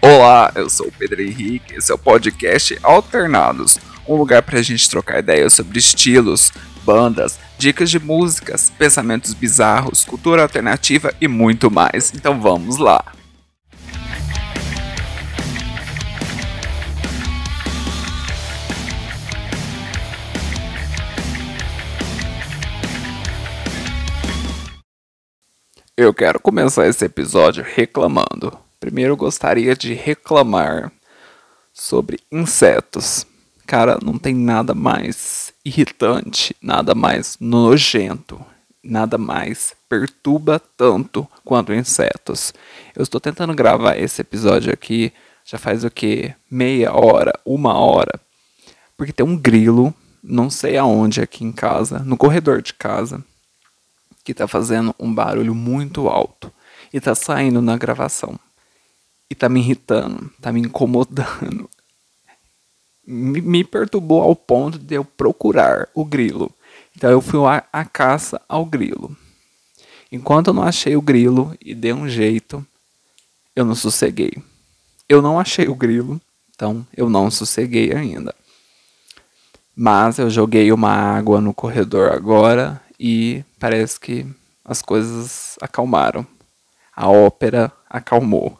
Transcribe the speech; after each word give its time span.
Olá, 0.00 0.52
eu 0.54 0.70
sou 0.70 0.86
o 0.86 0.92
Pedro 0.92 1.20
Henrique, 1.20 1.74
esse 1.74 1.90
é 1.90 1.94
o 1.94 1.98
podcast 1.98 2.78
Alternados, 2.84 3.78
um 4.06 4.14
lugar 4.14 4.42
para 4.42 4.60
a 4.60 4.62
gente 4.62 4.88
trocar 4.88 5.18
ideias 5.18 5.54
sobre 5.54 5.76
estilos, 5.80 6.52
bandas, 6.84 7.36
dicas 7.58 7.90
de 7.90 7.98
músicas, 7.98 8.70
pensamentos 8.70 9.34
bizarros, 9.34 10.04
cultura 10.04 10.42
alternativa 10.42 11.12
e 11.20 11.26
muito 11.26 11.68
mais. 11.68 12.12
Então 12.14 12.40
vamos 12.40 12.78
lá! 12.78 13.04
Eu 25.96 26.14
quero 26.14 26.38
começar 26.38 26.86
esse 26.86 27.04
episódio 27.04 27.64
reclamando. 27.66 28.67
Primeiro 28.80 29.12
eu 29.12 29.16
gostaria 29.16 29.74
de 29.74 29.94
reclamar 29.94 30.92
sobre 31.72 32.20
insetos. 32.30 33.26
Cara, 33.66 33.98
não 34.02 34.18
tem 34.18 34.34
nada 34.34 34.74
mais 34.74 35.52
irritante, 35.64 36.56
nada 36.62 36.94
mais 36.94 37.36
nojento, 37.40 38.40
nada 38.82 39.18
mais 39.18 39.74
perturba 39.88 40.60
tanto 40.76 41.26
quanto 41.44 41.74
insetos. 41.74 42.54
Eu 42.96 43.02
estou 43.02 43.20
tentando 43.20 43.54
gravar 43.54 43.96
esse 43.96 44.20
episódio 44.20 44.72
aqui 44.72 45.12
já 45.50 45.56
faz 45.56 45.82
o 45.82 45.90
que? 45.90 46.34
Meia 46.50 46.92
hora, 46.92 47.32
uma 47.42 47.72
hora. 47.72 48.20
Porque 48.98 49.14
tem 49.14 49.24
um 49.24 49.34
grilo, 49.34 49.94
não 50.22 50.50
sei 50.50 50.76
aonde 50.76 51.22
aqui 51.22 51.42
em 51.42 51.50
casa, 51.50 52.00
no 52.00 52.18
corredor 52.18 52.60
de 52.60 52.74
casa 52.74 53.24
que 54.22 54.32
está 54.32 54.46
fazendo 54.46 54.94
um 55.00 55.14
barulho 55.14 55.54
muito 55.54 56.06
alto 56.06 56.52
e 56.92 56.98
está 56.98 57.14
saindo 57.14 57.62
na 57.62 57.78
gravação. 57.78 58.38
E 59.30 59.34
está 59.34 59.48
me 59.48 59.60
irritando, 59.60 60.30
está 60.36 60.52
me 60.52 60.60
incomodando. 60.60 61.68
Me, 63.06 63.40
me, 63.40 63.64
perturbou 63.64 64.22
ao 64.22 64.36
ponto 64.36 64.78
de 64.78 64.94
eu 64.94 65.04
procurar 65.04 65.88
o 65.94 66.04
grilo. 66.04 66.50
Então 66.94 67.10
eu 67.10 67.20
fui 67.20 67.40
à 67.72 67.84
caça 67.84 68.40
ao 68.48 68.66
grilo. 68.66 69.16
Enquanto 70.10 70.48
eu 70.48 70.54
não 70.54 70.62
achei 70.62 70.96
o 70.96 71.02
grilo 71.02 71.56
e 71.60 71.74
dei 71.74 71.92
um 71.92 72.08
jeito, 72.08 72.66
eu 73.54 73.64
não 73.64 73.74
sosseguei. 73.74 74.32
Eu 75.08 75.22
não 75.22 75.38
achei 75.38 75.68
o 75.68 75.74
grilo, 75.74 76.20
então 76.54 76.86
eu 76.96 77.08
não 77.08 77.30
sosseguei 77.30 77.92
ainda. 77.92 78.34
Mas 79.74 80.18
eu 80.18 80.28
joguei 80.28 80.72
uma 80.72 80.90
água 80.90 81.40
no 81.40 81.54
corredor 81.54 82.12
agora 82.12 82.82
e 82.98 83.44
parece 83.58 84.00
que 84.00 84.26
as 84.64 84.82
coisas 84.82 85.56
acalmaram. 85.60 86.26
A 86.94 87.08
ópera 87.08 87.72
acalmou. 87.88 88.58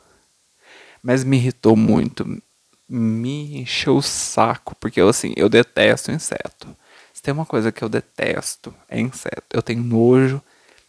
Mas 1.02 1.24
me 1.24 1.36
irritou 1.36 1.76
muito, 1.76 2.40
me 2.88 3.60
encheu 3.60 3.96
o 3.96 4.02
saco, 4.02 4.74
porque 4.76 5.00
eu 5.00 5.08
assim, 5.08 5.32
eu 5.36 5.48
detesto 5.48 6.10
inseto. 6.10 6.68
Se 7.12 7.22
tem 7.22 7.34
uma 7.34 7.46
coisa 7.46 7.72
que 7.72 7.82
eu 7.82 7.88
detesto, 7.88 8.74
é 8.88 9.00
inseto. 9.00 9.44
Eu 9.52 9.62
tenho 9.62 9.82
nojo, 9.82 10.40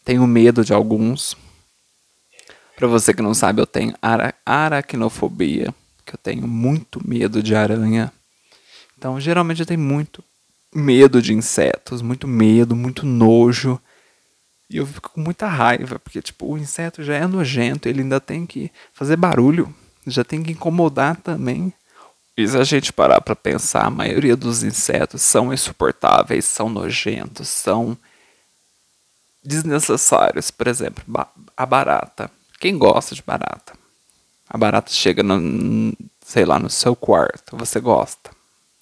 tenho 0.06 0.26
medo 0.28 0.64
de 0.64 0.74
alguns. 0.74 1.36
Para 2.76 2.88
você 2.88 3.14
que 3.14 3.22
não 3.22 3.34
sabe, 3.34 3.62
eu 3.62 3.68
tenho 3.68 3.94
ara 4.02 4.34
aracnofobia, 4.46 5.74
que 6.06 6.14
eu 6.14 6.20
tenho 6.22 6.48
muito 6.48 7.06
medo 7.06 7.44
de 7.44 7.56
aranha. 7.56 8.12
Então, 8.98 9.20
geralmente 9.20 9.60
eu 9.62 9.66
tenho 9.66 9.80
muito 9.80 10.24
medo 10.74 11.22
de 11.22 11.34
insetos, 11.34 12.02
muito 12.02 12.28
medo, 12.28 12.76
muito 12.76 13.06
nojo. 13.06 13.80
E 14.70 14.78
eu 14.78 14.86
fico 14.86 15.10
com 15.10 15.22
muita 15.22 15.48
raiva, 15.48 15.98
porque 16.00 16.22
tipo, 16.22 16.46
o 16.46 16.58
inseto 16.58 17.04
já 17.04 17.16
é 17.16 17.26
nojento, 17.26 17.90
ele 17.90 18.02
ainda 18.02 18.20
tem 18.20 18.46
que 18.46 18.72
fazer 18.94 19.16
barulho, 19.16 19.74
já 20.10 20.24
tem 20.24 20.44
que 20.44 20.52
incomodar 20.52 21.16
também. 21.18 21.74
E 22.38 22.48
se 22.48 22.58
a 22.58 22.64
gente 22.64 22.94
parar 22.94 23.22
para 23.22 23.36
pensar, 23.36 23.86
a 23.86 23.90
maioria 23.90 24.36
dos 24.36 24.64
insetos 24.64 25.22
são 25.22 25.54
insuportáveis, 25.54 26.46
são 26.46 26.70
nojentos, 26.70 27.50
são 27.50 27.97
desnecessários. 29.44 30.50
Por 30.50 30.68
exemplo, 30.68 31.03
a 31.56 31.66
barata. 31.66 32.31
Quem 32.59 32.78
gosta 32.78 33.14
de 33.14 33.22
barata? 33.22 33.74
A 34.50 34.58
barata 34.58 34.92
chega 34.92 35.22
no, 35.22 35.94
sei 36.25 36.46
lá, 36.46 36.58
no 36.58 36.69
seu 36.69 36.96
quarto, 36.96 37.58
você 37.58 37.80
gosta. 37.80 38.31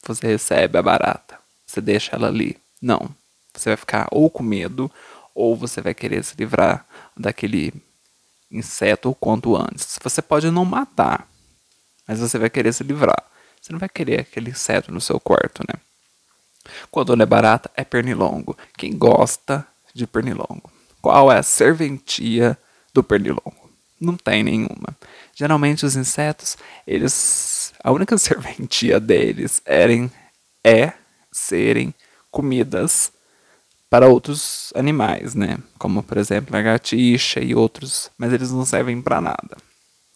Você 0.05 0.25
recebe 0.25 0.77
a 0.77 0.83
barata 0.83 1.37
você 1.67 1.81
deixa 1.81 2.15
ela 2.15 2.27
ali. 2.27 2.57
Não. 2.81 3.09
Você 3.53 3.69
vai 3.69 3.77
ficar 3.77 4.07
ou 4.11 4.29
com 4.29 4.41
medo, 4.41 4.89
ou 5.35 5.55
você 5.55 5.81
vai 5.81 5.93
querer 5.93 6.23
se 6.23 6.35
livrar 6.37 6.85
daquele 7.15 7.73
inseto 8.51 9.09
o 9.09 9.15
quanto 9.15 9.55
antes. 9.55 9.99
Você 10.01 10.21
pode 10.21 10.49
não 10.49 10.65
matar, 10.65 11.27
mas 12.07 12.19
você 12.19 12.37
vai 12.37 12.49
querer 12.49 12.73
se 12.73 12.83
livrar. 12.83 13.23
Você 13.61 13.71
não 13.71 13.79
vai 13.79 13.89
querer 13.89 14.21
aquele 14.21 14.51
inseto 14.51 14.91
no 14.91 15.01
seu 15.01 15.19
quarto, 15.19 15.63
né? 15.67 15.79
Quando 16.91 17.15
não 17.15 17.23
é 17.23 17.25
barata, 17.25 17.71
é 17.75 17.83
pernilongo. 17.83 18.57
Quem 18.77 18.97
gosta 18.97 19.65
de 19.93 20.05
pernilongo? 20.05 20.71
Qual 21.01 21.31
é 21.31 21.37
a 21.37 21.43
serventia 21.43 22.57
do 22.93 23.03
pernilongo? 23.03 23.69
Não 23.99 24.15
tem 24.15 24.43
nenhuma. 24.43 24.95
Geralmente 25.35 25.85
os 25.85 25.95
insetos, 25.95 26.57
eles. 26.85 27.73
A 27.83 27.91
única 27.91 28.17
serventia 28.19 28.99
deles 28.99 29.61
erem, 29.65 30.11
é 30.63 30.93
serem 31.31 31.93
comidas 32.29 33.11
para 33.89 34.07
outros 34.07 34.71
animais, 34.75 35.33
né? 35.33 35.57
Como, 35.77 36.03
por 36.03 36.17
exemplo, 36.17 36.53
lagartixa 36.53 37.39
e 37.39 37.55
outros, 37.55 38.11
mas 38.17 38.33
eles 38.33 38.51
não 38.51 38.65
servem 38.65 39.01
para 39.01 39.21
nada. 39.21 39.57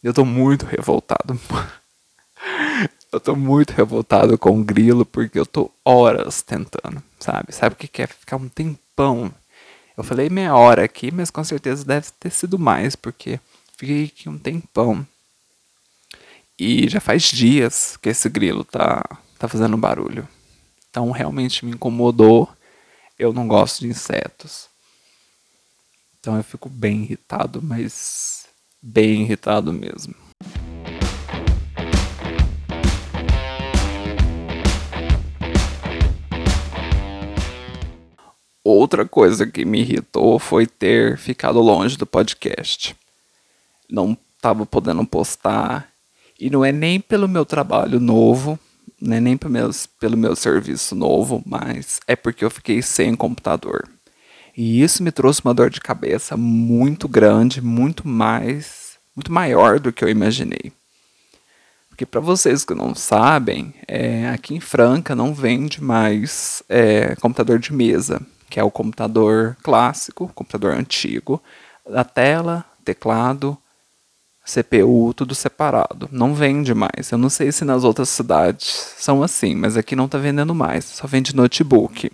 Eu 0.03 0.13
tô 0.13 0.25
muito 0.25 0.65
revoltado. 0.65 1.39
eu 3.11 3.19
tô 3.19 3.35
muito 3.35 3.71
revoltado 3.71 4.37
com 4.37 4.59
o 4.59 4.63
grilo 4.63 5.05
porque 5.05 5.39
eu 5.39 5.45
tô 5.45 5.69
horas 5.85 6.41
tentando, 6.41 7.01
sabe? 7.19 7.53
Sabe 7.53 7.75
o 7.75 7.77
que 7.77 8.01
é 8.01 8.07
ficar 8.07 8.37
um 8.37 8.49
tempão? 8.49 9.31
Eu 9.95 10.03
falei 10.03 10.29
meia 10.29 10.55
hora 10.55 10.83
aqui, 10.83 11.11
mas 11.11 11.29
com 11.29 11.43
certeza 11.43 11.85
deve 11.85 12.07
ter 12.19 12.31
sido 12.31 12.57
mais, 12.57 12.95
porque 12.95 13.39
fiquei 13.77 14.05
aqui 14.05 14.29
um 14.29 14.37
tempão. 14.37 15.05
E 16.57 16.87
já 16.87 16.99
faz 16.99 17.23
dias 17.23 17.97
que 17.97 18.09
esse 18.09 18.29
grilo 18.29 18.63
tá, 18.63 19.03
tá 19.37 19.47
fazendo 19.47 19.77
barulho. 19.77 20.27
Então 20.89 21.11
realmente 21.11 21.65
me 21.65 21.71
incomodou. 21.71 22.49
Eu 23.21 23.31
não 23.31 23.47
gosto 23.47 23.81
de 23.81 23.87
insetos. 23.87 24.67
Então 26.19 26.37
eu 26.37 26.43
fico 26.43 26.67
bem 26.67 27.03
irritado, 27.03 27.61
mas 27.61 28.47
bem 28.81 29.21
irritado 29.21 29.71
mesmo. 29.71 30.15
Outra 38.63 39.07
coisa 39.07 39.45
que 39.45 39.65
me 39.65 39.81
irritou 39.81 40.39
foi 40.39 40.65
ter 40.65 41.15
ficado 41.15 41.59
longe 41.59 41.95
do 41.97 42.07
podcast. 42.07 42.95
Não 43.87 44.17
estava 44.35 44.65
podendo 44.65 45.05
postar. 45.05 45.91
E 46.39 46.49
não 46.49 46.65
é 46.65 46.71
nem 46.71 46.99
pelo 46.99 47.27
meu 47.27 47.45
trabalho 47.45 47.99
novo, 47.99 48.57
não 49.01 49.17
é 49.17 49.19
nem 49.19 49.35
pelo 49.35 50.17
meu, 50.17 50.35
serviço 50.35 50.95
novo, 50.95 51.41
mas 51.45 51.99
é 52.07 52.15
porque 52.15 52.45
eu 52.45 52.51
fiquei 52.51 52.81
sem 52.81 53.15
computador. 53.15 53.89
E 54.55 54.81
isso 54.81 55.01
me 55.01 55.11
trouxe 55.11 55.41
uma 55.43 55.53
dor 55.53 55.69
de 55.69 55.81
cabeça 55.81 56.37
muito 56.37 57.07
grande, 57.07 57.61
muito 57.61 58.07
mais, 58.07 58.97
muito 59.15 59.31
maior 59.31 59.79
do 59.79 59.91
que 59.91 60.03
eu 60.03 60.09
imaginei. 60.09 60.71
Porque 61.89 62.05
para 62.05 62.21
vocês 62.21 62.63
que 62.63 62.75
não 62.75 62.93
sabem, 62.93 63.73
é, 63.87 64.29
aqui 64.29 64.55
em 64.55 64.59
Franca 64.59 65.15
não 65.15 65.33
vende 65.33 65.83
mais 65.83 66.61
é, 66.69 67.15
computador 67.15 67.59
de 67.59 67.73
mesa, 67.73 68.21
que 68.49 68.59
é 68.59 68.63
o 68.63 68.71
computador 68.71 69.57
clássico, 69.63 70.31
computador 70.35 70.73
antigo, 70.73 71.41
a 71.93 72.03
tela, 72.03 72.65
teclado, 72.83 73.57
CPU, 74.45 75.13
tudo 75.13 75.35
separado. 75.35 76.09
Não 76.11 76.33
vende 76.33 76.73
mais. 76.73 77.11
Eu 77.11 77.17
não 77.17 77.29
sei 77.29 77.51
se 77.51 77.63
nas 77.63 77.83
outras 77.83 78.09
cidades 78.09 78.93
são 78.97 79.23
assim, 79.23 79.55
mas 79.55 79.77
aqui 79.77 79.95
não 79.95 80.05
está 80.05 80.17
vendendo 80.17 80.53
mais. 80.55 80.85
Só 80.85 81.07
vende 81.07 81.35
notebook. 81.35 82.11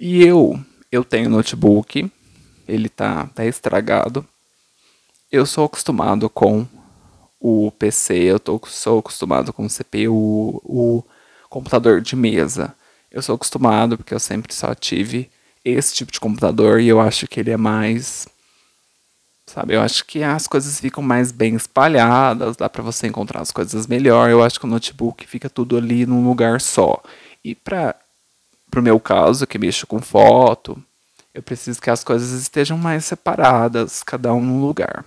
E 0.00 0.22
eu, 0.22 0.58
eu 0.90 1.04
tenho 1.04 1.30
notebook. 1.30 2.10
Ele 2.66 2.88
tá, 2.88 3.26
tá 3.34 3.44
estragado. 3.44 4.26
Eu 5.30 5.44
sou 5.44 5.64
acostumado 5.64 6.28
com 6.30 6.66
o 7.38 7.70
PC, 7.70 8.14
eu 8.14 8.40
tô, 8.40 8.60
sou 8.66 8.98
acostumado 8.98 9.52
com 9.52 9.66
o 9.66 9.68
CPU, 9.68 10.60
o 10.64 11.04
computador 11.48 12.00
de 12.00 12.16
mesa. 12.16 12.74
Eu 13.10 13.22
sou 13.22 13.34
acostumado 13.34 13.96
porque 13.96 14.14
eu 14.14 14.20
sempre 14.20 14.52
só 14.54 14.74
tive 14.74 15.30
esse 15.64 15.94
tipo 15.94 16.12
de 16.12 16.20
computador 16.20 16.80
e 16.80 16.88
eu 16.88 17.00
acho 17.00 17.26
que 17.26 17.40
ele 17.40 17.50
é 17.50 17.56
mais 17.56 18.26
sabe? 19.46 19.74
Eu 19.74 19.80
acho 19.80 20.04
que 20.04 20.22
as 20.22 20.46
coisas 20.46 20.80
ficam 20.80 21.02
mais 21.02 21.30
bem 21.30 21.54
espalhadas, 21.54 22.56
dá 22.56 22.68
para 22.68 22.82
você 22.82 23.06
encontrar 23.06 23.40
as 23.40 23.52
coisas 23.52 23.86
melhor. 23.86 24.28
Eu 24.28 24.42
acho 24.42 24.58
que 24.58 24.66
o 24.66 24.68
notebook 24.68 25.26
fica 25.26 25.48
tudo 25.48 25.76
ali 25.76 26.04
num 26.04 26.26
lugar 26.26 26.60
só. 26.60 27.00
E 27.44 27.54
para 27.54 27.94
o 28.76 28.82
meu 28.82 28.98
caso, 28.98 29.46
que 29.46 29.58
mexo 29.58 29.86
com 29.86 30.00
foto, 30.00 30.82
eu 31.32 31.42
preciso 31.42 31.80
que 31.80 31.90
as 31.90 32.02
coisas 32.02 32.32
estejam 32.32 32.76
mais 32.76 33.04
separadas, 33.04 34.02
cada 34.02 34.34
um 34.34 34.40
num 34.40 34.60
lugar. 34.60 35.04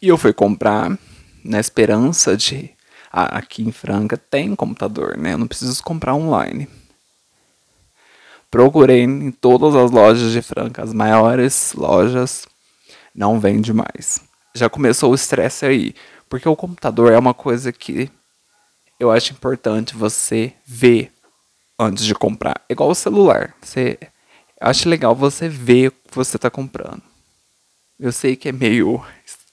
E 0.00 0.08
eu 0.08 0.16
fui 0.16 0.32
comprar 0.32 0.96
na 1.44 1.60
esperança 1.60 2.36
de. 2.36 2.70
Ah, 3.12 3.38
aqui 3.38 3.62
em 3.62 3.72
Franca 3.72 4.16
tem 4.16 4.54
computador, 4.56 5.18
né? 5.18 5.34
Eu 5.34 5.38
não 5.38 5.46
preciso 5.46 5.82
comprar 5.82 6.14
online. 6.14 6.66
Procurei 8.50 9.02
em 9.02 9.30
todas 9.30 9.74
as 9.74 9.90
lojas 9.90 10.32
de 10.32 10.40
Franca, 10.40 10.82
as 10.82 10.92
maiores 10.92 11.72
lojas, 11.74 12.46
não 13.14 13.38
vende 13.40 13.72
mais. 13.72 14.20
Já 14.54 14.68
começou 14.68 15.12
o 15.12 15.14
estresse 15.14 15.64
aí, 15.64 15.94
porque 16.28 16.48
o 16.48 16.56
computador 16.56 17.12
é 17.12 17.18
uma 17.18 17.34
coisa 17.34 17.72
que 17.72 18.10
eu 18.98 19.10
acho 19.10 19.32
importante 19.32 19.96
você 19.96 20.52
ver 20.64 21.12
antes 21.78 22.04
de 22.04 22.14
comprar. 22.14 22.60
É 22.68 22.72
igual 22.72 22.90
o 22.90 22.94
celular. 22.94 23.54
Você 23.60 23.98
acho 24.60 24.88
legal 24.88 25.14
você 25.14 25.48
ver 25.48 25.88
o 25.88 25.92
que 25.92 26.14
você 26.14 26.36
está 26.36 26.50
comprando. 26.50 27.02
Eu 27.98 28.12
sei 28.12 28.36
que 28.36 28.48
é 28.48 28.52
meio 28.52 29.04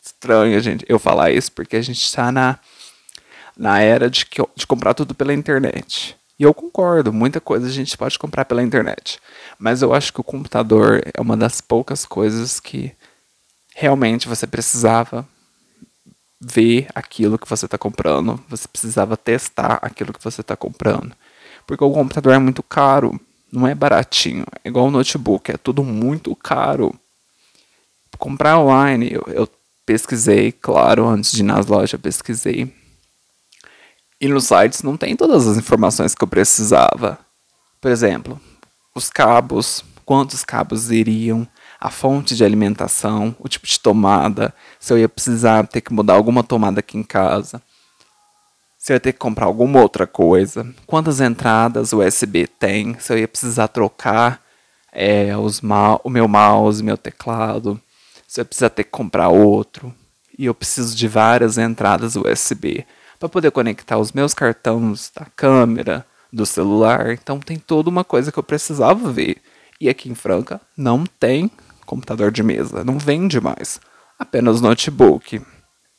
estranho, 0.01 0.59
gente, 0.59 0.85
eu 0.87 0.99
falar 0.99 1.31
isso, 1.31 1.51
porque 1.51 1.75
a 1.75 1.81
gente 1.81 2.03
está 2.03 2.31
na, 2.31 2.59
na 3.57 3.79
era 3.79 4.09
de, 4.09 4.25
que, 4.25 4.41
de 4.55 4.67
comprar 4.67 4.93
tudo 4.93 5.13
pela 5.13 5.33
internet. 5.33 6.17
E 6.39 6.43
eu 6.43 6.53
concordo, 6.53 7.11
muita 7.11 7.41
coisa 7.41 7.67
a 7.67 7.71
gente 7.71 7.97
pode 7.97 8.17
comprar 8.17 8.45
pela 8.45 8.63
internet. 8.63 9.19
Mas 9.57 9.81
eu 9.81 9.93
acho 9.93 10.13
que 10.13 10.21
o 10.21 10.23
computador 10.23 11.01
é 11.13 11.19
uma 11.19 11.35
das 11.35 11.59
poucas 11.59 12.05
coisas 12.05 12.59
que 12.59 12.93
realmente 13.79 14.27
você 14.27 14.45
precisava 14.45 15.25
ver 16.39 16.89
aquilo 16.93 17.39
que 17.39 17.49
você 17.49 17.63
está 17.63 17.77
comprando, 17.77 18.43
você 18.49 18.67
precisava 18.67 19.15
testar 19.15 19.79
aquilo 19.81 20.11
que 20.11 20.21
você 20.21 20.41
está 20.41 20.55
comprando. 20.55 21.15
Porque 21.65 21.83
o 21.83 21.91
computador 21.91 22.33
é 22.33 22.39
muito 22.39 22.61
caro, 22.61 23.17
não 23.49 23.65
é 23.65 23.73
baratinho. 23.73 24.45
É 24.63 24.67
igual 24.67 24.87
o 24.87 24.91
notebook, 24.91 25.49
é 25.49 25.57
tudo 25.57 25.81
muito 25.81 26.35
caro. 26.35 26.93
Comprar 28.17 28.59
online, 28.59 29.13
eu, 29.13 29.23
eu 29.27 29.49
pesquisei, 29.85 30.51
claro, 30.51 31.07
antes 31.07 31.31
de 31.31 31.39
ir 31.39 31.45
nas 31.45 31.67
lojas, 31.67 31.93
eu 31.93 31.99
pesquisei. 31.99 32.73
E 34.19 34.27
nos 34.27 34.43
sites 34.43 34.83
não 34.83 34.97
tem 34.97 35.15
todas 35.15 35.47
as 35.47 35.57
informações 35.57 36.13
que 36.13 36.21
eu 36.21 36.27
precisava. 36.27 37.17
Por 37.79 37.89
exemplo, 37.89 38.41
os 38.93 39.09
cabos, 39.09 39.85
quantos 40.03 40.43
cabos 40.43 40.91
iriam, 40.91 41.47
a 41.79 41.89
fonte 41.89 42.35
de 42.35 42.43
alimentação, 42.43 43.35
o 43.39 43.47
tipo 43.47 43.65
de 43.65 43.79
tomada, 43.79 44.53
se 44.79 44.91
eu 44.91 44.97
ia 44.97 45.07
precisar 45.07 45.65
ter 45.67 45.81
que 45.81 45.93
mudar 45.93 46.13
alguma 46.13 46.43
tomada 46.43 46.79
aqui 46.79 46.97
em 46.97 47.03
casa, 47.03 47.61
se 48.77 48.91
eu 48.91 48.95
ia 48.95 48.99
ter 48.99 49.13
que 49.13 49.19
comprar 49.19 49.45
alguma 49.45 49.81
outra 49.81 50.05
coisa, 50.05 50.67
quantas 50.85 51.21
entradas 51.21 51.93
USB 51.93 52.47
tem, 52.47 52.97
se 52.99 53.13
eu 53.13 53.17
ia 53.17 53.27
precisar 53.27 53.67
trocar 53.69 54.41
é, 54.91 55.35
os 55.37 55.61
o 56.03 56.09
meu 56.09 56.27
mouse, 56.27 56.83
meu 56.83 56.97
teclado, 56.97 57.79
você 58.27 58.43
precisa 58.43 58.69
ter 58.69 58.83
que 58.83 58.91
comprar 58.91 59.29
outro. 59.29 59.93
E 60.37 60.45
eu 60.45 60.53
preciso 60.53 60.95
de 60.95 61.07
várias 61.07 61.57
entradas 61.57 62.15
USB 62.15 62.85
para 63.19 63.27
poder 63.27 63.51
conectar 63.51 63.97
os 63.97 64.13
meus 64.13 64.33
cartões 64.33 65.11
da 65.13 65.25
câmera, 65.35 66.05
do 66.31 66.45
celular. 66.45 67.11
Então 67.11 67.39
tem 67.39 67.57
toda 67.57 67.89
uma 67.89 68.03
coisa 68.03 68.31
que 68.31 68.39
eu 68.39 68.43
precisava 68.43 69.11
ver. 69.11 69.37
E 69.81 69.89
aqui 69.89 70.09
em 70.09 70.15
Franca 70.15 70.61
não 70.77 71.03
tem 71.05 71.51
computador 71.89 72.31
de 72.31 72.43
mesa, 72.43 72.83
não 72.83 72.99
vende 72.99 73.41
mais, 73.41 73.81
apenas 74.19 74.61
notebook. 74.61 75.41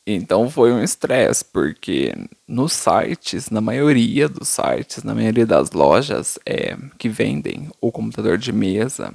Então 0.07 0.49
foi 0.49 0.71
um 0.71 0.81
estresse, 0.81 1.43
porque 1.43 2.13
nos 2.47 2.71
sites, 2.71 3.49
na 3.49 3.59
maioria 3.59 4.29
dos 4.29 4.47
sites, 4.47 5.03
na 5.03 5.13
maioria 5.13 5.45
das 5.45 5.71
lojas 5.71 6.39
é, 6.45 6.77
que 6.97 7.09
vendem 7.09 7.69
o 7.81 7.91
computador 7.91 8.37
de 8.37 8.53
mesa, 8.53 9.13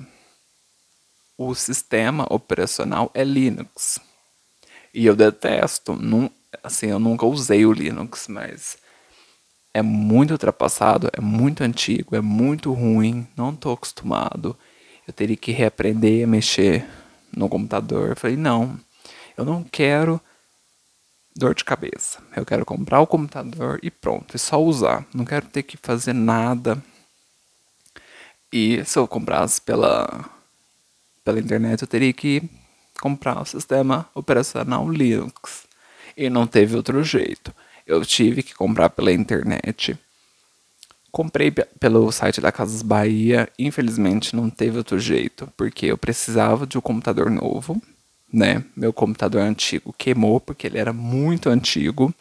o 1.38 1.54
sistema 1.54 2.26
operacional 2.28 3.10
é 3.14 3.24
Linux. 3.24 3.98
E 4.92 5.06
eu 5.06 5.16
detesto, 5.16 5.98
assim, 6.62 6.88
eu 6.88 6.98
nunca 6.98 7.24
usei 7.24 7.64
o 7.64 7.72
Linux, 7.72 8.28
mas 8.28 8.76
é 9.72 9.80
muito 9.80 10.32
ultrapassado, 10.32 11.08
é 11.12 11.22
muito 11.22 11.64
antigo, 11.64 12.14
é 12.14 12.20
muito 12.20 12.72
ruim, 12.72 13.26
não 13.34 13.50
estou 13.50 13.72
acostumado. 13.72 14.56
Eu 15.06 15.12
teria 15.12 15.36
que 15.36 15.52
reaprender 15.52 16.24
a 16.24 16.26
mexer 16.26 16.84
no 17.34 17.48
computador. 17.48 18.10
Eu 18.10 18.16
falei, 18.16 18.36
não, 18.36 18.78
eu 19.36 19.44
não 19.44 19.62
quero 19.62 20.20
dor 21.36 21.54
de 21.54 21.64
cabeça. 21.64 22.18
Eu 22.34 22.44
quero 22.44 22.64
comprar 22.64 23.00
o 23.00 23.06
computador 23.06 23.78
e 23.82 23.90
pronto, 23.90 24.34
e 24.34 24.38
só 24.38 24.62
usar. 24.62 25.06
Não 25.14 25.24
quero 25.24 25.46
ter 25.46 25.62
que 25.62 25.76
fazer 25.76 26.12
nada. 26.12 26.82
E 28.52 28.84
se 28.84 28.98
eu 28.98 29.06
comprasse 29.06 29.60
pela 29.60 30.30
pela 31.26 31.40
internet, 31.40 31.82
eu 31.82 31.88
teria 31.88 32.12
que 32.12 32.40
comprar 33.00 33.42
o 33.42 33.44
sistema 33.44 34.08
operacional 34.14 34.88
Linux. 34.88 35.66
E 36.16 36.30
não 36.30 36.46
teve 36.46 36.76
outro 36.76 37.02
jeito. 37.02 37.52
Eu 37.84 38.04
tive 38.04 38.44
que 38.44 38.54
comprar 38.54 38.90
pela 38.90 39.12
internet. 39.12 39.98
Comprei 41.16 41.50
pelo 41.50 42.12
site 42.12 42.42
da 42.42 42.52
Casas 42.52 42.82
Bahia. 42.82 43.48
Infelizmente 43.58 44.36
não 44.36 44.50
teve 44.50 44.76
outro 44.76 44.98
jeito, 44.98 45.50
porque 45.56 45.86
eu 45.86 45.96
precisava 45.96 46.66
de 46.66 46.76
um 46.76 46.80
computador 46.82 47.30
novo, 47.30 47.80
né? 48.30 48.62
Meu 48.76 48.92
computador 48.92 49.40
antigo 49.40 49.94
queimou 49.96 50.38
porque 50.38 50.66
ele 50.66 50.76
era 50.76 50.92
muito 50.92 51.48
antigo. 51.48 52.14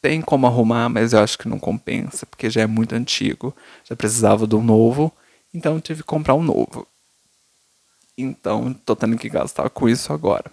Tem 0.00 0.22
como 0.22 0.46
arrumar, 0.46 0.88
mas 0.88 1.12
eu 1.12 1.20
acho 1.20 1.36
que 1.36 1.46
não 1.46 1.58
compensa, 1.58 2.24
porque 2.24 2.48
já 2.48 2.62
é 2.62 2.66
muito 2.66 2.94
antigo. 2.94 3.54
Já 3.84 3.94
precisava 3.94 4.46
de 4.46 4.56
um 4.56 4.64
novo, 4.64 5.12
então 5.52 5.78
tive 5.78 6.00
que 6.00 6.08
comprar 6.08 6.34
um 6.34 6.42
novo. 6.42 6.86
Então, 8.16 8.72
tô 8.72 8.96
tendo 8.96 9.18
que 9.18 9.28
gastar 9.28 9.68
com 9.68 9.86
isso 9.90 10.10
agora. 10.10 10.50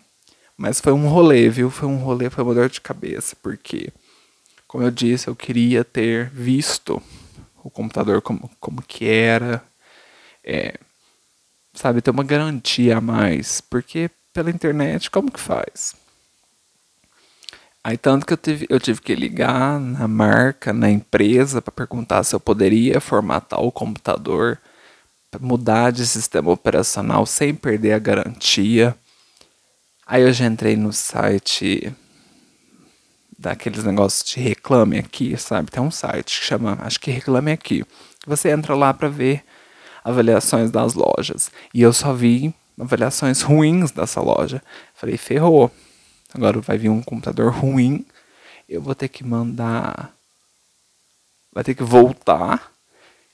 Mas 0.57 0.81
foi 0.81 0.91
um 0.91 1.07
rolê, 1.07 1.47
viu? 1.47 1.69
Foi 1.69 1.87
um 1.87 1.95
rolê, 1.95 2.29
foi 2.29 2.43
uma 2.43 2.53
dor 2.53 2.67
de 2.67 2.81
cabeça, 2.81 3.37
porque, 3.41 3.89
como 4.67 4.83
eu 4.83 4.91
disse, 4.91 5.27
eu 5.27 5.35
queria 5.35 5.83
ter 5.83 6.29
visto 6.29 7.01
o 7.63 7.69
computador 7.69 8.21
como, 8.21 8.49
como 8.59 8.81
que 8.81 9.07
era, 9.07 9.63
é, 10.43 10.79
sabe, 11.73 12.01
ter 12.01 12.11
uma 12.11 12.23
garantia 12.23 12.97
a 12.97 13.01
mais, 13.01 13.61
porque 13.61 14.09
pela 14.33 14.49
internet, 14.49 15.09
como 15.09 15.31
que 15.31 15.39
faz? 15.39 15.95
Aí 17.83 17.97
tanto 17.97 18.25
que 18.25 18.33
eu 18.33 18.37
tive, 18.37 18.67
eu 18.69 18.79
tive 18.79 19.01
que 19.01 19.15
ligar 19.15 19.79
na 19.79 20.07
marca, 20.07 20.73
na 20.73 20.89
empresa, 20.89 21.61
para 21.61 21.71
perguntar 21.71 22.23
se 22.23 22.35
eu 22.35 22.39
poderia 22.39 22.99
formatar 22.99 23.61
o 23.61 23.71
computador 23.71 24.59
mudar 25.39 25.91
de 25.91 26.05
sistema 26.05 26.51
operacional 26.51 27.25
sem 27.25 27.53
perder 27.53 27.93
a 27.93 27.99
garantia. 27.99 28.95
Aí 30.05 30.23
eu 30.23 30.33
já 30.33 30.45
entrei 30.45 30.75
no 30.75 30.93
site 30.93 31.93
daqueles 33.37 33.83
negócios 33.83 34.27
de 34.29 34.39
reclame 34.39 34.97
aqui, 34.97 35.37
sabe? 35.37 35.71
Tem 35.71 35.81
um 35.81 35.91
site 35.91 36.39
que 36.39 36.45
chama, 36.45 36.77
acho 36.81 36.99
que 36.99 37.11
reclame 37.11 37.51
aqui. 37.51 37.83
Você 38.25 38.49
entra 38.49 38.75
lá 38.75 38.93
para 38.93 39.07
ver 39.07 39.43
avaliações 40.03 40.71
das 40.71 40.93
lojas. 40.93 41.51
E 41.73 41.81
eu 41.81 41.93
só 41.93 42.13
vi 42.13 42.53
avaliações 42.79 43.41
ruins 43.41 43.91
dessa 43.91 44.21
loja. 44.21 44.61
Falei, 44.93 45.17
ferrou. 45.17 45.71
Agora 46.33 46.59
vai 46.61 46.77
vir 46.77 46.89
um 46.89 47.01
computador 47.01 47.51
ruim. 47.51 48.05
Eu 48.67 48.81
vou 48.81 48.95
ter 48.95 49.07
que 49.07 49.23
mandar. 49.23 50.13
Vai 51.53 51.63
ter 51.63 51.73
que 51.73 51.83
voltar 51.83 52.71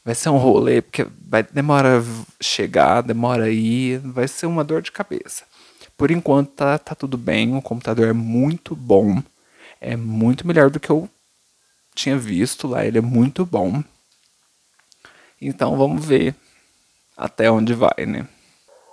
Vai 0.05 0.15
ser 0.15 0.29
um 0.29 0.37
rolê, 0.37 0.81
porque 0.81 1.07
vai 1.25 1.43
demora 1.43 2.03
chegar, 2.41 3.01
demora 3.01 3.49
ir, 3.49 3.99
vai 3.99 4.27
ser 4.27 4.47
uma 4.47 4.63
dor 4.63 4.81
de 4.81 4.91
cabeça. 4.91 5.45
Por 5.95 6.11
enquanto 6.11 6.49
tá, 6.49 6.77
tá 6.77 6.93
tudo 6.93 7.17
bem, 7.17 7.55
o 7.55 7.61
computador 7.61 8.09
é 8.09 8.13
muito 8.13 8.75
bom. 8.75 9.23
É 9.83 9.97
muito 9.97 10.47
melhor 10.47 10.69
do 10.69 10.79
que 10.79 10.89
eu 10.89 11.09
tinha 11.93 12.17
visto 12.17 12.69
lá, 12.69 12.85
ele 12.85 12.97
é 12.97 13.01
muito 13.01 13.45
bom. 13.45 13.83
Então 15.41 15.75
vamos 15.75 16.05
ver 16.05 16.33
até 17.17 17.51
onde 17.51 17.73
vai, 17.73 18.05
né? 18.07 18.25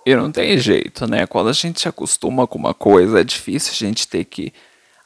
E 0.04 0.16
não 0.16 0.32
tem 0.32 0.59
jeito, 0.59 1.06
né? 1.06 1.26
Quando 1.28 1.49
a 1.49 1.52
gente 1.52 1.80
se 1.80 1.88
acostuma 1.88 2.44
com 2.44 2.59
uma 2.59 2.75
coisa, 2.75 3.20
é 3.20 3.25
difícil 3.25 3.73
a 3.73 3.88
gente 3.88 4.09
ter 4.09 4.25
que 4.25 4.52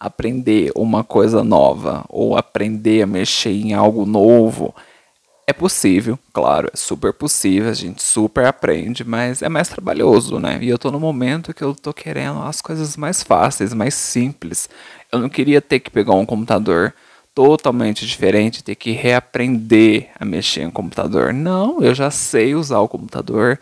aprender 0.01 0.73
uma 0.75 1.05
coisa 1.05 1.45
nova 1.45 2.03
ou 2.09 2.35
aprender 2.35 3.03
a 3.03 3.07
mexer 3.07 3.51
em 3.51 3.75
algo 3.75 4.07
novo. 4.07 4.75
É 5.47 5.53
possível, 5.53 6.19
claro, 6.33 6.71
é 6.73 6.77
super 6.77 7.13
possível, 7.13 7.69
a 7.69 7.75
gente 7.75 8.03
super 8.03 8.47
aprende, 8.47 9.05
mas 9.05 9.43
é 9.43 9.49
mais 9.51 9.69
trabalhoso, 9.69 10.39
né? 10.39 10.59
E 10.63 10.71
eu 10.71 10.79
tô 10.79 10.91
no 10.91 10.99
momento 10.99 11.53
que 11.53 11.63
eu 11.63 11.75
tô 11.75 11.93
querendo 11.93 12.41
as 12.41 12.63
coisas 12.63 12.97
mais 12.97 13.23
fáceis, 13.23 13.75
mais 13.75 13.93
simples. 13.93 14.71
Eu 15.15 15.21
não 15.21 15.29
queria 15.29 15.61
ter 15.61 15.79
que 15.79 15.91
pegar 15.91 16.15
um 16.15 16.27
computador 16.27 16.93
totalmente 17.33 18.05
diferente, 18.05 18.65
ter 18.65 18.75
que 18.75 18.91
reaprender 18.91 20.11
a 20.19 20.25
mexer 20.25 20.63
em 20.63 20.71
computador. 20.71 21.33
Não, 21.33 21.81
eu 21.83 21.95
já 21.95 22.11
sei 22.11 22.55
usar 22.55 22.81
o 22.81 22.89
computador. 22.89 23.61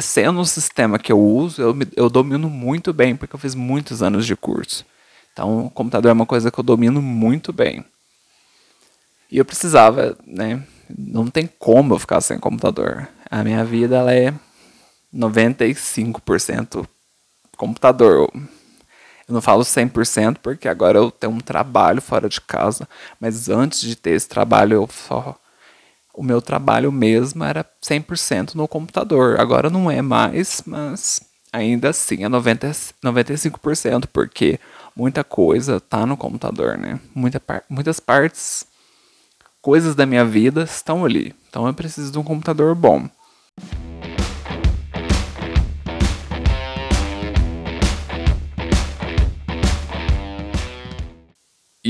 Sendo 0.00 0.40
o 0.40 0.46
sistema 0.46 0.98
que 0.98 1.10
eu 1.10 1.20
uso, 1.20 1.60
eu, 1.60 1.76
eu 1.96 2.08
domino 2.08 2.48
muito 2.48 2.92
bem, 2.92 3.16
porque 3.16 3.34
eu 3.34 3.38
fiz 3.38 3.54
muitos 3.54 4.00
anos 4.00 4.26
de 4.26 4.36
curso. 4.36 4.86
Então, 5.32 5.66
o 5.66 5.70
computador 5.70 6.10
é 6.10 6.12
uma 6.12 6.26
coisa 6.26 6.50
que 6.50 6.58
eu 6.58 6.64
domino 6.64 7.02
muito 7.02 7.52
bem. 7.52 7.84
E 9.30 9.38
eu 9.38 9.44
precisava, 9.44 10.16
né? 10.26 10.62
Não 10.88 11.26
tem 11.26 11.48
como 11.58 11.94
eu 11.94 11.98
ficar 11.98 12.20
sem 12.20 12.38
computador. 12.38 13.08
A 13.30 13.42
minha 13.42 13.64
vida 13.64 13.96
ela 13.96 14.14
é 14.14 14.32
95% 15.14 16.86
computador. 17.56 18.30
Eu 19.28 19.34
não 19.34 19.42
falo 19.42 19.62
100% 19.62 20.38
porque 20.42 20.68
agora 20.68 20.98
eu 20.98 21.10
tenho 21.10 21.32
um 21.34 21.40
trabalho 21.40 22.00
fora 22.00 22.28
de 22.28 22.40
casa, 22.40 22.88
mas 23.20 23.48
antes 23.48 23.80
de 23.80 23.94
ter 23.94 24.12
esse 24.12 24.28
trabalho 24.28 24.74
eu 24.74 24.88
só 24.90 25.38
o 26.18 26.22
meu 26.22 26.42
trabalho 26.42 26.90
mesmo 26.90 27.44
era 27.44 27.64
100% 27.80 28.56
no 28.56 28.66
computador. 28.66 29.38
Agora 29.40 29.70
não 29.70 29.88
é 29.88 30.02
mais, 30.02 30.62
mas 30.66 31.20
ainda 31.52 31.90
assim 31.90 32.24
é 32.24 32.28
90, 32.28 32.72
95% 33.04 34.08
porque 34.12 34.58
muita 34.96 35.22
coisa 35.22 35.78
tá 35.78 36.04
no 36.04 36.16
computador, 36.16 36.76
né? 36.76 36.98
Muita, 37.14 37.40
muitas 37.68 38.00
partes, 38.00 38.66
coisas 39.62 39.94
da 39.94 40.06
minha 40.06 40.24
vida 40.24 40.64
estão 40.64 41.04
ali. 41.04 41.32
Então 41.48 41.68
eu 41.68 41.74
preciso 41.74 42.10
de 42.10 42.18
um 42.18 42.24
computador 42.24 42.74
bom. 42.74 43.08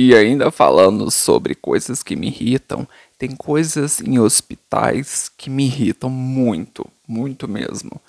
E 0.01 0.15
ainda 0.15 0.49
falando 0.53 1.11
sobre 1.11 1.57
coisas 1.57 2.05
que 2.05 2.15
me 2.15 2.29
irritam, 2.29 2.87
tem 3.19 3.35
coisas 3.35 4.01
em 4.01 4.17
hospitais 4.17 5.29
que 5.29 5.51
me 5.51 5.65
irritam 5.65 6.09
muito, 6.09 6.87
muito 7.05 7.49
mesmo. 7.49 8.01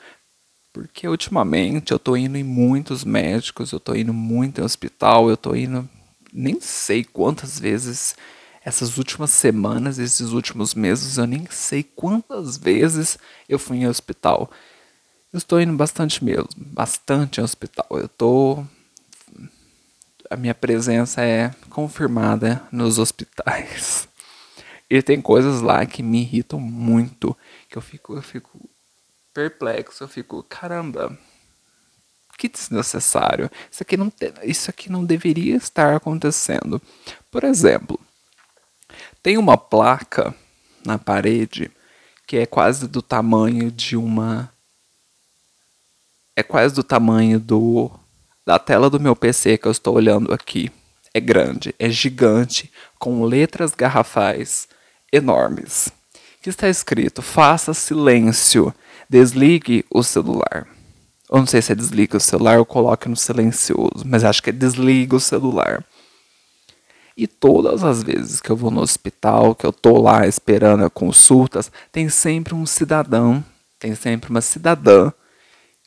Porque 0.72 1.08
ultimamente 1.08 1.91
eu 1.91 1.98
tô 1.98 2.15
indo 2.15 2.38
em 2.38 2.43
muitos 2.43 3.03
médicos, 3.03 3.72
eu 3.72 3.79
tô 3.79 3.96
indo 3.96 4.13
muito 4.13 4.62
em 4.62 4.63
hospital, 4.63 5.31
eu 5.31 5.36
tô 5.36 5.55
indo 5.55 5.89
nem 6.31 6.62
sei 6.62 7.03
quantas 7.03 7.60
vezes 7.60 8.15
essas 8.63 9.00
últimas 9.00 9.31
semanas, 9.31 9.98
esses 9.98 10.29
últimos 10.29 10.75
meses, 10.75 11.17
eu 11.17 11.25
nem 11.25 11.48
sei 11.50 11.81
quantas 11.81 12.55
vezes 12.55 13.17
eu 13.50 13.58
fui 13.58 13.77
em 13.77 13.88
hospital. 13.88 14.51
Eu 15.34 15.39
estou 15.39 15.60
indo 15.60 15.74
bastante 15.74 16.24
mesmo, 16.24 16.50
bastante 16.55 17.41
em 17.41 17.43
hospital. 17.43 17.88
Eu 17.89 18.08
tô 18.08 18.63
a 20.29 20.38
minha 20.38 20.53
presença 20.53 21.21
é 21.21 21.53
confirmada 21.69 22.62
nos 22.71 23.00
hospitais. 23.00 24.07
E 24.89 25.01
tem 25.01 25.21
coisas 25.21 25.62
lá 25.62 25.86
que 25.86 26.03
me 26.03 26.21
irritam 26.21 26.59
muito, 26.59 27.36
que 27.69 27.77
eu 27.77 27.81
fico, 27.81 28.15
eu 28.15 28.21
fico 28.21 28.69
perplexo, 29.33 30.03
eu 30.03 30.07
fico, 30.07 30.43
caramba, 30.43 31.17
que 32.38 32.48
desnecessário. 32.48 33.50
Isso 33.71 33.83
aqui 33.83 33.98
não, 33.98 34.12
isso 34.43 34.69
aqui 34.69 34.89
não 34.89 35.03
deveria 35.03 35.55
estar 35.55 35.95
acontecendo. 35.95 36.81
Por 37.29 37.43
exemplo, 37.43 38.00
tem 39.21 39.38
uma 39.38 39.57
placa 39.57 40.33
na 40.86 40.98
parede 40.98 41.71
que 42.25 42.38
é 42.38 42.45
quase 42.45 42.88
do 42.88 43.01
tamanho 43.01 43.71
de 43.71 43.98
uma 43.98 44.51
é 46.36 46.43
quase 46.43 46.74
do 46.74 46.83
tamanho 46.83 47.39
do 47.39 47.91
da 48.46 48.58
tela 48.58 48.89
do 48.89 49.00
meu 49.00 49.15
PC 49.15 49.58
que 49.58 49.67
eu 49.67 49.72
estou 49.72 49.96
olhando 49.96 50.34
aqui 50.34 50.72
é 51.13 51.19
grande, 51.19 51.74
é 51.79 51.89
gigante, 51.89 52.72
com 52.98 53.24
letras 53.24 53.74
garrafais 53.74 54.67
enormes. 55.12 55.91
Que 56.41 56.50
está 56.50 56.69
escrito: 56.69 57.22
faça 57.22 57.74
silêncio, 57.74 58.74
desligue 59.10 59.86
o 59.91 60.03
celular. 60.03 60.67
Eu 61.29 61.39
não 61.39 61.46
sei 61.46 61.62
se 61.62 61.72
é 61.72 61.75
desliga 61.75 62.17
o 62.17 62.19
celular 62.19 62.58
ou 62.58 62.65
coloque 62.65 63.08
no 63.08 63.15
silencioso, 63.15 64.03
mas 64.05 64.24
acho 64.24 64.41
que 64.41 64.50
é 64.50 64.53
desliga 64.53 65.15
o 65.15 65.19
celular. 65.19 65.86
E 67.15 67.27
todas 67.27 67.84
as 67.84 68.01
vezes 68.01 68.39
que 68.39 68.50
eu 68.50 68.55
vou 68.55 68.72
no 68.72 68.81
hospital, 68.81 69.53
que 69.53 69.65
eu 69.65 69.74
tô 69.74 70.01
lá 70.01 70.25
esperando 70.25 70.89
consultas, 70.89 71.69
tem 71.91 72.08
sempre 72.08 72.55
um 72.55 72.65
cidadão, 72.65 73.43
tem 73.77 73.93
sempre 73.93 74.29
uma 74.29 74.41
cidadã 74.41 75.12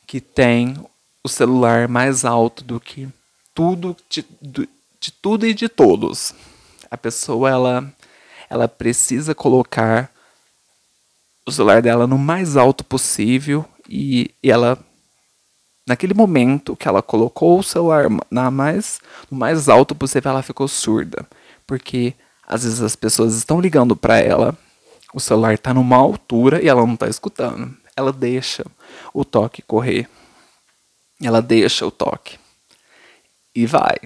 que 0.05 0.21
tem 0.21 0.77
o 1.23 1.29
celular 1.29 1.87
mais 1.87 2.25
alto 2.25 2.63
do 2.63 2.79
que 2.79 3.07
tudo 3.55 3.95
de, 4.09 4.25
de 4.99 5.11
tudo 5.11 5.45
e 5.45 5.53
de 5.53 5.69
todos. 5.69 6.33
A 6.91 6.97
pessoa 6.97 7.49
ela 7.49 7.93
ela 8.49 8.67
precisa 8.67 9.33
colocar 9.33 10.11
o 11.45 11.51
celular 11.51 11.81
dela 11.81 12.05
no 12.05 12.17
mais 12.17 12.57
alto 12.57 12.83
possível 12.83 13.65
e, 13.89 14.31
e 14.43 14.51
ela 14.51 14.77
naquele 15.87 16.13
momento 16.13 16.75
que 16.75 16.87
ela 16.87 17.01
colocou 17.01 17.59
o 17.59 17.63
celular 17.63 18.07
na 18.29 18.51
mais 18.51 18.99
no 19.31 19.37
mais 19.37 19.69
alto 19.69 19.95
possível 19.95 20.31
ela 20.31 20.43
ficou 20.43 20.67
surda. 20.67 21.25
Porque 21.65 22.13
às 22.45 22.63
vezes 22.63 22.81
as 22.81 22.95
pessoas 22.95 23.35
estão 23.35 23.61
ligando 23.61 23.95
para 23.95 24.19
ela 24.19 24.57
o 25.13 25.19
celular 25.19 25.53
está 25.53 25.73
numa 25.73 25.95
altura 25.95 26.61
e 26.61 26.67
ela 26.67 26.85
não 26.85 26.95
está 26.95 27.07
escutando. 27.07 27.77
Ela 27.95 28.11
deixa 28.11 28.65
o 29.13 29.23
toque 29.23 29.61
correr 29.61 30.09
ela 31.27 31.41
deixa 31.41 31.85
o 31.85 31.91
toque 31.91 32.37
e 33.55 33.65
vai. 33.65 33.97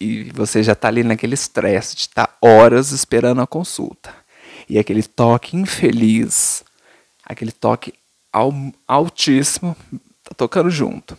E 0.00 0.24
você 0.32 0.62
já 0.62 0.72
está 0.72 0.88
ali 0.88 1.04
naquele 1.04 1.34
estresse 1.34 1.94
de 1.94 2.02
estar 2.02 2.26
tá 2.26 2.36
horas 2.42 2.90
esperando 2.90 3.40
a 3.40 3.46
consulta. 3.46 4.14
E 4.68 4.78
aquele 4.78 5.02
toque 5.02 5.56
infeliz, 5.56 6.64
aquele 7.24 7.52
toque 7.52 7.94
altíssimo, 8.86 9.76
tá 10.24 10.34
tocando 10.36 10.70
junto. 10.70 11.16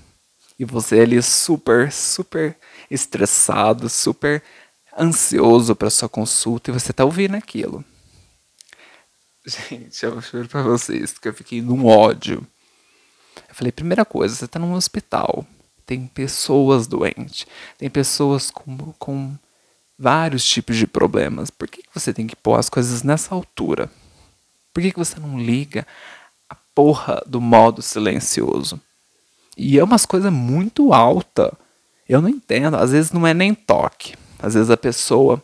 E 0.57 0.65
você 0.65 0.99
ali 0.99 1.21
super, 1.21 1.91
super 1.91 2.57
estressado, 2.89 3.89
super 3.89 4.43
ansioso 4.97 5.75
para 5.75 5.89
sua 5.89 6.09
consulta 6.09 6.69
e 6.69 6.73
você 6.73 6.93
tá 6.93 7.03
ouvindo 7.05 7.35
aquilo. 7.35 7.83
Gente, 9.45 10.03
eu 10.03 10.21
juro 10.21 10.47
para 10.47 10.61
vocês 10.61 11.17
que 11.17 11.27
eu 11.27 11.33
fiquei 11.33 11.61
num 11.61 11.85
ódio 11.85 12.45
eu 13.53 13.55
falei, 13.55 13.71
primeira 13.71 14.03
coisa, 14.03 14.33
você 14.33 14.45
está 14.45 14.57
num 14.57 14.73
hospital, 14.73 15.45
tem 15.85 16.07
pessoas 16.07 16.87
doentes, 16.87 17.45
tem 17.77 17.87
pessoas 17.87 18.49
com, 18.49 18.91
com 18.97 19.35
vários 19.97 20.43
tipos 20.43 20.75
de 20.75 20.87
problemas. 20.87 21.51
Por 21.51 21.67
que, 21.67 21.83
que 21.83 21.89
você 21.93 22.11
tem 22.11 22.25
que 22.25 22.35
pôr 22.35 22.57
as 22.57 22.67
coisas 22.67 23.03
nessa 23.03 23.35
altura? 23.35 23.91
Por 24.73 24.81
que, 24.81 24.91
que 24.91 24.97
você 24.97 25.19
não 25.19 25.39
liga 25.39 25.85
a 26.49 26.55
porra 26.73 27.21
do 27.27 27.39
modo 27.39 27.83
silencioso? 27.83 28.81
E 29.55 29.77
é 29.77 29.83
umas 29.83 30.03
coisas 30.03 30.33
muito 30.33 30.91
alta. 30.91 31.55
Eu 32.09 32.23
não 32.23 32.29
entendo. 32.29 32.77
Às 32.77 32.91
vezes 32.91 33.11
não 33.11 33.27
é 33.27 33.35
nem 33.35 33.53
toque. 33.53 34.15
Às 34.39 34.55
vezes 34.55 34.71
a 34.71 34.77
pessoa 34.77 35.43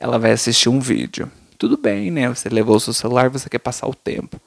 ela 0.00 0.18
vai 0.18 0.32
assistir 0.32 0.68
um 0.68 0.80
vídeo. 0.80 1.30
Tudo 1.56 1.76
bem, 1.76 2.10
né? 2.10 2.28
Você 2.28 2.48
levou 2.48 2.74
o 2.74 2.80
seu 2.80 2.92
celular, 2.92 3.30
você 3.30 3.48
quer 3.48 3.60
passar 3.60 3.86
o 3.86 3.94
tempo. 3.94 4.40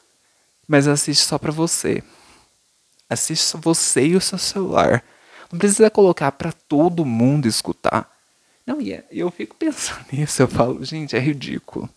Mas 0.67 0.85
assiste 0.85 1.23
só 1.23 1.37
para 1.37 1.51
você. 1.51 2.03
Assista 3.13 3.57
você 3.57 4.07
e 4.07 4.15
o 4.15 4.21
seu 4.21 4.37
celular. 4.37 5.03
Não 5.51 5.59
precisa 5.59 5.89
colocar 5.89 6.31
para 6.31 6.51
todo 6.51 7.05
mundo 7.05 7.47
escutar. 7.47 8.11
Não, 8.65 8.81
e 8.81 8.93
é, 8.93 9.05
eu 9.11 9.29
fico 9.29 9.55
pensando 9.55 10.05
nisso, 10.11 10.41
eu 10.41 10.47
falo, 10.47 10.83
gente, 10.83 11.15
é 11.15 11.19
ridículo. 11.19 11.89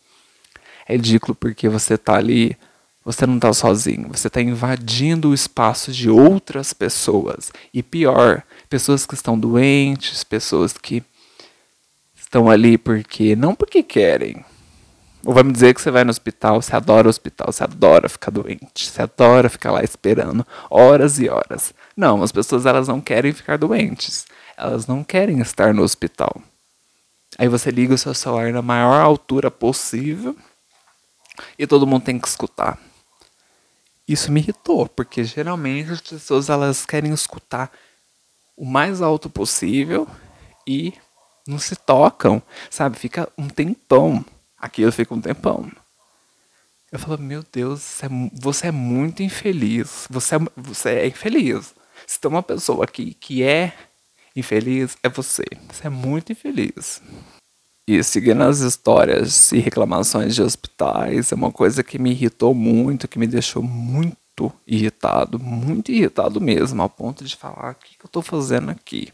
É 0.87 0.95
ridículo 0.95 1.35
porque 1.35 1.69
você 1.69 1.97
tá 1.97 2.17
ali, 2.17 2.57
você 3.05 3.27
não 3.27 3.39
tá 3.39 3.53
sozinho, 3.53 4.09
você 4.09 4.29
tá 4.29 4.41
invadindo 4.41 5.31
o 5.31 5.35
espaço 5.35 5.93
de 5.93 6.11
outras 6.11 6.73
pessoas. 6.73 7.51
E 7.73 7.83
pior, 7.83 8.43
pessoas 8.69 9.07
que 9.07 9.15
estão 9.15 9.39
doentes, 9.39 10.23
pessoas 10.23 10.73
que 10.73 11.03
estão 12.15 12.51
ali 12.51 12.77
porque 12.77 13.35
não 13.35 13.55
porque 13.55 13.83
querem, 13.83 14.45
ou 15.27 15.35
vai 15.35 15.43
me 15.43 15.53
dizer 15.53 15.75
que 15.75 15.83
você 15.83 15.91
vai 15.91 16.05
no 16.05 16.11
hospital, 16.11 16.63
você 16.63 16.77
adora 16.77 17.09
o 17.09 17.11
hospital, 17.11 17.51
você 17.51 17.65
adora 17.65 18.09
ficar 18.09 18.31
doente, 18.31 18.89
você 18.89 19.03
adora 19.03 19.49
ficar 19.49 19.73
lá 19.73 19.83
esperando 19.83 20.47
horas 20.71 21.19
e 21.19 21.29
horas. 21.29 21.75
Não, 21.97 22.23
as 22.23 22.31
pessoas 22.31 22.65
elas 22.65 22.87
não 22.87 23.01
querem 23.01 23.33
ficar 23.33 23.59
doentes. 23.59 24.25
Elas 24.57 24.87
não 24.87 25.03
querem 25.03 25.41
estar 25.41 25.75
no 25.75 25.83
hospital. 25.83 26.41
Aí 27.37 27.49
você 27.49 27.73
liga 27.73 27.93
o 27.93 27.99
seu 27.99 28.15
celular 28.15 28.53
na 28.53 28.63
maior 28.63 29.01
altura 29.01 29.51
possível 29.51 30.37
e 31.59 31.67
todo 31.67 31.89
mundo 31.89 32.05
tem 32.05 32.21
que 32.21 32.29
escutar. 32.29 32.79
Isso 34.07 34.31
me 34.31 34.39
irritou, 34.39 34.89
porque 34.89 35.25
geralmente 35.25 35.91
as 35.91 36.01
pessoas 36.01 36.49
elas 36.49 36.87
querem 36.87 37.13
escutar 37.13 37.73
o 38.57 38.65
mais 38.65 39.03
alto 39.03 39.29
possível 39.29 40.07
e 40.65 40.95
não 41.49 41.59
se 41.59 41.75
tocam, 41.75 42.41
sabe? 42.71 42.97
Fica 42.97 43.29
um 43.37 43.49
tempão 43.49 44.25
Aqui 44.59 44.83
eu 44.83 44.93
fico 44.93 45.15
um 45.15 45.21
tempão. 45.21 45.71
Eu 46.91 46.99
falo, 46.99 47.19
meu 47.19 47.45
Deus, 47.53 47.81
você 47.83 48.07
é, 48.07 48.09
você 48.33 48.67
é 48.69 48.73
muito 48.73 49.23
infeliz. 49.23 50.07
Você 50.09 50.37
é, 50.37 50.39
você 50.57 50.89
é 50.91 51.07
infeliz. 51.07 51.75
Se 52.07 52.21
tem 52.21 52.31
uma 52.31 52.43
pessoa 52.43 52.85
aqui 52.85 53.15
que 53.15 53.43
é 53.43 53.75
infeliz, 54.35 54.97
é 55.03 55.09
você. 55.09 55.45
Você 55.69 55.87
é 55.87 55.91
muito 55.91 56.33
infeliz. 56.33 57.03
E 57.89 58.03
seguindo 58.03 58.43
as 58.43 58.61
histórias 58.61 59.53
e 59.53 59.59
reclamações 59.59 60.35
de 60.35 60.43
hospitais, 60.43 61.31
é 61.31 61.35
uma 61.35 61.53
coisa 61.53 61.85
que 61.85 61.99
me 61.99 62.11
irritou 62.11 62.55
muito, 62.55 63.07
que 63.07 63.19
me 63.19 63.27
deixou 63.27 63.63
muito 63.63 64.53
irritado, 64.67 65.39
muito 65.39 65.93
irritado 65.93 66.41
mesmo, 66.41 66.83
ao 66.83 66.91
ponto 66.91 67.25
de 67.25 67.37
falar: 67.37 67.73
o 67.73 67.75
que, 67.77 67.97
que 67.97 68.05
eu 68.05 68.09
estou 68.09 68.23
fazendo 68.23 68.71
aqui? 68.71 69.13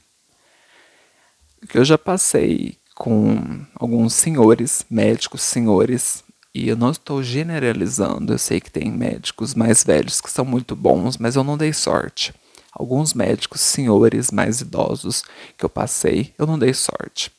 Que 1.69 1.79
eu 1.79 1.85
já 1.85 1.99
passei 1.99 2.79
com 3.03 3.67
alguns 3.75 4.15
senhores, 4.15 4.87
médicos 4.89 5.43
senhores, 5.43 6.23
e 6.55 6.69
eu 6.69 6.77
não 6.77 6.93
estou 6.93 7.21
generalizando, 7.21 8.33
eu 8.33 8.39
sei 8.39 8.61
que 8.61 8.71
tem 8.71 8.93
médicos 8.93 9.57
mais 9.57 9.83
velhos 9.83 10.21
que 10.21 10.31
são 10.31 10.45
muito 10.45 10.77
bons, 10.77 11.19
mas 11.19 11.35
eu 11.35 11.43
não 11.43 11.59
dei 11.59 11.73
sorte. 11.73 12.33
alguns 12.73 13.13
médicos 13.13 13.61
senhores 13.61 14.31
mais 14.31 14.61
idosos 14.61 15.25
que 15.59 15.65
eu 15.65 15.69
passei, 15.69 16.33
eu 16.39 16.47
não 16.47 16.57
dei 16.57 16.73
sorte. 16.73 17.33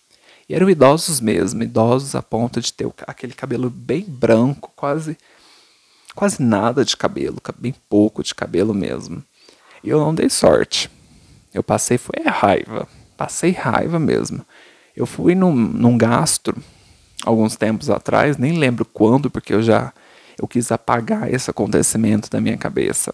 E 0.49 0.53
eram 0.53 0.69
idosos 0.69 1.21
mesmo, 1.21 1.63
idosos 1.63 2.13
a 2.13 2.21
ponto 2.21 2.59
de 2.59 2.73
ter 2.73 2.91
aquele 3.07 3.33
cabelo 3.33 3.69
bem 3.69 4.03
branco, 4.05 4.69
quase 4.75 5.17
quase 6.13 6.43
nada 6.43 6.83
de 6.83 6.97
cabelo, 6.97 7.41
bem 7.57 7.73
pouco 7.89 8.21
de 8.21 8.35
cabelo 8.35 8.73
mesmo. 8.73 9.23
E 9.81 9.89
eu 9.89 10.01
não 10.01 10.13
dei 10.13 10.29
sorte. 10.29 10.91
Eu 11.53 11.63
passei 11.63 11.97
foi 11.97 12.21
raiva, 12.25 12.85
passei 13.15 13.51
raiva 13.51 13.97
mesmo. 13.97 14.45
Eu 14.95 15.05
fui 15.05 15.35
num, 15.35 15.53
num 15.55 15.97
gastro 15.97 16.55
alguns 17.25 17.55
tempos 17.55 17.89
atrás, 17.89 18.37
nem 18.37 18.57
lembro 18.57 18.85
quando, 18.85 19.29
porque 19.29 19.53
eu 19.53 19.63
já 19.63 19.93
eu 20.39 20.47
quis 20.47 20.71
apagar 20.71 21.31
esse 21.31 21.49
acontecimento 21.49 22.29
da 22.29 22.41
minha 22.41 22.57
cabeça. 22.57 23.13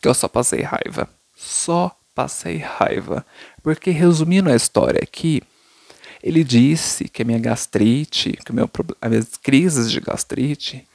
Que 0.00 0.08
eu 0.08 0.14
só 0.14 0.28
passei 0.28 0.62
raiva. 0.62 1.08
Só 1.36 1.96
passei 2.14 2.58
raiva. 2.58 3.24
Porque 3.62 3.90
resumindo 3.90 4.50
a 4.50 4.56
história 4.56 5.00
aqui, 5.02 5.42
ele 6.22 6.44
disse 6.44 7.08
que 7.08 7.22
a 7.22 7.24
minha 7.24 7.38
gastrite, 7.38 8.32
que 8.44 8.52
meu, 8.52 8.68
as 9.00 9.10
minhas 9.10 9.36
crises 9.36 9.90
de 9.90 10.00
gastrite 10.00 10.86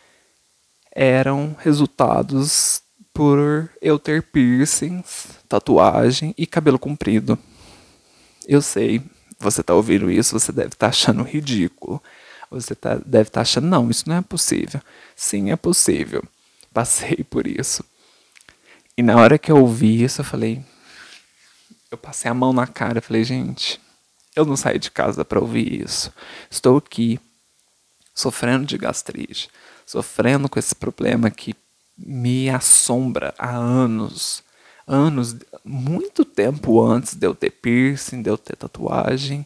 eram 0.91 1.55
resultados 1.59 2.81
por 3.13 3.69
eu 3.81 3.97
ter 3.97 4.23
piercings, 4.23 5.27
tatuagem 5.47 6.33
e 6.37 6.45
cabelo 6.45 6.79
comprido. 6.79 7.37
Eu 8.47 8.61
sei, 8.61 9.01
você 9.39 9.61
está 9.61 9.73
ouvindo 9.73 10.09
isso, 10.11 10.37
você 10.37 10.51
deve 10.51 10.69
estar 10.69 10.87
tá 10.87 10.89
achando 10.89 11.23
ridículo. 11.23 12.01
Você 12.49 12.75
tá, 12.75 12.95
deve 12.95 13.29
estar 13.29 13.39
tá 13.39 13.41
achando, 13.41 13.67
não, 13.67 13.89
isso 13.89 14.07
não 14.07 14.17
é 14.17 14.21
possível. 14.21 14.79
Sim, 15.15 15.51
é 15.51 15.55
possível. 15.55 16.23
Passei 16.73 17.23
por 17.23 17.47
isso. 17.47 17.83
E 18.95 19.01
na 19.01 19.15
hora 19.17 19.37
que 19.39 19.51
eu 19.51 19.57
ouvi 19.57 20.03
isso, 20.03 20.21
eu 20.21 20.25
falei. 20.25 20.63
Eu 21.89 21.97
passei 21.97 22.29
a 22.29 22.33
mão 22.33 22.53
na 22.53 22.67
cara, 22.67 22.99
eu 22.99 23.01
falei, 23.01 23.23
gente, 23.23 23.79
eu 24.35 24.45
não 24.45 24.55
saí 24.55 24.79
de 24.79 24.89
casa 24.89 25.23
para 25.23 25.39
ouvir 25.39 25.81
isso. 25.81 26.11
Estou 26.49 26.77
aqui, 26.77 27.19
sofrendo 28.15 28.65
de 28.65 28.77
gastrite, 28.77 29.49
sofrendo 29.85 30.49
com 30.49 30.57
esse 30.57 30.73
problema 30.73 31.29
que 31.29 31.55
me 31.97 32.49
assombra 32.49 33.33
há 33.37 33.49
anos. 33.49 34.43
Anos, 34.85 35.35
muito 35.63 36.25
tempo 36.25 36.81
antes 36.81 37.15
de 37.15 37.25
eu 37.25 37.33
ter 37.33 37.51
piercing, 37.51 38.21
de 38.21 38.29
eu 38.29 38.37
ter 38.37 38.57
tatuagem. 38.57 39.45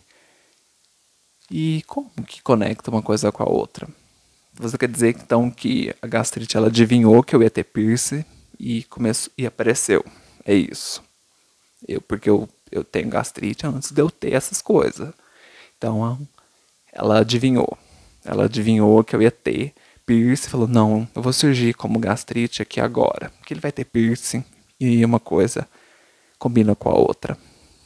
E 1.49 1.83
como 1.85 2.09
que 2.25 2.41
conecta 2.41 2.89
uma 2.89 3.03
coisa 3.03 3.31
com 3.31 3.43
a 3.43 3.49
outra? 3.49 3.87
Você 4.55 4.77
quer 4.77 4.89
dizer 4.89 5.15
então 5.15 5.51
que 5.51 5.93
a 6.01 6.07
gastrite 6.07 6.57
ela 6.57 6.67
adivinhou 6.67 7.21
que 7.23 7.35
eu 7.35 7.43
ia 7.43 7.49
ter 7.49 7.63
piercing 7.63 8.25
e 8.59 8.83
começou 8.85 9.31
e 9.37 9.45
apareceu? 9.45 10.03
É 10.43 10.55
isso. 10.55 11.03
Eu 11.87 12.01
porque 12.01 12.29
eu, 12.29 12.49
eu 12.71 12.83
tenho 12.83 13.07
gastrite 13.07 13.67
antes 13.67 13.91
de 13.91 14.01
eu 14.01 14.09
ter 14.09 14.33
essas 14.33 14.61
coisas. 14.61 15.13
Então 15.77 16.27
ela 16.91 17.19
adivinhou. 17.19 17.77
Ela 18.25 18.45
adivinhou 18.45 19.03
que 19.03 19.15
eu 19.15 19.21
ia 19.21 19.31
ter 19.31 19.73
piercing, 20.03 20.49
falou: 20.49 20.67
"Não, 20.67 21.07
eu 21.15 21.21
vou 21.21 21.31
surgir 21.31 21.75
como 21.75 21.99
gastrite 21.99 22.61
aqui 22.63 22.81
agora, 22.81 23.29
porque 23.37 23.53
ele 23.53 23.61
vai 23.61 23.71
ter 23.71 23.85
piercing 23.85 24.43
e 24.79 25.03
uma 25.03 25.19
coisa 25.19 25.67
combina 26.39 26.75
com 26.75 26.89
a 26.89 26.93
outra". 26.93 27.37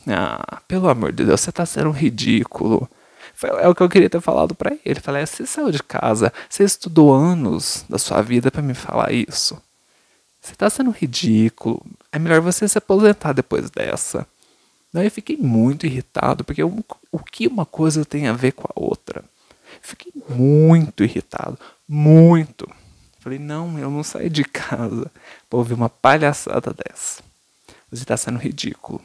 Ah, 0.07 0.61
pelo 0.67 0.89
amor 0.89 1.11
de 1.11 1.25
Deus, 1.25 1.41
você 1.41 1.51
tá 1.51 1.65
sendo 1.65 1.91
ridículo. 1.91 2.89
É 3.59 3.67
o 3.67 3.75
que 3.75 3.81
eu 3.81 3.89
queria 3.89 4.09
ter 4.09 4.21
falado 4.21 4.53
para 4.55 4.75
ele. 4.85 4.99
Falei, 4.99 5.25
você 5.25 5.45
saiu 5.45 5.71
de 5.71 5.81
casa, 5.81 6.33
você 6.49 6.63
estudou 6.63 7.13
anos 7.13 7.85
da 7.89 7.97
sua 7.97 8.21
vida 8.21 8.51
para 8.51 8.61
me 8.61 8.73
falar 8.73 9.11
isso. 9.11 9.61
Você 10.41 10.55
tá 10.55 10.69
sendo 10.69 10.89
ridículo. 10.91 11.83
É 12.11 12.17
melhor 12.17 12.41
você 12.41 12.67
se 12.67 12.77
aposentar 12.77 13.33
depois 13.33 13.69
dessa. 13.69 14.27
Não, 14.91 15.03
eu 15.03 15.11
fiquei 15.11 15.37
muito 15.37 15.85
irritado, 15.85 16.43
porque 16.43 16.63
o, 16.63 16.83
o 17.11 17.19
que 17.19 17.47
uma 17.47 17.65
coisa 17.65 18.03
tem 18.03 18.27
a 18.27 18.33
ver 18.33 18.51
com 18.51 18.67
a 18.67 18.73
outra? 18.75 19.23
Fiquei 19.81 20.11
muito 20.29 21.03
irritado. 21.03 21.57
Muito. 21.87 22.69
Falei, 23.21 23.37
não, 23.37 23.77
eu 23.77 23.91
não 23.91 24.03
saí 24.03 24.31
de 24.31 24.43
casa 24.43 25.09
pra 25.47 25.59
ouvir 25.59 25.75
uma 25.75 25.87
palhaçada 25.87 26.73
dessa. 26.73 27.21
Você 27.91 28.03
tá 28.03 28.17
sendo 28.17 28.39
ridículo. 28.39 28.99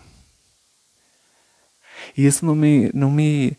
E 2.17 2.25
isso 2.25 2.47
não 2.47 2.55
me, 2.55 2.91
não 2.95 3.11
me 3.11 3.59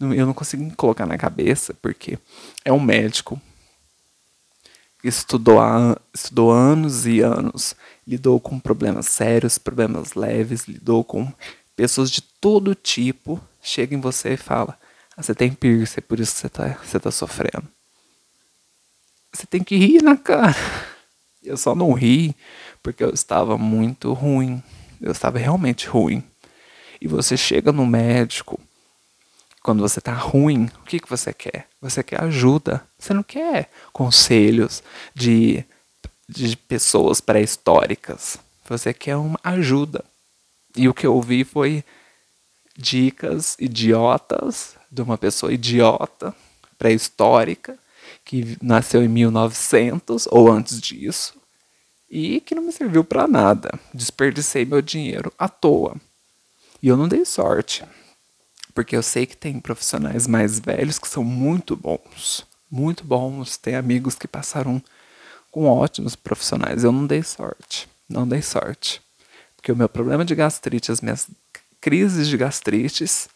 eu 0.00 0.26
não 0.26 0.34
consigo 0.34 0.68
colocar 0.76 1.06
na 1.06 1.16
cabeça, 1.16 1.74
porque 1.74 2.18
é 2.64 2.72
um 2.72 2.80
médico 2.80 3.40
que 5.00 5.08
estudou, 5.08 5.60
estudou 6.12 6.50
anos 6.50 7.06
e 7.06 7.20
anos, 7.20 7.76
lidou 8.06 8.40
com 8.40 8.58
problemas 8.58 9.06
sérios, 9.06 9.58
problemas 9.58 10.14
leves, 10.14 10.66
lidou 10.66 11.04
com 11.04 11.32
pessoas 11.76 12.10
de 12.10 12.20
todo 12.20 12.74
tipo, 12.74 13.40
chega 13.62 13.94
em 13.94 14.00
você 14.00 14.34
e 14.34 14.36
fala, 14.36 14.76
ah, 15.16 15.22
você 15.22 15.34
tem 15.34 15.52
piercing, 15.52 15.98
é 15.98 16.00
por 16.00 16.18
isso 16.18 16.34
que 16.34 16.40
você 16.40 16.46
está 16.48 16.68
você 16.84 16.98
tá 16.98 17.10
sofrendo. 17.12 17.77
Você 19.32 19.46
tem 19.46 19.62
que 19.62 19.76
rir 19.76 20.02
na 20.02 20.16
cara. 20.16 20.56
Eu 21.42 21.56
só 21.56 21.74
não 21.74 21.92
ri 21.92 22.34
porque 22.82 23.04
eu 23.04 23.10
estava 23.10 23.56
muito 23.58 24.12
ruim. 24.12 24.62
Eu 25.00 25.12
estava 25.12 25.38
realmente 25.38 25.86
ruim. 25.86 26.22
E 27.00 27.06
você 27.06 27.36
chega 27.36 27.70
no 27.70 27.86
médico 27.86 28.60
quando 29.62 29.80
você 29.80 29.98
está 29.98 30.14
ruim, 30.14 30.70
o 30.80 30.84
que, 30.84 30.98
que 30.98 31.10
você 31.10 31.32
quer? 31.32 31.68
Você 31.80 32.02
quer 32.02 32.22
ajuda. 32.22 32.82
Você 32.98 33.12
não 33.12 33.22
quer 33.22 33.70
conselhos 33.92 34.82
de, 35.14 35.62
de 36.28 36.56
pessoas 36.56 37.20
pré-históricas. 37.20 38.38
Você 38.66 38.94
quer 38.94 39.16
uma 39.16 39.38
ajuda. 39.44 40.02
E 40.74 40.88
o 40.88 40.94
que 40.94 41.06
eu 41.06 41.14
ouvi 41.14 41.44
foi 41.44 41.84
dicas 42.76 43.56
idiotas 43.58 44.76
de 44.90 45.02
uma 45.02 45.18
pessoa 45.18 45.52
idiota, 45.52 46.34
pré-histórica, 46.78 47.78
que 48.28 48.58
nasceu 48.60 49.02
em 49.02 49.08
1900 49.08 50.28
ou 50.30 50.52
antes 50.52 50.78
disso 50.78 51.32
e 52.10 52.42
que 52.42 52.54
não 52.54 52.62
me 52.62 52.72
serviu 52.72 53.02
para 53.02 53.26
nada. 53.26 53.80
Desperdicei 53.94 54.66
meu 54.66 54.82
dinheiro 54.82 55.32
à 55.38 55.48
toa. 55.48 55.96
E 56.82 56.88
eu 56.88 56.96
não 56.96 57.08
dei 57.08 57.24
sorte 57.24 57.82
porque 58.74 58.94
eu 58.94 59.02
sei 59.02 59.24
que 59.24 59.34
tem 59.34 59.58
profissionais 59.58 60.26
mais 60.26 60.60
velhos 60.60 60.98
que 60.98 61.08
são 61.08 61.24
muito 61.24 61.74
bons, 61.74 62.46
muito 62.70 63.02
bons. 63.02 63.56
Tem 63.56 63.74
amigos 63.74 64.14
que 64.14 64.28
passaram 64.28 64.80
com 65.50 65.64
ótimos 65.64 66.14
profissionais. 66.14 66.84
Eu 66.84 66.92
não 66.92 67.06
dei 67.06 67.22
sorte, 67.22 67.88
não 68.06 68.28
dei 68.28 68.42
sorte. 68.42 69.00
Porque 69.56 69.72
o 69.72 69.76
meu 69.76 69.88
problema 69.88 70.22
de 70.22 70.34
gastrite, 70.34 70.92
as 70.92 71.00
minhas 71.00 71.30
crises 71.80 72.28
de 72.28 72.36
gastrites, 72.36 73.26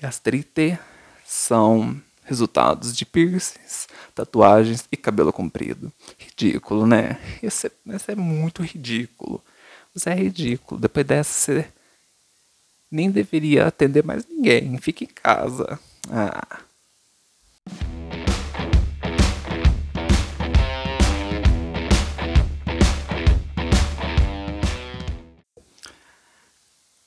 gastrite, 0.00 0.78
são 1.26 2.00
resultados 2.30 2.96
de 2.96 3.04
piercings, 3.04 3.88
tatuagens 4.14 4.84
e 4.92 4.96
cabelo 4.96 5.32
comprido. 5.32 5.92
Ridículo, 6.16 6.86
né? 6.86 7.18
Isso 7.42 7.66
é, 7.66 7.70
isso 7.96 8.08
é 8.08 8.14
muito 8.14 8.62
ridículo. 8.62 9.42
Você 9.92 10.10
é 10.10 10.14
ridículo. 10.14 10.80
Depois 10.80 11.04
dessa, 11.04 11.32
você 11.32 11.68
nem 12.88 13.10
deveria 13.10 13.66
atender 13.66 14.04
mais 14.04 14.24
ninguém. 14.28 14.78
Fique 14.78 15.04
em 15.04 15.08
casa. 15.08 15.76
Ah. 16.08 16.60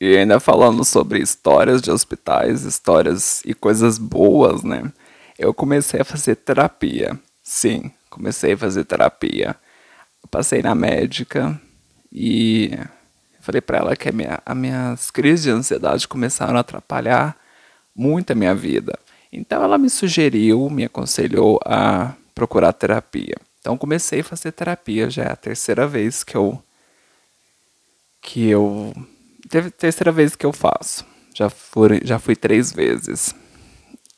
E 0.02 0.18
ainda 0.18 0.38
falando 0.38 0.84
sobre 0.84 1.22
histórias 1.22 1.82
de 1.82 1.90
hospitais, 1.90 2.64
histórias 2.64 3.42
e 3.46 3.54
coisas 3.54 3.98
boas, 3.98 4.62
né? 4.62 4.92
Eu 5.38 5.54
comecei 5.54 6.02
a 6.02 6.06
fazer 6.06 6.36
terapia. 6.36 7.20
Sim, 7.42 7.92
comecei 8.10 8.54
a 8.54 8.58
fazer 8.58 8.84
terapia. 8.86 9.56
Eu 10.22 10.30
passei 10.30 10.62
na 10.62 10.76
médica 10.76 11.60
e 12.12 12.78
Falei 13.44 13.60
para 13.60 13.78
ela 13.78 13.94
que 13.94 14.08
a 14.08 14.12
minha, 14.14 14.40
as 14.46 14.56
minhas 14.56 15.12
crises 15.12 15.44
de 15.44 15.50
ansiedade 15.50 16.08
começaram 16.08 16.56
a 16.56 16.62
atrapalhar 16.62 17.38
muito 17.94 18.32
a 18.32 18.36
minha 18.36 18.56
vida. 18.56 18.98
Então 19.34 19.62
ela 19.62 19.78
me 19.78 19.90
sugeriu, 19.90 20.70
me 20.70 20.86
aconselhou 20.86 21.60
a 21.66 22.14
procurar 22.34 22.72
terapia. 22.72 23.36
Então 23.60 23.78
comecei 23.78 24.22
a 24.22 24.24
fazer 24.24 24.54
terapia, 24.54 25.10
já 25.10 25.24
é 25.24 25.32
a 25.34 25.36
terceira 25.36 25.86
vez 25.86 26.24
que 26.24 26.38
eu 26.38 26.64
que 28.22 28.48
eu 28.48 28.94
terceira 29.78 30.14
vez 30.14 30.38
que 30.38 30.46
eu 30.46 30.54
faço. 30.54 31.06
Já 31.36 31.50
fui, 31.50 32.00
já 32.06 32.20
fui 32.20 32.38
três 32.38 32.72
vezes. 32.72 33.36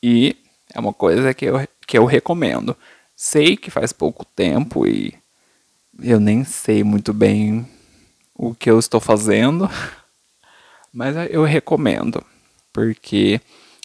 E 0.04 0.38
é 0.76 0.80
uma 0.80 0.94
coisa 0.94 1.34
que 1.34 1.46
eu, 1.46 1.56
que 1.88 1.98
eu 1.98 2.06
recomendo. 2.06 2.76
Sei 3.16 3.56
que 3.56 3.72
faz 3.72 3.94
pouco 3.94 4.26
tempo 4.26 4.86
e 4.86 5.18
eu 6.04 6.20
nem 6.20 6.44
sei 6.44 6.84
muito 6.84 7.14
bem 7.14 7.66
o 8.36 8.54
que 8.54 8.70
eu 8.70 8.78
estou 8.78 9.00
fazendo, 9.00 9.70
mas 10.94 11.16
eu 11.32 11.46
recomendo, 11.46 12.22
porque 12.74 13.40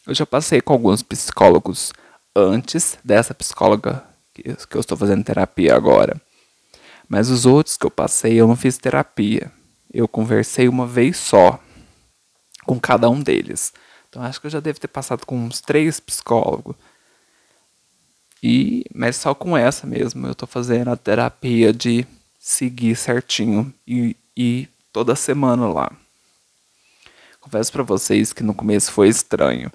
eu 0.05 0.13
já 0.13 0.27
passei 0.27 0.61
com 0.61 0.73
alguns 0.73 1.03
psicólogos 1.03 1.93
antes 2.35 2.99
dessa 3.05 3.33
psicóloga 3.33 4.05
que, 4.35 4.43
eu 4.49 4.81
estou 4.81 4.97
fazendo 4.97 5.23
terapia 5.23 5.77
agora. 5.77 6.21
Mas 7.09 7.31
os 7.31 7.47
outros 7.47 7.77
que 7.77 7.87
eu 7.87 7.91
passei, 7.91 8.35
eu 8.35 8.49
não 8.49 8.57
fiz 8.57 8.79
terapia. 8.79 9.51
Eu 9.93 10.09
conversei 10.09 10.69
uma 10.69 10.87
vez 10.87 11.17
só 11.17 11.61
com 12.65 12.79
cada 12.79 13.09
um 13.09 13.21
deles. 13.21 13.73
Então 14.11 14.23
acho 14.23 14.41
que 14.41 14.49
eu 14.49 14.51
já 14.51 14.59
devo 14.59 14.81
ter 14.81 14.89
passado 14.89 15.25
com 15.25 15.39
uns 15.39 15.61
três 15.61 16.01
psicólogos. 16.01 16.75
E, 18.43 18.85
mas 18.93 19.17
só 19.17 19.35
com 19.35 19.57
essa 19.57 19.87
mesmo, 19.87 20.27
eu 20.27 20.35
tô 20.35 20.47
fazendo 20.47 20.91
a 20.91 20.97
terapia 20.97 21.73
de 21.73 22.07
seguir 22.39 22.97
certinho 22.97 23.73
e, 23.87 24.17
e 24.37 24.69
toda 24.93 25.15
semana 25.15 25.69
lá. 25.69 25.93
Confesso 27.41 27.71
para 27.71 27.83
vocês 27.83 28.33
que 28.33 28.43
no 28.43 28.53
começo 28.53 28.91
foi 28.93 29.09
estranho, 29.09 29.71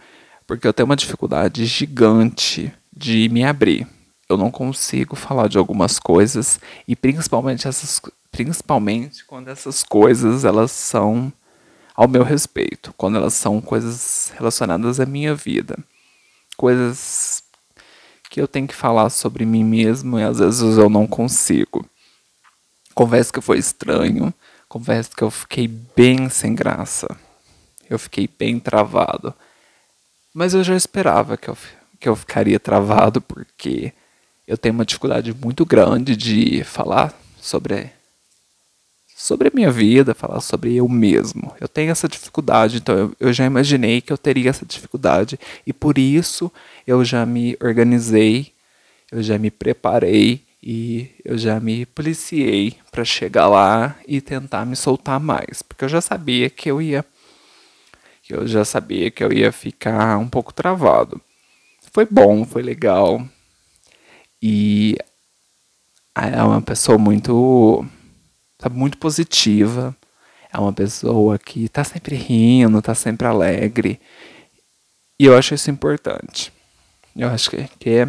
porque 0.46 0.68
eu 0.68 0.74
tenho 0.74 0.86
uma 0.86 0.96
dificuldade 0.96 1.66
gigante 1.66 2.74
de 2.96 3.30
me 3.30 3.44
abrir. 3.44 3.88
Eu 4.28 4.38
não 4.38 4.52
consigo 4.52 5.16
falar 5.16 5.48
de 5.48 5.58
algumas 5.58 5.98
coisas 6.00 6.60
e 6.88 6.96
principalmente 6.96 7.68
essas 7.68 8.02
principalmente 8.32 9.24
quando 9.24 9.48
essas 9.48 9.82
coisas 9.82 10.44
elas 10.44 10.70
são 10.72 11.32
ao 11.96 12.08
meu 12.08 12.24
respeito, 12.24 12.94
quando 12.98 13.18
elas 13.18 13.34
são 13.34 13.62
coisas 13.62 14.34
relacionadas 14.36 15.00
à 15.00 15.06
minha 15.06 15.34
vida, 15.34 15.78
coisas 16.58 17.42
que 18.30 18.42
eu 18.42 18.48
tenho 18.48 18.68
que 18.68 18.76
falar 18.76 19.10
sobre 19.10 19.46
mim 19.46 19.64
mesmo 19.64 20.20
e 20.20 20.24
às 20.24 20.40
vezes 20.40 20.78
eu 20.78 20.90
não 20.90 21.08
consigo. 21.08 21.86
Confesso 22.94 23.32
que 23.32 23.42
foi 23.42 23.58
estranho, 23.58 24.34
confesso 24.68 25.12
que 25.12 25.24
eu 25.24 25.32
fiquei 25.32 25.68
bem 25.68 26.30
sem 26.30 26.54
graça, 26.54 27.08
eu 27.90 27.98
fiquei 27.98 28.28
bem 28.28 28.60
travado, 28.60 29.34
mas 30.34 30.54
eu 30.54 30.64
já 30.64 30.76
esperava 30.76 31.38
que 31.38 31.50
eu, 31.50 31.58
que 32.00 32.10
eu 32.10 32.16
ficaria 32.16 32.60
travado 32.60 33.22
porque 33.22 33.94
eu 34.46 34.58
tenho 34.58 34.76
uma 34.76 34.86
dificuldade 34.86 35.34
muito 35.34 35.66
grande 35.66 36.16
de 36.16 36.64
falar 36.64 37.14
sobre 37.40 37.92
sobre 39.26 39.48
a 39.48 39.52
minha 39.54 39.72
vida, 39.72 40.14
falar 40.14 40.40
sobre 40.40 40.76
eu 40.76 40.88
mesmo. 40.88 41.52
Eu 41.60 41.68
tenho 41.68 41.92
essa 41.92 42.08
dificuldade, 42.08 42.78
então 42.78 42.96
eu, 42.96 43.16
eu, 43.20 43.34
já 43.34 43.44
imaginei 43.44 44.00
que 44.00 44.14
eu 44.14 44.18
teria 44.18 44.52
essa 44.52 44.66
dificuldade 44.66 45.40
e 45.66 45.74
por 45.74 45.98
isso 45.98 46.52
eu 46.86 47.04
já 47.04 47.26
me 47.26 47.58
organizei, 47.60 48.54
eu 49.12 49.24
já 49.24 49.40
me 49.40 49.50
preparei 49.50 50.44
e 50.62 51.10
eu 51.26 51.38
já 51.40 51.60
me 51.60 51.88
policiei 51.88 52.76
para 52.92 53.04
chegar 53.04 53.48
lá 53.48 53.96
e 54.08 54.22
tentar 54.22 54.64
me 54.64 54.76
soltar 54.76 55.20
mais, 55.20 55.64
porque 55.64 55.86
eu 55.86 55.90
já 55.90 56.02
sabia 56.02 56.48
que 56.50 56.70
eu 56.70 56.80
ia 56.80 57.04
eu 58.30 58.48
já 58.48 58.66
sabia 58.66 59.12
que 59.12 59.24
eu 59.24 59.32
ia 59.32 59.52
ficar 59.52 60.18
um 60.18 60.28
pouco 60.28 60.52
travado. 60.52 61.22
Foi 61.94 62.08
bom, 62.10 62.44
foi 62.44 62.64
legal. 62.64 63.24
E 64.42 64.98
é 66.16 66.42
uma 66.42 66.60
pessoa 66.60 66.98
muito 66.98 67.86
tá 68.66 68.70
muito 68.70 68.98
positiva. 68.98 69.96
É 70.52 70.58
uma 70.58 70.74
pessoa 70.74 71.38
que 71.38 71.70
tá 71.70 71.84
sempre 71.84 72.16
rindo, 72.16 72.82
tá 72.82 72.96
sempre 72.96 73.28
alegre. 73.28 74.00
E 75.20 75.26
eu 75.26 75.38
acho 75.38 75.54
isso 75.54 75.70
importante. 75.70 76.52
Eu 77.16 77.30
acho 77.30 77.52
que, 77.52 77.68
que 77.80 77.90
é 77.92 78.08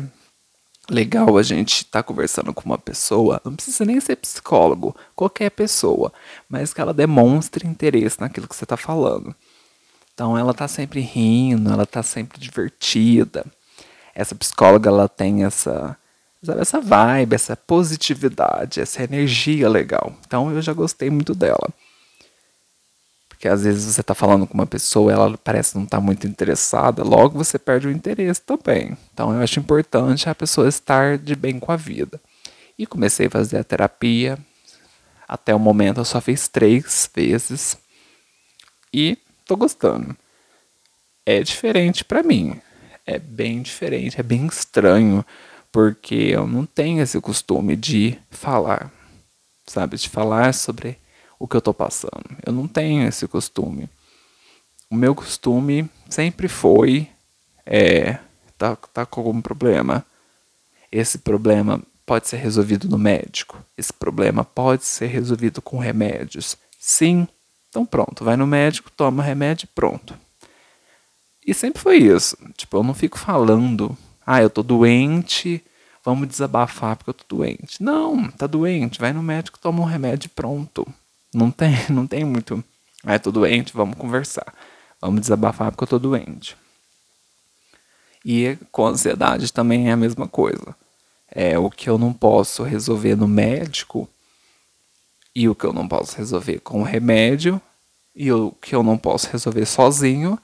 legal 0.89 1.37
a 1.37 1.43
gente 1.43 1.79
estar 1.79 2.03
tá 2.03 2.03
conversando 2.03 2.55
com 2.55 2.63
uma 2.65 2.79
pessoa, 2.79 3.41
não 3.45 3.55
precisa 3.55 3.85
nem 3.85 4.01
ser 4.01 4.17
psicólogo, 4.17 4.97
qualquer 5.15 5.51
pessoa, 5.51 6.13
mas 6.49 6.73
que 6.73 6.81
ela 6.81 6.95
demonstre 6.95 7.67
interesse 7.67 8.21
naquilo 8.21 8.49
que 8.49 8.57
você 8.57 8.65
está 8.65 8.77
falando. 8.77 9.35
Então 10.15 10.39
ela 10.39 10.55
tá 10.55 10.67
sempre 10.67 11.01
rindo, 11.01 11.71
ela 11.71 11.85
tá 11.85 12.03
sempre 12.03 12.41
divertida. 12.41 13.45
Essa 14.15 14.35
psicóloga 14.35 14.89
ela 14.89 15.09
tem 15.09 15.45
essa 15.45 15.97
sabe, 16.47 16.61
essa 16.61 16.81
vibe, 16.81 17.35
essa 17.35 17.57
positividade, 17.57 18.81
essa 18.81 19.03
energia 19.03 19.69
legal. 19.69 20.15
Então 20.27 20.51
eu 20.51 20.63
já 20.63 20.73
gostei 20.73 21.11
muito 21.11 21.35
dela. 21.35 21.69
Porque 23.29 23.49
às 23.49 23.65
vezes 23.65 23.85
você 23.85 24.01
está 24.01 24.15
falando 24.15 24.47
com 24.47 24.55
uma 24.55 24.67
pessoa, 24.67 25.13
ela 25.13 25.37
parece 25.37 25.77
não 25.77 25.85
estar 25.85 25.99
tá 25.99 26.03
muito 26.03 26.27
interessada, 26.27 27.03
logo 27.03 27.37
você 27.37 27.59
perde 27.59 27.87
o 27.87 27.91
interesse 27.91 28.41
também. 28.41 28.97
Então 29.13 29.35
eu 29.35 29.43
acho 29.43 29.61
importante 29.61 30.29
a 30.29 30.35
pessoa 30.35 30.69
estar 30.69 31.19
de 31.19 31.37
bem 31.37 31.59
com 31.61 31.71
a 31.71 31.77
vida. 31.77 32.19
E 32.79 32.87
comecei 32.87 33.27
a 33.27 33.31
fazer 33.31 33.59
a 33.59 33.65
terapia. 33.65 34.39
Até 35.29 35.55
o 35.55 35.59
momento 35.59 36.01
eu 36.01 36.05
só 36.05 36.21
fiz 36.21 36.49
três 36.49 37.11
vezes. 37.15 37.77
E 38.93 39.19
tô 39.47 39.57
gostando. 39.57 40.17
É 41.25 41.43
diferente 41.43 42.05
para 42.05 42.23
mim. 42.23 42.61
É 43.05 43.19
bem 43.19 43.63
diferente, 43.63 44.19
é 44.19 44.23
bem 44.23 44.47
estranho 44.47 45.25
porque 45.77 46.15
eu 46.15 46.47
não 46.47 46.65
tenho 46.65 47.03
esse 47.03 47.21
costume 47.21 47.77
de 47.77 48.19
falar, 48.31 48.91
sabe? 49.67 49.99
De 49.99 50.09
falar 50.09 50.55
sobre 50.55 50.99
o 51.39 51.47
que 51.47 51.55
eu 51.55 51.61
tô 51.61 51.75
passando. 51.75 52.25
Eu 52.47 52.51
não 52.51 52.67
tenho 52.67 53.07
esse 53.07 53.29
costume. 53.29 53.87
O 54.89 54.95
meu 54.95 55.15
costume 55.15 55.87
sempre 56.09 56.49
foi 56.49 57.11
é, 57.67 58.19
tá, 58.57 58.75
tá 58.75 59.05
com 59.05 59.21
algum 59.21 59.43
problema. 59.43 60.03
Esse 60.91 61.19
problema 61.19 61.83
pode 62.07 62.27
ser 62.27 62.39
resolvido 62.39 62.89
no 62.89 62.97
médico. 62.97 63.63
Esse 63.77 63.93
problema 63.93 64.47
pode 64.47 64.87
ser 64.87 65.09
resolvido 65.09 65.61
com 65.61 65.77
remédios. 65.77 66.57
Sim, 66.81 67.29
então 67.69 67.85
pronto, 67.85 68.25
vai 68.25 68.35
no 68.35 68.47
médico, 68.47 68.91
toma 68.97 69.23
remédio 69.23 69.69
pronto. 69.75 70.19
E 71.47 71.53
sempre 71.53 71.83
foi 71.83 71.99
isso. 71.99 72.35
Tipo, 72.57 72.79
eu 72.79 72.83
não 72.83 72.95
fico 72.95 73.19
falando 73.19 73.95
ah, 74.27 74.43
eu 74.43 74.51
tô 74.51 74.63
doente, 74.63 75.63
vamos 76.05 76.27
desabafar 76.27 76.97
porque 76.97 77.11
eu 77.11 77.15
tô 77.15 77.37
doente. 77.37 77.83
Não, 77.83 78.29
tá 78.33 78.47
doente, 78.47 78.99
vai 78.99 79.13
no 79.13 79.23
médico, 79.23 79.59
toma 79.59 79.83
um 79.83 79.87
remédio 79.87 80.29
pronto. 80.31 80.87
Não 81.33 81.51
tem, 81.51 81.75
não 81.89 82.07
tem 82.07 82.25
muito. 82.25 82.63
Ah, 83.05 83.15
eu 83.15 83.21
tô 83.21 83.31
doente, 83.31 83.73
vamos 83.73 83.97
conversar. 83.97 84.53
Vamos 85.01 85.21
desabafar 85.21 85.71
porque 85.71 85.85
eu 85.85 85.89
tô 85.89 85.99
doente. 85.99 86.57
E 88.25 88.59
com 88.73 88.87
ansiedade 88.87 89.53
também 89.53 89.89
é 89.89 89.93
a 89.93 89.97
mesma 89.97 90.27
coisa. 90.27 90.75
É 91.31 91.57
o 91.57 91.71
que 91.71 91.89
eu 91.89 91.97
não 91.97 92.13
posso 92.13 92.65
resolver 92.65 93.15
no 93.15 93.29
médico 93.29 94.09
e 95.35 95.49
o 95.49 95.55
que 95.55 95.65
eu 95.65 95.73
não 95.73 95.87
posso 95.87 96.17
resolver 96.17 96.59
com 96.61 96.81
o 96.81 96.85
remédio 96.85 97.61
e 98.15 98.33
o 98.33 98.51
que 98.51 98.75
eu 98.75 98.83
não 98.83 98.97
posso 98.97 99.31
resolver 99.31 99.67
sozinho, 99.67 100.39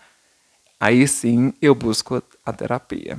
aí 0.78 1.08
sim 1.08 1.54
eu 1.60 1.74
busco 1.74 2.22
a 2.44 2.52
terapia. 2.52 3.18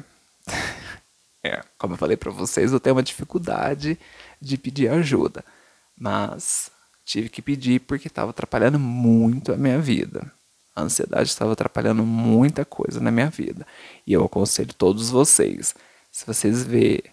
É, 1.43 1.61
como 1.77 1.93
eu 1.93 1.97
falei 1.97 2.17
para 2.17 2.31
vocês, 2.31 2.71
eu 2.71 2.79
tenho 2.79 2.95
uma 2.95 3.03
dificuldade 3.03 3.97
de 4.41 4.57
pedir 4.57 4.89
ajuda, 4.89 5.43
mas 5.97 6.71
tive 7.05 7.29
que 7.29 7.41
pedir 7.41 7.81
porque 7.81 8.07
estava 8.07 8.31
atrapalhando 8.31 8.79
muito 8.79 9.51
a 9.51 9.57
minha 9.57 9.79
vida. 9.79 10.31
A 10.75 10.81
ansiedade 10.81 11.29
estava 11.29 11.53
atrapalhando 11.53 12.03
muita 12.03 12.65
coisa 12.65 12.99
na 12.99 13.11
minha 13.11 13.29
vida. 13.29 13.65
E 14.07 14.13
eu 14.13 14.23
aconselho 14.23 14.73
todos 14.73 15.09
vocês, 15.09 15.75
se 16.11 16.25
vocês 16.25 16.63
verem 16.63 17.03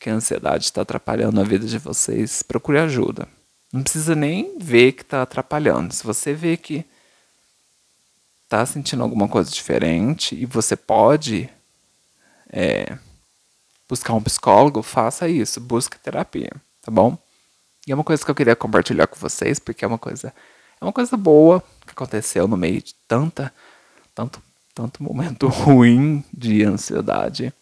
que 0.00 0.08
a 0.08 0.14
ansiedade 0.14 0.64
está 0.64 0.82
atrapalhando 0.82 1.40
a 1.40 1.44
vida 1.44 1.66
de 1.66 1.78
vocês, 1.78 2.42
procure 2.42 2.78
ajuda. 2.78 3.28
Não 3.72 3.82
precisa 3.82 4.16
nem 4.16 4.58
ver 4.58 4.92
que 4.92 5.02
está 5.02 5.22
atrapalhando. 5.22 5.92
Se 5.94 6.02
você 6.02 6.32
vê 6.32 6.56
que 6.56 6.84
está 8.44 8.64
sentindo 8.66 9.02
alguma 9.02 9.28
coisa 9.28 9.50
diferente 9.50 10.34
e 10.34 10.46
você 10.46 10.74
pode 10.74 11.48
é, 12.52 12.98
buscar 13.88 14.14
um 14.14 14.22
psicólogo, 14.22 14.82
faça 14.82 15.28
isso, 15.28 15.60
busque 15.60 15.98
terapia, 15.98 16.50
tá 16.82 16.90
bom? 16.90 17.16
E 17.86 17.92
é 17.92 17.94
uma 17.94 18.04
coisa 18.04 18.24
que 18.24 18.30
eu 18.30 18.34
queria 18.34 18.54
compartilhar 18.54 19.06
com 19.06 19.18
vocês, 19.18 19.58
porque 19.58 19.84
é 19.84 19.88
uma 19.88 19.98
coisa, 19.98 20.32
é 20.80 20.84
uma 20.84 20.92
coisa 20.92 21.16
boa 21.16 21.62
que 21.86 21.92
aconteceu 21.92 22.46
no 22.46 22.56
meio 22.56 22.82
de 22.82 22.94
tanta, 23.08 23.52
tanto, 24.14 24.42
tanto 24.74 25.02
momento 25.02 25.48
ruim 25.48 26.24
de 26.32 26.62
ansiedade. 26.64 27.52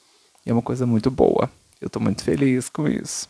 E 0.44 0.50
é 0.50 0.52
uma 0.52 0.62
coisa 0.62 0.86
muito 0.86 1.10
boa. 1.10 1.50
Eu 1.80 1.86
estou 1.86 2.02
muito 2.02 2.24
feliz 2.24 2.68
com 2.68 2.88
isso. 2.88 3.28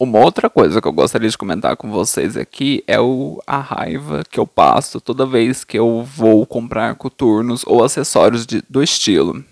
Uma 0.00 0.20
outra 0.20 0.48
coisa 0.48 0.80
que 0.80 0.86
eu 0.86 0.92
gostaria 0.92 1.28
de 1.28 1.36
comentar 1.36 1.76
com 1.76 1.90
vocês 1.90 2.36
aqui 2.36 2.84
é 2.86 3.00
o, 3.00 3.42
a 3.44 3.58
raiva 3.58 4.22
que 4.30 4.38
eu 4.38 4.46
passo 4.46 5.00
toda 5.00 5.26
vez 5.26 5.64
que 5.64 5.76
eu 5.76 6.04
vou 6.04 6.46
comprar 6.46 6.94
coturnos 6.94 7.64
ou 7.66 7.82
acessórios 7.82 8.46
de, 8.46 8.62
do 8.70 8.80
estilo. 8.80 9.44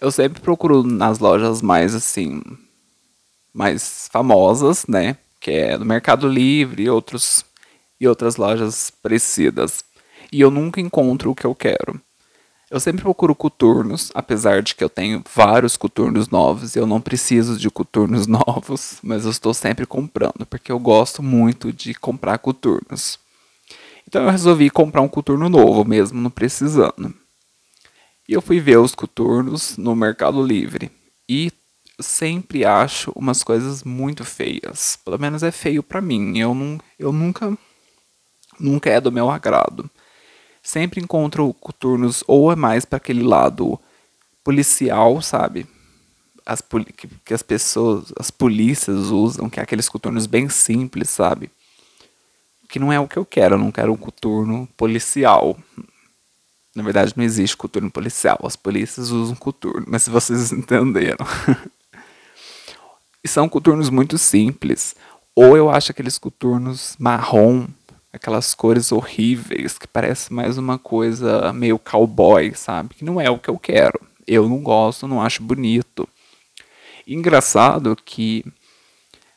Eu 0.00 0.10
sempre 0.10 0.40
procuro 0.40 0.82
nas 0.82 1.18
lojas 1.18 1.60
mais 1.60 1.94
assim, 1.94 2.42
mais 3.52 4.08
famosas, 4.10 4.86
né? 4.86 5.18
Que 5.38 5.50
é 5.50 5.76
no 5.76 5.84
Mercado 5.84 6.26
Livre 6.26 6.84
e, 6.84 6.88
outros, 6.88 7.44
e 8.00 8.08
outras 8.08 8.36
lojas 8.36 8.90
parecidas. 9.02 9.84
E 10.32 10.40
eu 10.40 10.50
nunca 10.50 10.80
encontro 10.80 11.30
o 11.30 11.34
que 11.34 11.44
eu 11.44 11.54
quero. 11.54 12.00
Eu 12.70 12.78
sempre 12.78 13.02
procuro 13.02 13.34
coturnos, 13.34 14.10
apesar 14.14 14.62
de 14.62 14.74
que 14.74 14.84
eu 14.84 14.90
tenho 14.90 15.24
vários 15.34 15.76
coturnos 15.76 16.28
novos 16.28 16.76
e 16.76 16.78
eu 16.78 16.86
não 16.86 17.00
preciso 17.00 17.58
de 17.58 17.70
coturnos 17.70 18.26
novos, 18.28 18.98
mas 19.02 19.24
eu 19.24 19.30
estou 19.30 19.54
sempre 19.54 19.86
comprando, 19.86 20.44
porque 20.44 20.70
eu 20.70 20.78
gosto 20.78 21.22
muito 21.22 21.72
de 21.72 21.94
comprar 21.94 22.38
coturnos. 22.38 23.18
Então 24.06 24.22
eu 24.22 24.30
resolvi 24.30 24.68
comprar 24.68 25.00
um 25.00 25.08
coturno 25.08 25.48
novo, 25.48 25.84
mesmo 25.84 26.20
não 26.20 26.30
precisando. 26.30 27.14
E 28.28 28.34
eu 28.34 28.42
fui 28.42 28.60
ver 28.60 28.78
os 28.78 28.94
coturnos 28.94 29.78
no 29.78 29.96
Mercado 29.96 30.42
Livre. 30.42 30.90
E 31.26 31.50
sempre 32.00 32.64
acho 32.64 33.10
umas 33.14 33.42
coisas 33.42 33.82
muito 33.82 34.24
feias. 34.24 34.98
Pelo 35.04 35.18
menos 35.18 35.42
é 35.42 35.50
feio 35.50 35.82
para 35.82 36.00
mim. 36.00 36.38
Eu, 36.38 36.54
não, 36.54 36.78
eu 36.98 37.12
nunca 37.12 37.56
nunca 38.60 38.90
é 38.90 39.00
do 39.00 39.12
meu 39.12 39.30
agrado. 39.30 39.90
Sempre 40.68 41.00
encontro 41.00 41.54
coturnos 41.54 42.22
ou 42.26 42.52
é 42.52 42.54
mais 42.54 42.84
para 42.84 42.98
aquele 42.98 43.22
lado 43.22 43.80
policial, 44.44 45.22
sabe? 45.22 45.66
As 46.44 46.60
que, 46.94 47.08
que 47.24 47.32
as 47.32 47.42
pessoas, 47.42 48.12
as 48.18 48.30
polícias 48.30 49.06
usam, 49.06 49.48
que 49.48 49.58
é 49.58 49.62
aqueles 49.62 49.88
coturnos 49.88 50.26
bem 50.26 50.50
simples, 50.50 51.08
sabe? 51.08 51.50
Que 52.68 52.78
não 52.78 52.92
é 52.92 53.00
o 53.00 53.08
que 53.08 53.16
eu 53.16 53.24
quero, 53.24 53.54
eu 53.54 53.58
não 53.58 53.72
quero 53.72 53.94
um 53.94 53.96
coturno 53.96 54.68
policial. 54.76 55.56
Na 56.74 56.82
verdade, 56.82 57.14
não 57.16 57.24
existe 57.24 57.56
coturno 57.56 57.90
policial. 57.90 58.38
As 58.44 58.54
polícias 58.54 59.08
usam 59.08 59.36
coturno, 59.36 59.86
mas 59.88 60.02
se 60.02 60.10
vocês 60.10 60.52
entenderam. 60.52 61.26
e 63.24 63.26
são 63.26 63.48
coturnos 63.48 63.88
muito 63.88 64.18
simples. 64.18 64.94
Ou 65.34 65.56
eu 65.56 65.70
acho 65.70 65.92
aqueles 65.92 66.18
coturnos 66.18 66.94
marrom, 66.98 67.68
aquelas 68.18 68.54
cores 68.54 68.92
horríveis, 68.92 69.78
que 69.78 69.86
parece 69.86 70.32
mais 70.32 70.58
uma 70.58 70.78
coisa 70.78 71.52
meio 71.52 71.78
cowboy, 71.78 72.52
sabe? 72.54 72.94
Que 72.94 73.04
não 73.04 73.20
é 73.20 73.30
o 73.30 73.38
que 73.38 73.48
eu 73.48 73.58
quero. 73.58 73.98
Eu 74.26 74.48
não 74.48 74.62
gosto, 74.62 75.08
não 75.08 75.22
acho 75.22 75.42
bonito. 75.42 76.06
engraçado 77.06 77.96
que 78.04 78.44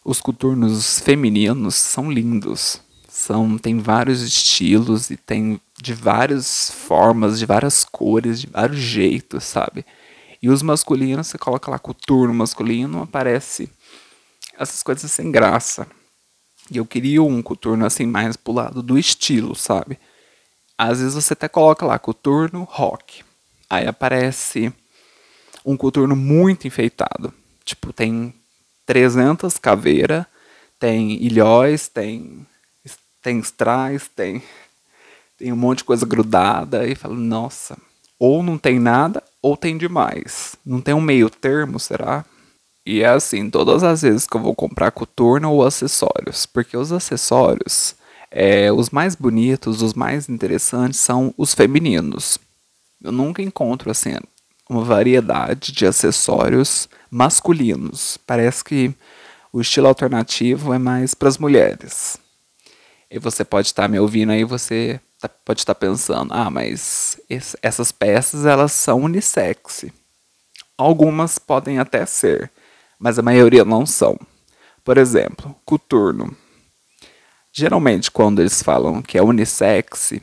os 0.03 0.19
coturnos 0.19 0.99
femininos 0.99 1.75
são 1.75 2.11
lindos. 2.11 2.81
São, 3.07 3.57
tem 3.57 3.77
vários 3.77 4.21
estilos 4.21 5.09
e 5.11 5.15
tem 5.15 5.61
de 5.81 5.93
várias 5.93 6.71
formas, 6.71 7.37
de 7.37 7.45
várias 7.45 7.85
cores, 7.85 8.41
de 8.41 8.47
vários 8.47 8.79
jeitos, 8.79 9.43
sabe? 9.43 9.85
E 10.41 10.49
os 10.49 10.63
masculinos, 10.63 11.27
você 11.27 11.37
coloca 11.37 11.69
lá 11.69 11.77
coturno 11.77 12.33
masculino, 12.33 13.03
aparece 13.03 13.69
essas 14.57 14.81
coisas 14.81 15.11
sem 15.11 15.31
graça. 15.31 15.87
E 16.71 16.77
eu 16.77 16.85
queria 16.85 17.21
um 17.21 17.41
coturno 17.41 17.85
assim 17.85 18.05
mais 18.05 18.37
pro 18.37 18.53
lado 18.53 18.81
do 18.81 18.97
estilo, 18.97 19.53
sabe? 19.53 19.99
Às 20.77 20.99
vezes 21.01 21.13
você 21.13 21.33
até 21.33 21.49
coloca 21.49 21.85
lá 21.85 21.99
coturno 21.99 22.63
rock. 22.63 23.25
Aí 23.69 23.85
aparece 23.85 24.73
um 25.65 25.75
coturno 25.75 26.15
muito 26.15 26.65
enfeitado. 26.65 27.33
Tipo, 27.65 27.91
tem 27.91 28.33
300 28.85 29.57
caveiras, 29.57 30.25
tem 30.79 31.21
ilhóis, 31.21 31.89
tem 31.89 32.47
tem 33.21 33.37
strass, 33.39 34.07
tem 34.15 34.41
tem 35.37 35.51
um 35.51 35.57
monte 35.57 35.79
de 35.79 35.83
coisa 35.83 36.05
grudada 36.05 36.87
e 36.87 36.95
falo, 36.95 37.15
nossa, 37.15 37.77
ou 38.17 38.41
não 38.41 38.57
tem 38.57 38.79
nada 38.79 39.21
ou 39.41 39.57
tem 39.57 39.77
demais. 39.77 40.55
Não 40.65 40.79
tem 40.79 40.93
um 40.93 41.01
meio 41.01 41.29
termo, 41.29 41.79
será? 41.79 42.23
E 42.85 43.01
é 43.01 43.07
assim, 43.07 43.49
todas 43.49 43.83
as 43.83 44.01
vezes 44.01 44.25
que 44.25 44.35
eu 44.35 44.41
vou 44.41 44.55
comprar 44.55 44.91
coturno 44.91 45.51
ou 45.51 45.65
acessórios, 45.65 46.45
porque 46.45 46.75
os 46.75 46.91
acessórios, 46.91 47.95
é, 48.29 48.71
os 48.71 48.89
mais 48.89 49.15
bonitos, 49.15 49.81
os 49.81 49.93
mais 49.93 50.27
interessantes 50.27 50.99
são 50.99 51.33
os 51.37 51.53
femininos. 51.53 52.39
Eu 53.03 53.11
nunca 53.11 53.41
encontro 53.41 53.91
assim 53.91 54.15
uma 54.71 54.85
variedade 54.85 55.73
de 55.73 55.85
acessórios 55.85 56.87
masculinos. 57.09 58.17
Parece 58.25 58.63
que 58.63 58.93
o 59.51 59.59
estilo 59.59 59.87
alternativo 59.87 60.73
é 60.73 60.77
mais 60.77 61.13
para 61.13 61.27
as 61.27 61.37
mulheres. 61.37 62.17
E 63.09 63.19
você 63.19 63.43
pode 63.43 63.67
estar 63.67 63.83
tá 63.83 63.87
me 63.89 63.99
ouvindo 63.99 64.31
aí, 64.31 64.45
você 64.45 65.01
tá, 65.19 65.27
pode 65.27 65.59
estar 65.59 65.73
tá 65.73 65.79
pensando, 65.79 66.33
ah, 66.33 66.49
mas 66.49 67.19
esse, 67.29 67.57
essas 67.61 67.91
peças 67.91 68.45
elas 68.45 68.71
são 68.71 69.01
unissex. 69.01 69.85
Algumas 70.77 71.37
podem 71.37 71.77
até 71.77 72.05
ser, 72.05 72.49
mas 73.01 73.17
a 73.17 73.23
maioria 73.23 73.65
não 73.65 73.83
são. 73.83 74.15
Por 74.85 74.97
exemplo, 74.99 75.55
coturno. 75.65 76.37
Geralmente, 77.51 78.11
quando 78.11 78.39
eles 78.39 78.61
falam 78.61 79.01
que 79.01 79.17
é 79.17 79.23
unissex, 79.23 80.13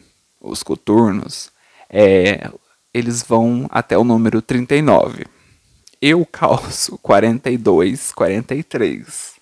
os 0.41 0.62
coturnos, 0.62 1.51
é, 1.91 2.49
eles 2.95 3.23
vão 3.23 3.67
até 3.69 3.99
o 3.99 4.05
número 4.05 4.41
39. 4.41 5.27
Eu 6.01 6.25
calço 6.25 6.97
42, 7.03 8.12
43. 8.12 9.33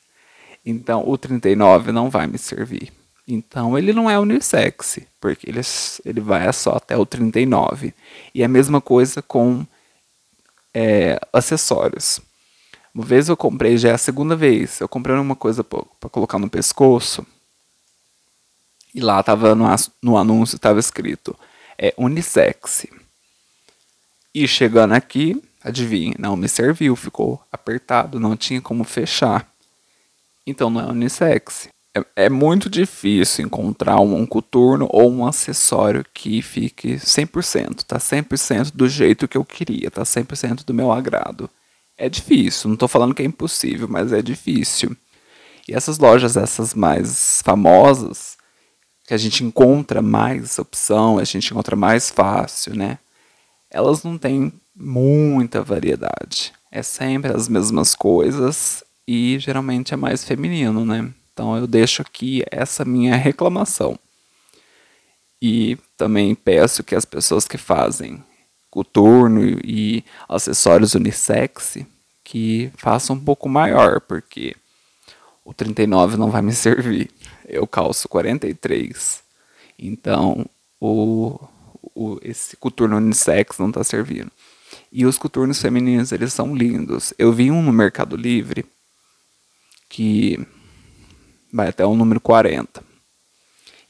Então, 0.64 1.06
o 1.06 1.18
39 1.18 1.92
não 1.92 2.08
vai 2.08 2.26
me 2.26 2.38
servir. 2.38 2.90
Então, 3.28 3.76
ele 3.76 3.92
não 3.92 4.08
é 4.08 4.18
unissex, 4.18 5.00
porque 5.20 5.48
ele, 5.48 5.60
ele 6.04 6.20
vai 6.20 6.50
só 6.54 6.76
até 6.76 6.96
o 6.96 7.04
39. 7.04 7.92
E 8.34 8.42
a 8.42 8.48
mesma 8.48 8.80
coisa 8.80 9.20
com 9.20 9.66
é, 10.72 11.18
acessórios. 11.32 12.20
Uma 12.96 13.04
vez 13.04 13.28
eu 13.28 13.36
comprei, 13.36 13.76
já 13.76 13.90
é 13.90 13.92
a 13.92 13.98
segunda 13.98 14.34
vez, 14.34 14.80
eu 14.80 14.88
comprei 14.88 15.14
uma 15.14 15.36
coisa 15.36 15.62
para 15.62 16.08
colocar 16.08 16.38
no 16.38 16.48
pescoço. 16.48 17.26
E 18.94 19.02
lá 19.02 19.22
tava 19.22 19.54
no, 19.54 19.66
no 20.02 20.16
anúncio 20.16 20.56
estava 20.56 20.80
escrito 20.80 21.36
é 21.76 21.92
unissex. 21.98 22.86
E 24.34 24.48
chegando 24.48 24.94
aqui, 24.94 25.42
adivinha, 25.62 26.14
não 26.18 26.38
me 26.38 26.48
serviu, 26.48 26.96
ficou 26.96 27.38
apertado, 27.52 28.18
não 28.18 28.34
tinha 28.34 28.62
como 28.62 28.82
fechar. 28.82 29.46
Então 30.46 30.70
não 30.70 30.80
é 30.80 30.86
unissex. 30.86 31.68
É, 31.94 32.24
é 32.24 32.30
muito 32.30 32.70
difícil 32.70 33.44
encontrar 33.44 34.00
um, 34.00 34.16
um 34.16 34.24
coturno 34.24 34.88
ou 34.90 35.12
um 35.12 35.26
acessório 35.26 36.02
que 36.14 36.40
fique 36.40 36.94
100%, 36.94 37.82
tá 37.82 37.98
100% 37.98 38.72
do 38.74 38.88
jeito 38.88 39.28
que 39.28 39.36
eu 39.36 39.44
queria, 39.44 39.90
tá 39.90 40.00
100% 40.00 40.64
do 40.64 40.72
meu 40.72 40.90
agrado. 40.90 41.50
É 41.98 42.08
difícil, 42.08 42.68
não 42.68 42.74
estou 42.74 42.88
falando 42.88 43.14
que 43.14 43.22
é 43.22 43.24
impossível, 43.24 43.88
mas 43.88 44.12
é 44.12 44.20
difícil. 44.20 44.94
E 45.66 45.74
essas 45.74 45.98
lojas, 45.98 46.36
essas 46.36 46.74
mais 46.74 47.40
famosas, 47.42 48.36
que 49.06 49.14
a 49.14 49.16
gente 49.16 49.42
encontra 49.42 50.02
mais 50.02 50.58
opção, 50.58 51.18
a 51.18 51.24
gente 51.24 51.50
encontra 51.50 51.74
mais 51.74 52.10
fácil, 52.10 52.74
né? 52.74 52.98
Elas 53.70 54.02
não 54.02 54.18
têm 54.18 54.52
muita 54.74 55.62
variedade. 55.62 56.52
É 56.70 56.82
sempre 56.82 57.32
as 57.32 57.48
mesmas 57.48 57.94
coisas 57.94 58.84
e 59.08 59.38
geralmente 59.38 59.94
é 59.94 59.96
mais 59.96 60.24
feminino, 60.24 60.84
né? 60.84 61.12
Então 61.32 61.56
eu 61.56 61.66
deixo 61.66 62.02
aqui 62.02 62.44
essa 62.50 62.84
minha 62.84 63.16
reclamação. 63.16 63.98
E 65.40 65.78
também 65.96 66.34
peço 66.34 66.82
que 66.82 66.94
as 66.94 67.04
pessoas 67.04 67.46
que 67.46 67.58
fazem 67.58 68.22
coturno 68.76 69.42
e 69.64 70.04
acessórios 70.28 70.94
unissex 70.94 71.78
que 72.22 72.70
faça 72.76 73.10
um 73.10 73.18
pouco 73.18 73.48
maior, 73.48 74.02
porque 74.02 74.54
o 75.42 75.54
39 75.54 76.18
não 76.18 76.30
vai 76.30 76.42
me 76.42 76.52
servir. 76.54 77.10
Eu 77.48 77.66
calço 77.66 78.06
43. 78.06 79.22
Então, 79.78 80.44
o, 80.78 81.40
o 81.94 82.18
esse 82.22 82.54
coturno 82.58 82.98
unissex 82.98 83.58
não 83.58 83.68
está 83.68 83.82
servindo. 83.82 84.30
E 84.92 85.06
os 85.06 85.16
coturnos 85.16 85.58
femininos, 85.58 86.12
eles 86.12 86.34
são 86.34 86.54
lindos. 86.54 87.14
Eu 87.18 87.32
vi 87.32 87.50
um 87.50 87.62
no 87.62 87.72
Mercado 87.72 88.14
Livre 88.14 88.66
que 89.88 90.38
vai 91.50 91.68
até 91.68 91.86
o 91.86 91.94
número 91.94 92.20
40. 92.20 92.84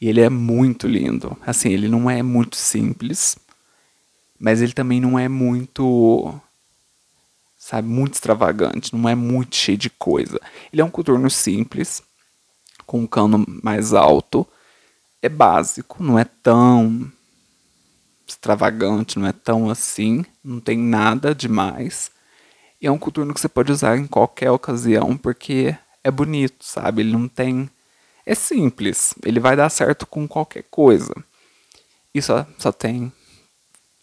E 0.00 0.08
ele 0.08 0.20
é 0.20 0.28
muito 0.28 0.86
lindo. 0.86 1.36
Assim, 1.44 1.70
ele 1.70 1.88
não 1.88 2.08
é 2.08 2.22
muito 2.22 2.54
simples, 2.54 3.36
mas 4.38 4.62
ele 4.62 4.72
também 4.72 5.00
não 5.00 5.18
é 5.18 5.28
muito, 5.28 6.34
sabe, 7.58 7.88
muito 7.88 8.14
extravagante, 8.14 8.94
não 8.94 9.08
é 9.08 9.14
muito 9.14 9.56
cheio 9.56 9.78
de 9.78 9.90
coisa. 9.90 10.40
Ele 10.72 10.82
é 10.82 10.84
um 10.84 10.90
coturno 10.90 11.30
simples, 11.30 12.02
com 12.86 13.00
um 13.00 13.06
cano 13.06 13.44
mais 13.62 13.92
alto, 13.92 14.46
é 15.20 15.28
básico, 15.28 16.02
não 16.02 16.18
é 16.18 16.24
tão 16.24 17.10
extravagante, 18.26 19.18
não 19.18 19.26
é 19.26 19.32
tão 19.32 19.70
assim, 19.70 20.24
não 20.42 20.60
tem 20.60 20.78
nada 20.78 21.34
demais. 21.34 22.10
E 22.80 22.86
é 22.86 22.90
um 22.90 22.98
coturno 22.98 23.32
que 23.32 23.40
você 23.40 23.48
pode 23.48 23.72
usar 23.72 23.96
em 23.96 24.06
qualquer 24.06 24.50
ocasião, 24.50 25.16
porque 25.16 25.76
é 26.04 26.10
bonito, 26.10 26.64
sabe? 26.64 27.02
Ele 27.02 27.12
não 27.12 27.26
tem. 27.28 27.70
É 28.24 28.34
simples, 28.34 29.14
ele 29.24 29.40
vai 29.40 29.56
dar 29.56 29.70
certo 29.70 30.06
com 30.06 30.26
qualquer 30.26 30.64
coisa. 30.70 31.14
E 32.12 32.20
só, 32.20 32.46
só 32.58 32.72
tem 32.72 33.12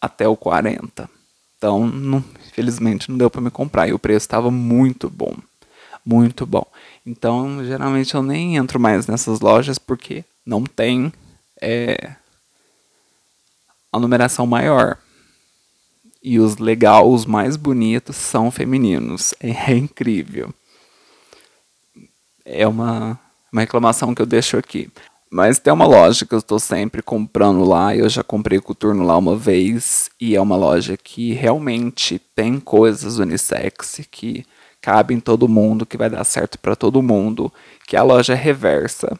até 0.03 0.27
o 0.27 0.35
40. 0.35 1.09
Então, 1.57 1.87
não, 1.87 2.21
infelizmente, 2.45 3.09
não 3.09 3.17
deu 3.17 3.29
para 3.29 3.39
me 3.39 3.49
comprar. 3.49 3.87
E 3.87 3.93
o 3.93 3.99
preço 3.99 4.25
estava 4.25 4.51
muito 4.51 5.09
bom. 5.09 5.33
Muito 6.05 6.45
bom. 6.45 6.65
Então, 7.05 7.63
geralmente 7.63 8.13
eu 8.13 8.21
nem 8.21 8.57
entro 8.57 8.77
mais 8.77 9.07
nessas 9.07 9.39
lojas 9.39 9.77
porque 9.77 10.25
não 10.45 10.65
tem 10.65 11.13
é, 11.61 12.15
a 13.93 13.97
numeração 13.97 14.45
maior. 14.45 14.97
E 16.21 16.37
os 16.37 16.57
legais, 16.57 17.05
os 17.05 17.25
mais 17.25 17.55
bonitos, 17.55 18.17
são 18.17 18.51
femininos. 18.51 19.33
É, 19.39 19.71
é 19.71 19.77
incrível. 19.77 20.53
É 22.43 22.67
uma, 22.67 23.17
uma 23.49 23.61
reclamação 23.61 24.13
que 24.13 24.21
eu 24.21 24.25
deixo 24.25 24.57
aqui. 24.57 24.91
Mas 25.33 25.57
tem 25.57 25.73
uma 25.73 25.87
loja 25.87 26.27
que 26.27 26.35
eu 26.35 26.37
estou 26.37 26.59
sempre 26.59 27.01
comprando 27.01 27.63
lá. 27.63 27.95
Eu 27.95 28.07
já 28.07 28.23
comprei 28.23 28.59
coturno 28.59 29.03
lá 29.03 29.17
uma 29.17 29.35
vez. 29.35 30.07
E 30.21 30.35
é 30.35 30.39
uma 30.39 30.55
loja 30.55 30.95
que 30.95 31.33
realmente 31.33 32.19
tem 32.35 32.59
coisas 32.59 33.17
unissex 33.17 34.01
que 34.11 34.45
cabem 34.79 35.19
todo 35.19 35.47
mundo, 35.47 35.87
que 35.87 35.97
vai 35.97 36.07
dar 36.07 36.23
certo 36.23 36.59
para 36.59 36.75
todo 36.75 37.01
mundo. 37.01 37.51
Que 37.87 37.95
é 37.95 37.99
a 37.99 38.03
loja 38.03 38.35
reversa. 38.35 39.19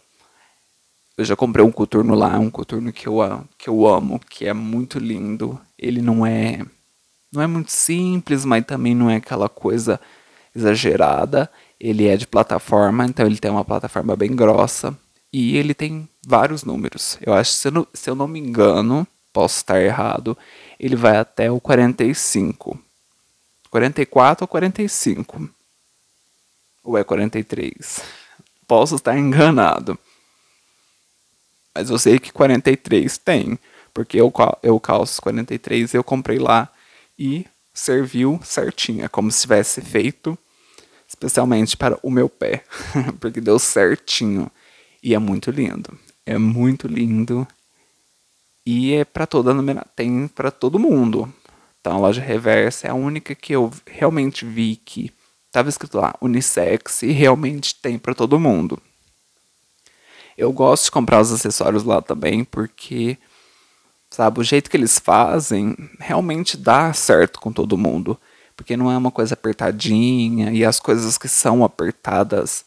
Eu 1.18 1.26
já 1.26 1.36
comprei 1.36 1.66
um 1.66 1.72
coturno 1.72 2.14
lá, 2.14 2.38
um 2.38 2.52
coturno 2.52 2.94
que 2.94 3.08
eu, 3.08 3.18
que 3.58 3.68
eu 3.68 3.88
amo, 3.88 4.22
que 4.30 4.46
é 4.46 4.54
muito 4.54 5.00
lindo. 5.00 5.60
Ele 5.80 6.00
não 6.00 6.24
é 6.24 6.64
não 7.32 7.42
é 7.42 7.48
muito 7.48 7.72
simples, 7.72 8.46
mas 8.46 8.64
também 8.64 8.94
não 8.94 9.10
é 9.10 9.16
aquela 9.16 9.50
coisa 9.50 10.00
exagerada. 10.56 11.50
Ele 11.80 12.08
é 12.08 12.16
de 12.16 12.28
plataforma, 12.28 13.04
então 13.04 13.26
ele 13.26 13.40
tem 13.40 13.50
uma 13.50 13.66
plataforma 13.66 14.16
bem 14.16 14.36
grossa. 14.36 14.96
E 15.34 15.58
ele 15.58 15.74
tem 15.74 16.08
vários 16.24 16.64
números. 16.64 17.18
Eu 17.20 17.34
acho, 17.34 17.54
se 17.54 17.68
eu 17.68 17.72
não, 17.72 17.88
se 17.92 18.08
eu 18.08 18.14
não 18.14 18.28
me 18.28 18.40
engano, 18.40 19.08
posso 19.34 19.58
estar 19.58 19.82
errado, 19.82 20.38
ele 20.80 20.96
vai 20.96 21.18
até 21.18 21.52
o 21.52 21.60
45. 21.60 22.80
44 23.72 24.44
ou 24.44 24.48
45. 24.48 25.50
Ou 26.84 26.98
é 26.98 27.04
43? 27.04 28.02
Posso 28.68 28.96
estar 28.96 29.18
enganado. 29.18 29.98
Mas 31.74 31.90
eu 31.90 31.98
sei 31.98 32.20
que 32.20 32.32
43 32.32 33.18
tem. 33.18 33.58
Porque 33.92 34.22
eu, 34.22 34.32
eu 34.62 34.80
calço 34.80 35.22
43 35.22 35.96
eu 35.96 36.04
comprei 36.04 36.38
lá 36.38 36.70
e 37.18 37.46
serviu 37.74 38.40
certinho. 38.44 39.04
É 39.04 39.08
como 39.08 39.32
se 39.32 39.42
tivesse 39.42 39.82
feito 39.82 40.38
especialmente 41.08 41.76
para 41.76 41.98
o 42.04 42.12
meu 42.12 42.30
pé. 42.30 42.64
porque 43.20 43.42
deu 43.42 43.58
certinho. 43.58 44.52
E 45.04 45.14
é 45.14 45.20
muito 45.20 45.52
lindo. 45.52 46.00
É 46.26 46.38
muito 46.38 46.88
lindo. 46.88 47.46
E 48.66 48.94
é 48.94 49.04
para 49.04 49.28
toda 49.28 49.54
tem 49.94 50.28
para 50.30 50.50
todo 50.50 50.80
mundo. 50.80 51.32
Então 51.82 51.98
a 51.98 52.00
loja 52.00 52.22
reversa 52.22 52.88
é 52.88 52.92
a 52.92 52.96
única 52.96 53.36
que 53.36 53.54
eu 53.54 53.70
realmente 53.86 54.46
vi 54.46 54.78
que 54.78 55.12
estava 55.48 55.68
escrito 55.68 55.98
lá 55.98 56.16
unissex 56.22 57.04
e 57.04 57.12
realmente 57.12 57.76
tem 57.76 58.00
para 58.00 58.16
todo 58.16 58.40
mundo. 58.40 58.82
Eu 60.38 60.54
gosto 60.54 60.86
de 60.86 60.92
comprar 60.92 61.20
os 61.20 61.34
acessórios 61.34 61.84
lá 61.84 62.02
também 62.02 62.46
porque 62.46 63.18
sabe, 64.10 64.40
o 64.40 64.44
jeito 64.44 64.70
que 64.70 64.78
eles 64.78 64.98
fazem 65.00 65.76
realmente 66.00 66.56
dá 66.56 66.94
certo 66.94 67.42
com 67.42 67.52
todo 67.52 67.78
mundo, 67.78 68.18
porque 68.56 68.78
não 68.78 68.92
é 68.92 68.98
uma 68.98 69.12
coisa 69.12 69.34
apertadinha 69.34 70.52
e 70.52 70.64
as 70.64 70.80
coisas 70.80 71.18
que 71.18 71.28
são 71.28 71.64
apertadas 71.64 72.64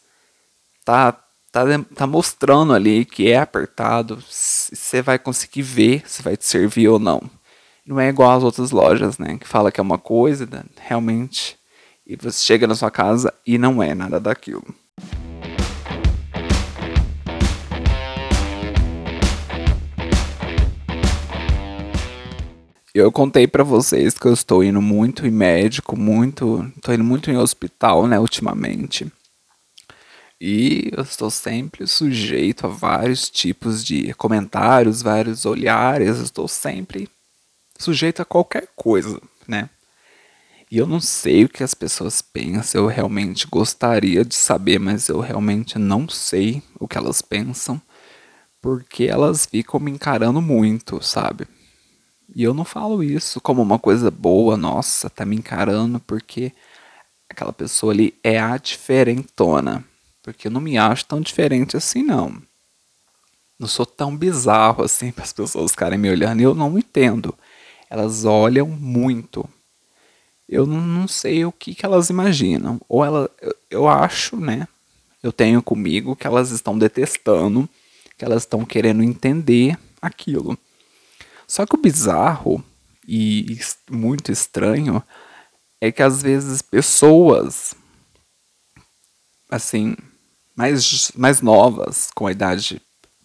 tá 0.85 1.17
tá, 1.57 1.85
tá 1.95 2.07
mostrando 2.07 2.73
ali 2.73 3.05
que 3.05 3.29
é 3.31 3.39
apertado, 3.39 4.21
você 4.29 5.01
vai 5.01 5.17
conseguir 5.17 5.63
ver 5.63 6.03
se 6.05 6.21
vai 6.21 6.37
te 6.37 6.45
servir 6.45 6.87
ou 6.89 6.99
não. 6.99 7.21
Não 7.85 7.99
é 7.99 8.09
igual 8.09 8.37
às 8.37 8.43
outras 8.43 8.71
lojas, 8.71 9.17
né? 9.17 9.37
Que 9.37 9.47
fala 9.47 9.71
que 9.71 9.79
é 9.79 9.83
uma 9.83 9.97
coisa, 9.97 10.45
né, 10.45 10.63
realmente, 10.77 11.57
e 12.05 12.15
você 12.15 12.43
chega 12.43 12.67
na 12.67 12.75
sua 12.75 12.91
casa 12.91 13.33
e 13.45 13.57
não 13.57 13.81
é 13.81 13.95
nada 13.95 14.19
daquilo. 14.19 14.63
Eu 22.93 23.11
contei 23.11 23.47
para 23.47 23.63
vocês 23.63 24.17
que 24.17 24.25
eu 24.25 24.33
estou 24.33 24.63
indo 24.63 24.81
muito 24.81 25.25
em 25.27 25.29
médico, 25.29 25.95
muito, 25.95 26.71
estou 26.75 26.95
indo 26.95 27.03
muito 27.03 27.29
em 27.29 27.37
hospital, 27.37 28.07
né, 28.07 28.19
ultimamente. 28.19 29.11
E 30.39 30.91
eu 30.95 31.01
estou 31.01 31.31
sempre 31.31 31.87
sujeito 31.87 32.67
a 32.67 32.69
vários 32.69 33.29
tipos 33.29 33.83
de 33.83 34.13
comentários, 34.13 35.01
vários 35.01 35.45
olhares, 35.45 36.17
estou 36.19 36.47
sempre 36.47 37.09
sujeito 37.77 38.21
a 38.21 38.25
qualquer 38.25 38.67
coisa, 38.75 39.19
né? 39.47 39.69
E 40.69 40.77
eu 40.77 40.85
não 40.85 40.99
sei 40.99 41.45
o 41.45 41.49
que 41.49 41.63
as 41.63 41.73
pessoas 41.73 42.21
pensam, 42.21 42.81
eu 42.81 42.87
realmente 42.87 43.47
gostaria 43.47 44.23
de 44.23 44.35
saber, 44.35 44.79
mas 44.79 45.07
eu 45.07 45.19
realmente 45.19 45.79
não 45.79 46.07
sei 46.09 46.61
o 46.79 46.87
que 46.87 46.97
elas 46.97 47.21
pensam, 47.21 47.81
porque 48.61 49.05
elas 49.05 49.45
ficam 49.45 49.79
me 49.79 49.89
encarando 49.89 50.41
muito, 50.41 51.01
sabe? 51.01 51.47
E 52.35 52.43
eu 52.43 52.53
não 52.53 52.65
falo 52.65 53.01
isso 53.01 53.39
como 53.41 53.61
uma 53.61 53.79
coisa 53.79 54.11
boa, 54.11 54.57
nossa, 54.57 55.09
tá 55.09 55.25
me 55.25 55.35
encarando, 55.35 55.99
porque 56.01 56.51
aquela 57.29 57.53
pessoa 57.53 57.93
ali 57.93 58.13
é 58.23 58.37
a 58.37 58.57
diferentona. 58.57 59.83
Porque 60.27 60.47
eu 60.47 60.51
não 60.51 60.59
me 60.59 60.77
acho 60.77 61.05
tão 61.05 61.21
diferente 61.21 61.77
assim, 61.77 62.03
não. 62.03 62.41
Não 63.57 63.65
sou 63.65 63.85
tão 63.85 64.13
bizarro 64.13 64.83
assim 64.83 65.09
para 65.09 65.23
as 65.23 65.31
pessoas 65.31 65.71
ficarem 65.71 65.97
me 65.97 66.09
olhando. 66.09 66.41
Eu 66.41 66.53
não 66.53 66.77
entendo. 66.77 67.33
Elas 67.89 68.25
olham 68.25 68.67
muito. 68.67 69.49
Eu 70.45 70.65
não, 70.65 70.81
não 70.81 71.07
sei 71.07 71.45
o 71.45 71.51
que, 71.53 71.73
que 71.73 71.85
elas 71.85 72.09
imaginam. 72.09 72.77
Ou 72.89 73.05
ela, 73.05 73.31
eu, 73.41 73.55
eu 73.69 73.87
acho, 73.87 74.35
né? 74.35 74.67
Eu 75.23 75.31
tenho 75.31 75.63
comigo 75.63 76.13
que 76.13 76.27
elas 76.27 76.51
estão 76.51 76.77
detestando, 76.77 77.67
que 78.17 78.25
elas 78.25 78.43
estão 78.43 78.65
querendo 78.65 79.01
entender 79.03 79.79
aquilo. 80.01 80.59
Só 81.47 81.65
que 81.65 81.73
o 81.73 81.81
bizarro 81.81 82.61
e 83.07 83.57
muito 83.89 84.29
estranho 84.29 85.01
é 85.79 85.89
que 85.89 86.03
às 86.03 86.21
vezes 86.21 86.61
pessoas 86.61 87.73
assim 89.49 89.95
mais, 90.57 91.11
mais 91.15 91.39
novas, 91.39 92.09
com 92.15 92.25
a 92.25 92.31
idade 92.31 92.81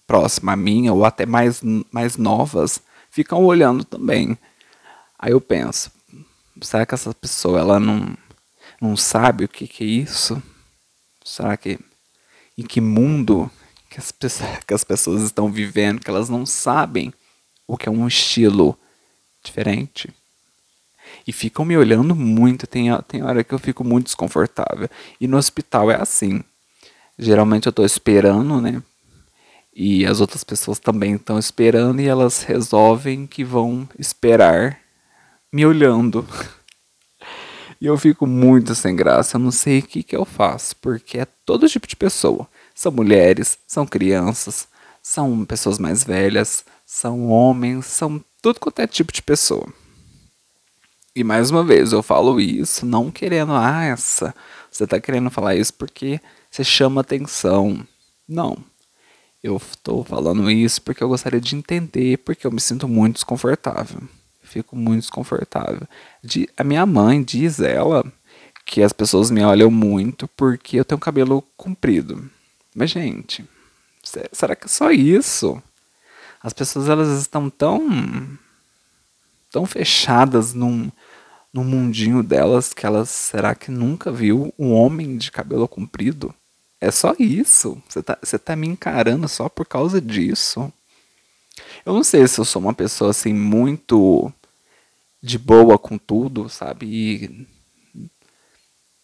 próxima 0.07 0.53
à 0.53 0.57
minha, 0.57 0.92
ou 0.92 1.03
até 1.03 1.25
mais, 1.25 1.62
mais 1.90 2.18
novas, 2.18 2.79
ficam 3.11 3.42
olhando 3.42 3.85
também. 3.85 4.37
Aí 5.18 5.33
eu 5.33 5.40
penso, 5.40 5.90
será 6.61 6.85
que 6.85 6.95
essa 6.95 7.14
pessoa 7.14 7.59
ela 7.59 7.81
não, 7.81 8.14
não 8.79 8.97
sabe 8.97 9.45
o 9.45 9.49
que, 9.49 9.66
que 9.66 9.83
é 9.83 9.87
isso? 9.87 10.42
Será 11.25 11.57
que 11.57 11.79
em 12.59 12.64
que 12.64 12.83
mundo 12.83 13.51
que 13.88 13.99
as, 13.99 14.12
que 14.66 14.75
as 14.75 14.85
pessoas 14.85 15.23
estão 15.23 15.51
vivendo, 15.51 16.01
que 16.01 16.11
elas 16.11 16.29
não 16.29 16.45
sabem 16.45 17.14
o 17.66 17.79
que 17.79 17.88
é 17.88 17.92
um 17.92 18.07
estilo 18.07 18.79
diferente? 19.42 20.12
E 21.27 21.33
ficam 21.33 21.64
me 21.64 21.79
olhando 21.79 22.14
muito, 22.14 22.66
tem, 22.66 22.88
tem 23.09 23.23
hora 23.23 23.42
que 23.42 23.55
eu 23.55 23.59
fico 23.59 23.83
muito 23.83 24.07
desconfortável. 24.07 24.88
E 25.21 25.27
no 25.27 25.37
hospital 25.38 25.90
é 25.90 25.95
assim. 25.95 26.42
Geralmente 27.18 27.66
eu 27.66 27.72
tô 27.72 27.85
esperando, 27.85 28.61
né? 28.61 28.83
E 29.75 30.05
as 30.05 30.20
outras 30.20 30.44
pessoas 30.44 30.79
também 30.79 31.14
estão 31.14 31.38
esperando 31.38 32.01
e 32.01 32.07
elas 32.07 32.42
resolvem 32.42 33.27
que 33.27 33.42
vão 33.42 33.88
esperar 33.98 34.79
me 35.53 35.64
olhando. 35.64 36.27
e 37.81 37.87
eu 37.87 37.96
fico 37.96 38.27
muito 38.27 38.75
sem 38.75 38.94
graça, 38.94 39.37
eu 39.37 39.40
não 39.40 39.51
sei 39.51 39.79
o 39.79 39.83
que, 39.83 40.03
que 40.03 40.16
eu 40.16 40.25
faço, 40.25 40.77
porque 40.77 41.18
é 41.18 41.27
todo 41.46 41.68
tipo 41.68 41.87
de 41.87 41.96
pessoa. 41.96 42.46
São 42.75 42.92
mulheres, 42.92 43.59
são 43.66 43.87
crianças, 43.87 44.68
são 45.03 45.44
pessoas 45.44 45.79
mais 45.79 46.05
velhas, 46.05 46.64
são 46.85 47.29
homens, 47.29 47.87
são 47.87 48.22
tudo 48.42 48.61
quanto 48.61 48.81
é 48.81 48.87
tipo 48.87 49.12
de 49.12 49.22
pessoa. 49.22 49.66
E 51.14 51.22
mais 51.22 51.51
uma 51.51 51.62
vez, 51.62 51.92
eu 51.92 52.03
falo 52.03 52.40
isso 52.40 52.87
não 52.87 53.11
querendo, 53.11 53.53
ah, 53.53 53.85
essa, 53.85 54.35
você 54.70 54.87
tá 54.87 54.98
querendo 54.98 55.31
falar 55.31 55.55
isso 55.55 55.75
porque 55.75 56.20
você 56.52 56.62
chama 56.62 57.00
atenção. 57.00 57.84
Não. 58.28 58.58
Eu 59.42 59.56
estou 59.56 60.04
falando 60.04 60.50
isso 60.50 60.82
porque 60.82 61.02
eu 61.02 61.08
gostaria 61.08 61.40
de 61.40 61.56
entender, 61.56 62.18
porque 62.18 62.46
eu 62.46 62.52
me 62.52 62.60
sinto 62.60 62.86
muito 62.86 63.14
desconfortável. 63.14 64.02
fico 64.42 64.76
muito 64.76 65.00
desconfortável. 65.00 65.88
De, 66.22 66.46
a 66.54 66.62
minha 66.62 66.84
mãe 66.84 67.22
diz 67.22 67.58
ela 67.58 68.04
que 68.66 68.82
as 68.82 68.92
pessoas 68.92 69.30
me 69.30 69.42
olham 69.42 69.70
muito 69.70 70.28
porque 70.28 70.78
eu 70.78 70.84
tenho 70.84 71.00
cabelo 71.00 71.42
comprido. 71.56 72.30
Mas 72.74 72.90
gente, 72.90 73.48
será 74.30 74.54
que 74.54 74.66
é 74.66 74.68
só 74.68 74.90
isso? 74.90 75.60
As 76.42 76.52
pessoas 76.52 76.86
elas 76.90 77.18
estão 77.18 77.48
tão 77.48 78.38
tão 79.50 79.64
fechadas 79.64 80.53
num 80.53 80.90
num 81.53 81.64
mundinho 81.64 82.22
delas 82.22 82.74
que 82.74 82.84
elas 82.84 83.09
será 83.09 83.55
que 83.55 83.70
nunca 83.70 84.12
viu 84.12 84.53
um 84.59 84.72
homem 84.72 85.16
de 85.16 85.30
cabelo 85.30 85.66
comprido? 85.66 86.34
É 86.83 86.91
só 86.91 87.14
isso. 87.16 87.80
Você 87.89 88.03
tá, 88.03 88.18
você 88.20 88.37
tá 88.37 88.57
me 88.57 88.66
encarando 88.66 89.28
só 89.28 89.49
por 89.49 89.64
causa 89.64 90.01
disso. 90.01 90.72
Eu 91.87 91.95
não 91.95 92.03
sei 92.03 92.26
se 92.26 92.41
eu 92.41 92.45
sou 92.45 92.61
uma 92.61 92.74
pessoa 92.74 93.11
assim 93.11 93.33
muito 93.33 94.33
de 95.22 95.39
boa 95.39 95.78
com 95.78 95.97
tudo, 95.97 96.49
sabe? 96.49 96.87
E 96.87 97.47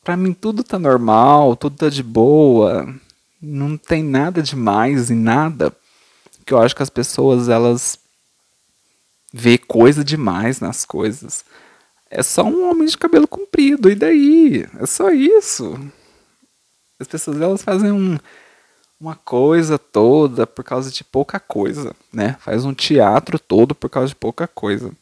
pra 0.02 0.16
mim 0.16 0.32
tudo 0.32 0.64
tá 0.64 0.76
normal, 0.76 1.54
tudo 1.54 1.76
tá 1.76 1.88
de 1.88 2.02
boa. 2.02 2.92
Não 3.40 3.76
tem 3.76 4.02
nada 4.02 4.42
demais 4.42 5.08
em 5.08 5.14
nada. 5.14 5.72
Que 6.44 6.52
eu 6.52 6.58
acho 6.58 6.74
que 6.74 6.82
as 6.82 6.90
pessoas 6.90 7.48
elas 7.48 7.96
vê 9.32 9.56
coisa 9.56 10.02
demais 10.02 10.58
nas 10.58 10.84
coisas. 10.84 11.44
É 12.10 12.24
só 12.24 12.42
um 12.42 12.68
homem 12.68 12.88
de 12.88 12.98
cabelo 12.98 13.28
comprido, 13.28 13.88
e 13.88 13.94
daí? 13.94 14.66
É 14.80 14.86
só 14.86 15.10
isso. 15.10 15.78
As 16.98 17.06
pessoas 17.06 17.40
elas 17.40 17.62
fazem 17.62 17.92
um, 17.92 18.18
uma 19.00 19.14
coisa 19.14 19.78
toda 19.78 20.46
por 20.46 20.64
causa 20.64 20.90
de 20.90 21.04
pouca 21.04 21.38
coisa, 21.38 21.94
né? 22.12 22.36
Faz 22.40 22.64
um 22.64 22.74
teatro 22.74 23.38
todo 23.38 23.74
por 23.74 23.88
causa 23.88 24.08
de 24.08 24.16
pouca 24.16 24.48
coisa. 24.48 24.92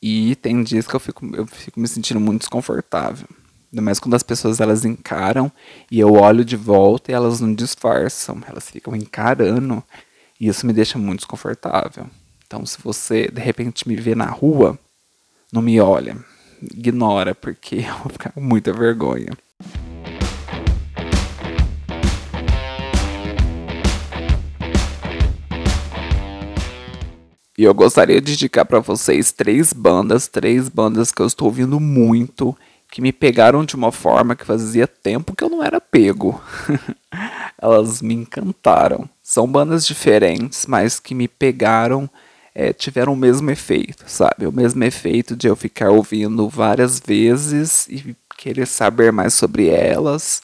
E 0.00 0.36
tem 0.36 0.62
dias 0.62 0.86
que 0.86 0.94
eu 0.94 1.00
fico, 1.00 1.26
eu 1.34 1.46
fico 1.46 1.78
me 1.78 1.88
sentindo 1.88 2.20
muito 2.20 2.40
desconfortável. 2.40 3.28
Ainda 3.70 3.82
mais 3.82 3.98
quando 3.98 4.14
as 4.14 4.22
pessoas 4.22 4.60
elas 4.60 4.84
encaram 4.84 5.52
e 5.90 6.00
eu 6.00 6.14
olho 6.14 6.44
de 6.44 6.56
volta 6.56 7.10
e 7.10 7.14
elas 7.14 7.40
não 7.40 7.52
disfarçam, 7.52 8.42
elas 8.46 8.70
ficam 8.70 8.96
encarando. 8.96 9.82
E 10.40 10.48
isso 10.48 10.66
me 10.66 10.72
deixa 10.72 10.98
muito 10.98 11.20
desconfortável. 11.20 12.06
Então, 12.46 12.64
se 12.64 12.78
você 12.80 13.28
de 13.28 13.40
repente 13.42 13.86
me 13.86 13.96
vê 13.96 14.14
na 14.14 14.24
rua, 14.26 14.78
não 15.52 15.60
me 15.60 15.78
olha, 15.80 16.16
ignora, 16.62 17.34
porque 17.34 17.76
eu 17.86 17.98
vou 17.98 18.10
ficar 18.10 18.32
com 18.32 18.40
muita 18.40 18.72
vergonha. 18.72 19.36
E 27.58 27.64
eu 27.64 27.74
gostaria 27.74 28.20
de 28.20 28.34
indicar 28.34 28.64
para 28.64 28.78
vocês 28.78 29.32
três 29.32 29.72
bandas, 29.72 30.28
três 30.28 30.68
bandas 30.68 31.10
que 31.10 31.20
eu 31.20 31.26
estou 31.26 31.48
ouvindo 31.48 31.80
muito, 31.80 32.56
que 32.88 33.02
me 33.02 33.12
pegaram 33.12 33.64
de 33.64 33.74
uma 33.74 33.90
forma 33.90 34.36
que 34.36 34.44
fazia 34.44 34.86
tempo 34.86 35.34
que 35.34 35.42
eu 35.42 35.50
não 35.50 35.60
era 35.60 35.80
pego. 35.80 36.40
Elas 37.60 38.00
me 38.00 38.14
encantaram. 38.14 39.10
São 39.20 39.44
bandas 39.44 39.84
diferentes, 39.84 40.66
mas 40.66 41.00
que 41.00 41.16
me 41.16 41.26
pegaram, 41.26 42.08
é, 42.54 42.72
tiveram 42.72 43.14
o 43.14 43.16
mesmo 43.16 43.50
efeito, 43.50 44.04
sabe? 44.06 44.46
O 44.46 44.52
mesmo 44.52 44.84
efeito 44.84 45.34
de 45.34 45.48
eu 45.48 45.56
ficar 45.56 45.90
ouvindo 45.90 46.48
várias 46.48 47.00
vezes 47.00 47.88
e 47.88 48.16
querer 48.36 48.68
saber 48.68 49.10
mais 49.10 49.34
sobre 49.34 49.66
elas. 49.66 50.42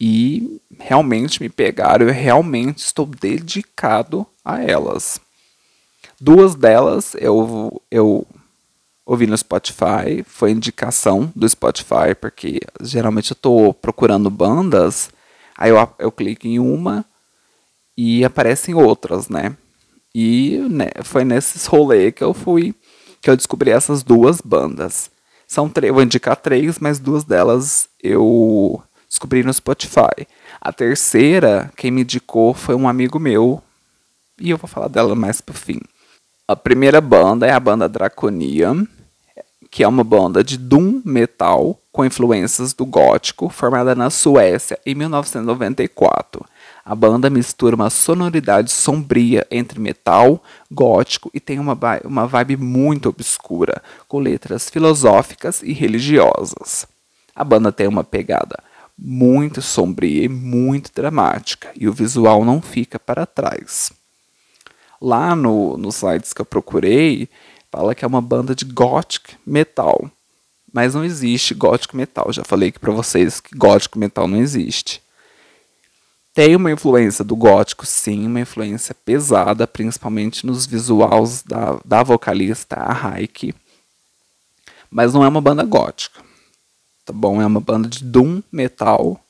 E 0.00 0.58
realmente 0.80 1.42
me 1.42 1.50
pegaram, 1.50 2.06
eu 2.06 2.14
realmente 2.14 2.78
estou 2.78 3.04
dedicado 3.04 4.26
a 4.42 4.62
elas. 4.62 5.20
Duas 6.24 6.54
delas 6.54 7.14
eu, 7.20 7.82
eu 7.90 8.26
ouvi 9.04 9.26
no 9.26 9.36
Spotify, 9.36 10.24
foi 10.24 10.52
indicação 10.52 11.30
do 11.36 11.46
Spotify, 11.46 12.14
porque 12.18 12.60
geralmente 12.80 13.32
eu 13.32 13.34
estou 13.34 13.74
procurando 13.74 14.30
bandas, 14.30 15.10
aí 15.54 15.68
eu, 15.68 15.88
eu 15.98 16.10
clico 16.10 16.46
em 16.46 16.58
uma 16.58 17.04
e 17.94 18.24
aparecem 18.24 18.74
outras, 18.74 19.28
né? 19.28 19.54
E 20.14 20.66
né, 20.70 20.92
foi 21.02 21.26
nesses 21.26 21.66
rolê 21.66 22.10
que 22.10 22.24
eu 22.24 22.32
fui, 22.32 22.74
que 23.20 23.28
eu 23.28 23.36
descobri 23.36 23.70
essas 23.70 24.02
duas 24.02 24.40
bandas. 24.40 25.10
São 25.46 25.68
três, 25.68 25.92
vou 25.92 26.02
indicar 26.02 26.36
três, 26.36 26.78
mas 26.78 26.98
duas 26.98 27.22
delas 27.24 27.86
eu 28.02 28.82
descobri 29.06 29.42
no 29.42 29.52
Spotify. 29.52 30.26
A 30.58 30.72
terceira, 30.72 31.70
quem 31.76 31.90
me 31.90 32.00
indicou 32.00 32.54
foi 32.54 32.74
um 32.74 32.88
amigo 32.88 33.18
meu, 33.18 33.62
e 34.40 34.48
eu 34.48 34.56
vou 34.56 34.66
falar 34.66 34.88
dela 34.88 35.14
mais 35.14 35.42
pro 35.42 35.52
fim. 35.52 35.82
A 36.46 36.54
primeira 36.54 37.00
banda 37.00 37.46
é 37.46 37.52
a 37.52 37.58
banda 37.58 37.88
Draconian, 37.88 38.86
que 39.70 39.82
é 39.82 39.88
uma 39.88 40.04
banda 40.04 40.44
de 40.44 40.58
doom 40.58 41.00
metal 41.02 41.80
com 41.90 42.04
influências 42.04 42.74
do 42.74 42.84
gótico, 42.84 43.48
formada 43.48 43.94
na 43.94 44.10
Suécia 44.10 44.78
em 44.84 44.94
1994. 44.94 46.44
A 46.84 46.94
banda 46.94 47.30
mistura 47.30 47.74
uma 47.74 47.88
sonoridade 47.88 48.70
sombria 48.70 49.46
entre 49.50 49.80
metal, 49.80 50.42
gótico 50.70 51.30
e 51.32 51.40
tem 51.40 51.58
uma, 51.58 51.78
uma 52.04 52.26
vibe 52.26 52.58
muito 52.58 53.08
obscura, 53.08 53.82
com 54.06 54.18
letras 54.18 54.68
filosóficas 54.68 55.62
e 55.62 55.72
religiosas. 55.72 56.86
A 57.34 57.42
banda 57.42 57.72
tem 57.72 57.88
uma 57.88 58.04
pegada 58.04 58.62
muito 58.98 59.62
sombria 59.62 60.24
e 60.24 60.28
muito 60.28 60.90
dramática, 60.94 61.70
e 61.74 61.88
o 61.88 61.92
visual 61.92 62.44
não 62.44 62.60
fica 62.60 62.98
para 62.98 63.24
trás. 63.24 64.03
Lá 65.00 65.34
no, 65.34 65.76
nos 65.76 65.96
sites 65.96 66.32
que 66.32 66.40
eu 66.40 66.46
procurei, 66.46 67.28
fala 67.70 67.94
que 67.94 68.04
é 68.04 68.08
uma 68.08 68.22
banda 68.22 68.54
de 68.54 68.64
gothic 68.64 69.36
metal. 69.46 70.10
Mas 70.72 70.94
não 70.94 71.04
existe 71.04 71.54
gothic 71.54 71.94
metal. 71.94 72.32
Já 72.32 72.42
falei 72.44 72.68
aqui 72.70 72.78
para 72.78 72.92
vocês 72.92 73.40
que 73.40 73.56
gothic 73.56 73.98
metal 73.98 74.26
não 74.26 74.38
existe. 74.38 75.02
Tem 76.34 76.56
uma 76.56 76.72
influência 76.72 77.24
do 77.24 77.36
gótico, 77.36 77.86
sim, 77.86 78.26
uma 78.26 78.40
influência 78.40 78.92
pesada, 78.92 79.68
principalmente 79.68 80.44
nos 80.44 80.66
visuais 80.66 81.42
da, 81.42 81.78
da 81.84 82.02
vocalista, 82.02 82.74
a 82.74 82.92
Raik. 82.92 83.54
Mas 84.90 85.14
não 85.14 85.24
é 85.24 85.28
uma 85.28 85.40
banda 85.40 85.62
gótica. 85.62 86.20
Tá 87.04 87.12
bom? 87.12 87.40
É 87.40 87.46
uma 87.46 87.60
banda 87.60 87.88
de 87.88 88.02
doom 88.02 88.42
metal. 88.50 89.20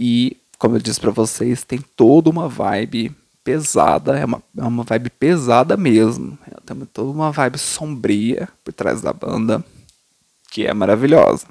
E, 0.00 0.36
como 0.58 0.76
eu 0.76 0.80
disse 0.80 1.00
para 1.00 1.10
vocês, 1.10 1.62
tem 1.62 1.78
toda 1.94 2.30
uma 2.30 2.48
vibe 2.48 3.14
pesada, 3.44 4.18
é 4.18 4.24
uma, 4.24 4.42
é 4.56 4.64
uma 4.64 4.82
vibe 4.82 5.10
pesada 5.10 5.76
mesmo. 5.76 6.38
Tem 6.64 6.76
toda 6.86 7.10
uma 7.10 7.30
vibe 7.30 7.58
sombria 7.58 8.48
por 8.64 8.72
trás 8.72 9.02
da 9.02 9.12
banda, 9.12 9.62
que 10.50 10.66
é 10.66 10.72
maravilhosa. 10.72 11.46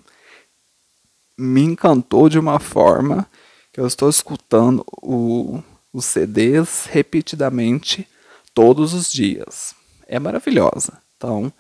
Me 1.38 1.62
encantou 1.62 2.28
de 2.28 2.40
uma 2.40 2.60
forma 2.60 3.28
que 3.72 3.80
eu 3.80 3.86
estou 3.86 4.10
escutando 4.10 4.84
o, 5.02 5.62
os 5.94 6.06
CDs 6.06 6.88
repetidamente 6.90 8.08
todos 8.54 8.94
os 8.94 9.12
dias. 9.12 9.76
É 10.08 10.20
maravilhosa. 10.20 10.94
Então, 11.16 11.54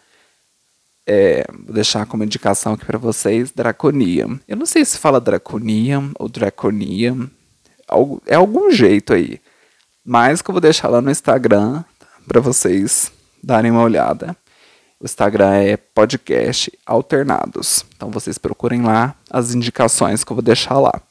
é, 1.05 1.45
vou 1.51 1.73
deixar 1.73 2.05
como 2.05 2.23
indicação 2.23 2.73
aqui 2.73 2.85
para 2.85 2.97
vocês 2.97 3.51
Draconian. 3.51 4.39
Eu 4.47 4.57
não 4.57 4.65
sei 4.65 4.83
se 4.85 4.97
fala 4.97 5.19
Draconian 5.19 6.11
ou 6.15 6.27
Draconian. 6.27 7.29
É 8.25 8.35
algum 8.35 8.71
jeito 8.71 9.13
aí. 9.13 9.39
Mas 10.05 10.41
que 10.41 10.49
eu 10.49 10.53
vou 10.53 10.61
deixar 10.61 10.87
lá 10.89 11.01
no 11.01 11.09
Instagram 11.09 11.83
para 12.27 12.41
vocês 12.41 13.11
darem 13.41 13.71
uma 13.71 13.81
olhada. 13.81 14.35
O 14.99 15.05
Instagram 15.05 15.53
é 15.53 15.77
podcast 15.77 16.71
alternados. 16.85 17.85
Então 17.95 18.09
vocês 18.09 18.37
procurem 18.37 18.81
lá 18.81 19.15
as 19.29 19.53
indicações 19.53 20.23
que 20.23 20.31
eu 20.31 20.35
vou 20.35 20.43
deixar 20.43 20.79
lá. 20.79 21.01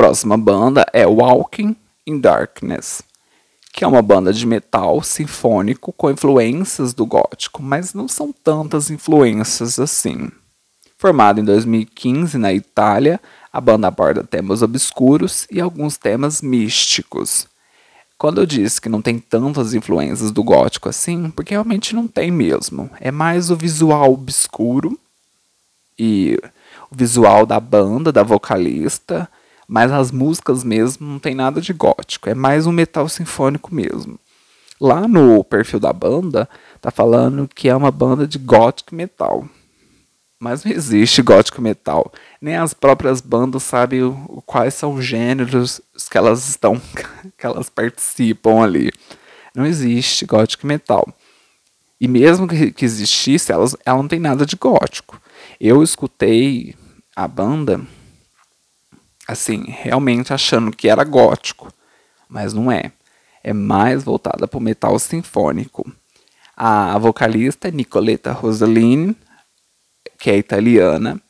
Próxima 0.00 0.38
banda 0.38 0.86
é 0.94 1.06
Walking 1.06 1.76
in 2.06 2.20
Darkness, 2.20 3.02
que 3.70 3.84
é 3.84 3.86
uma 3.86 4.00
banda 4.00 4.32
de 4.32 4.46
metal 4.46 5.02
sinfônico 5.02 5.92
com 5.92 6.10
influências 6.10 6.94
do 6.94 7.04
gótico, 7.04 7.62
mas 7.62 7.92
não 7.92 8.08
são 8.08 8.32
tantas 8.32 8.88
influências 8.90 9.78
assim. 9.78 10.30
Formada 10.96 11.38
em 11.38 11.44
2015 11.44 12.38
na 12.38 12.50
Itália, 12.50 13.20
a 13.52 13.60
banda 13.60 13.88
aborda 13.88 14.24
temas 14.24 14.62
obscuros 14.62 15.46
e 15.50 15.60
alguns 15.60 15.98
temas 15.98 16.40
místicos. 16.40 17.46
Quando 18.16 18.40
eu 18.40 18.46
disse 18.46 18.80
que 18.80 18.88
não 18.88 19.02
tem 19.02 19.18
tantas 19.18 19.74
influências 19.74 20.30
do 20.30 20.42
gótico 20.42 20.88
assim, 20.88 21.30
porque 21.30 21.52
realmente 21.52 21.94
não 21.94 22.08
tem 22.08 22.30
mesmo. 22.30 22.88
É 22.98 23.10
mais 23.10 23.50
o 23.50 23.56
visual 23.56 24.14
obscuro 24.14 24.98
e 25.98 26.40
o 26.90 26.96
visual 26.96 27.44
da 27.44 27.60
banda, 27.60 28.10
da 28.10 28.22
vocalista, 28.22 29.28
mas 29.70 29.92
as 29.92 30.10
músicas 30.10 30.64
mesmo 30.64 31.06
não 31.06 31.20
tem 31.20 31.32
nada 31.32 31.60
de 31.60 31.72
gótico, 31.72 32.28
é 32.28 32.34
mais 32.34 32.66
um 32.66 32.72
metal 32.72 33.08
sinfônico 33.08 33.72
mesmo. 33.72 34.18
Lá 34.80 35.06
no 35.06 35.44
perfil 35.44 35.78
da 35.78 35.92
banda, 35.92 36.48
tá 36.80 36.90
falando 36.90 37.46
que 37.46 37.68
é 37.68 37.76
uma 37.76 37.92
banda 37.92 38.26
de 38.26 38.36
gothic 38.36 38.92
metal. 38.92 39.46
Mas 40.40 40.64
não 40.64 40.72
existe 40.72 41.22
gótico 41.22 41.62
metal. 41.62 42.12
Nem 42.40 42.56
as 42.56 42.74
próprias 42.74 43.20
bandas 43.20 43.62
sabem 43.62 44.12
quais 44.44 44.74
são 44.74 44.94
os 44.94 45.04
gêneros 45.04 45.80
que 46.10 46.18
elas 46.18 46.48
estão, 46.48 46.82
que 47.38 47.46
elas 47.46 47.70
participam 47.70 48.64
ali. 48.64 48.90
Não 49.54 49.64
existe 49.64 50.26
gótico 50.26 50.66
metal. 50.66 51.06
E 52.00 52.08
mesmo 52.08 52.48
que, 52.48 52.72
que 52.72 52.84
existisse, 52.84 53.52
elas, 53.52 53.76
ela 53.86 53.98
não 53.98 54.08
tem 54.08 54.18
nada 54.18 54.44
de 54.44 54.56
gótico. 54.56 55.20
Eu 55.60 55.80
escutei 55.80 56.74
a 57.14 57.28
banda 57.28 57.80
assim, 59.30 59.64
realmente 59.66 60.32
achando 60.32 60.70
que 60.70 60.88
era 60.88 61.04
gótico, 61.04 61.72
mas 62.28 62.52
não 62.52 62.70
é. 62.70 62.92
É 63.42 63.52
mais 63.52 64.02
voltada 64.04 64.46
para 64.46 64.58
o 64.58 64.62
metal 64.62 64.98
sinfônico. 64.98 65.90
A 66.56 66.98
vocalista 66.98 67.68
é 67.68 67.70
Nicoletta 67.70 68.32
Rosalini, 68.32 69.16
que 70.18 70.30
é 70.30 70.36
italiana, 70.36 71.20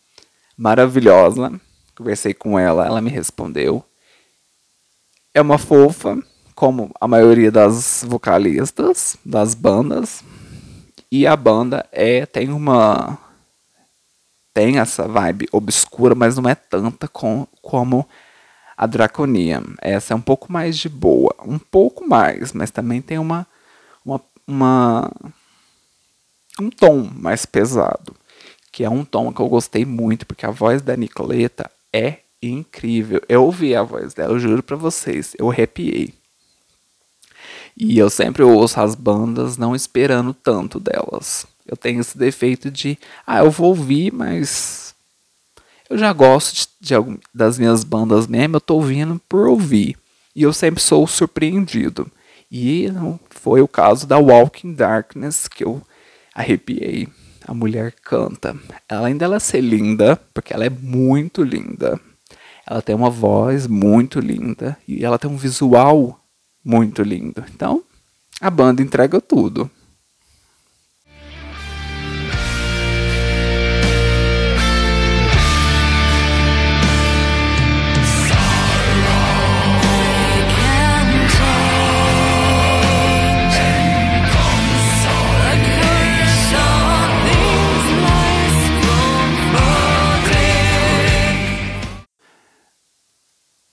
maravilhosa. 0.57 1.61
Conversei 1.97 2.35
com 2.35 2.59
ela, 2.59 2.87
ela 2.87 3.01
me 3.01 3.11
respondeu. 3.11 3.85
é 5.33 5.41
uma 5.41 5.59
fofa, 5.59 6.19
como 6.55 6.91
a 7.01 7.07
maioria 7.07 7.51
das 7.53 8.05
vocalistas 8.07 9.17
das 9.25 9.55
bandas. 9.55 10.25
E 11.13 11.27
a 11.27 11.37
banda 11.37 11.87
é 11.93 12.27
tem 12.27 12.51
uma 12.51 13.19
tem 14.53 14.79
essa 14.79 15.07
vibe 15.07 15.49
obscura, 15.53 16.15
mas 16.15 16.37
não 16.37 16.49
é 16.49 16.55
tanta 16.55 17.09
com, 17.09 17.47
como 17.63 18.07
a 18.77 18.87
Draconia. 18.87 19.63
Essa 19.81 20.15
é 20.15 20.17
um 20.17 20.21
pouco 20.21 20.53
mais 20.53 20.79
de 20.79 20.89
boa, 20.89 21.35
um 21.45 21.59
pouco 21.59 22.09
mais, 22.09 22.53
mas 22.53 22.71
também 22.71 23.01
tem 23.01 23.19
uma, 23.19 23.47
uma, 24.05 24.21
uma 24.47 25.11
um 26.61 26.71
tom 26.71 27.09
mais 27.15 27.47
pesado, 27.47 28.15
que 28.73 28.85
é 28.85 28.91
um 28.91 29.05
tom 29.05 29.33
que 29.33 29.41
eu 29.41 29.49
gostei 29.49 29.85
muito, 29.85 30.27
porque 30.27 30.47
a 30.47 30.51
voz 30.51 30.83
da 30.83 30.97
Nicoleta 30.97 31.71
é 31.93 32.19
incrível. 32.43 33.21
Eu 33.29 33.45
ouvi 33.45 33.75
a 33.75 33.83
voz 33.83 34.15
dela, 34.15 34.33
eu 34.33 34.39
juro 34.39 34.63
para 34.63 34.77
vocês, 34.77 35.35
eu 35.39 35.51
arrepiei. 35.51 36.15
E 37.77 37.99
eu 37.99 38.11
sempre 38.11 38.43
ouço 38.43 38.81
as 38.81 38.95
bandas 38.95 39.57
não 39.57 39.75
esperando 39.75 40.35
tanto 40.35 40.79
delas. 40.79 41.47
Eu 41.67 41.77
tenho 41.77 42.01
esse 42.01 42.17
defeito 42.17 42.71
de, 42.71 42.99
ah, 43.27 43.39
eu 43.39 43.51
vou 43.51 43.69
ouvir, 43.69 44.13
mas 44.13 44.95
eu 45.89 45.99
já 45.99 46.13
gosto 46.13 46.69
de, 46.81 46.89
de, 46.89 47.19
das 47.35 47.59
minhas 47.59 47.85
bandas 47.85 48.27
mesmo, 48.27 48.57
eu 48.57 48.61
tô 48.61 48.77
ouvindo 48.77 49.21
por 49.29 49.49
ouvir. 49.49 49.97
E 50.35 50.43
eu 50.43 50.53
sempre 50.53 50.81
sou 50.83 51.07
surpreendido. 51.07 52.11
E 52.51 52.91
não 52.91 53.19
foi 53.29 53.61
o 53.61 53.69
caso 53.69 54.07
da 54.07 54.19
Walking 54.19 54.75
Darkness 54.75 55.49
que 55.49 55.65
eu 55.65 55.83
arrepiei. 56.35 57.09
A 57.47 57.55
mulher 57.55 57.93
canta. 58.05 58.57
Ela 58.89 59.09
ainda 59.09 59.25
ela 59.25 59.41
ser 59.41 59.61
linda, 59.61 60.17
porque 60.33 60.53
ela 60.53 60.65
é 60.65 60.71
muito 60.71 61.43
linda. 61.43 62.01
Ela 62.67 62.83
tem 62.83 62.95
uma 62.95 63.11
voz 63.11 63.67
muito 63.67 64.21
linda 64.21 64.77
e 64.87 65.05
ela 65.05 65.19
tem 65.19 65.29
um 65.29 65.37
visual 65.37 66.21
muito 66.65 67.03
lindo. 67.03 67.45
Então, 67.53 67.83
a 68.41 68.49
banda 68.49 68.83
entrega 68.83 69.21
tudo. 69.21 69.69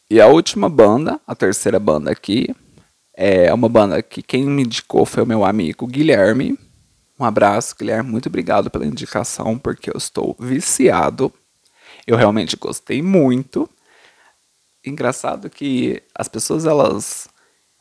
E 0.09 0.21
a 0.21 0.27
última 0.27 0.69
banda, 0.69 1.19
a 1.27 1.35
terceira 1.35 1.79
banda 1.79 2.09
aqui, 2.09 2.55
é 3.13 3.53
uma 3.53 3.67
banda 3.67 4.01
que 4.01 4.21
quem 4.21 4.45
me 4.45 4.63
indicou 4.63 5.05
foi 5.05 5.23
o 5.23 5.27
meu 5.27 5.43
amigo 5.43 5.85
Guilherme. 5.85 6.57
Um 7.19 7.25
abraço, 7.25 7.75
Guilherme. 7.77 8.09
Muito 8.09 8.27
obrigado 8.27 8.69
pela 8.69 8.85
indicação, 8.85 9.57
porque 9.57 9.89
eu 9.89 9.97
estou 9.97 10.33
viciado. 10.39 11.33
Eu 12.05 12.15
realmente 12.15 12.55
gostei 12.55 13.01
muito. 13.01 13.69
Engraçado 14.85 15.49
que 15.49 16.01
as 16.15 16.29
pessoas 16.29 16.65
elas 16.65 17.27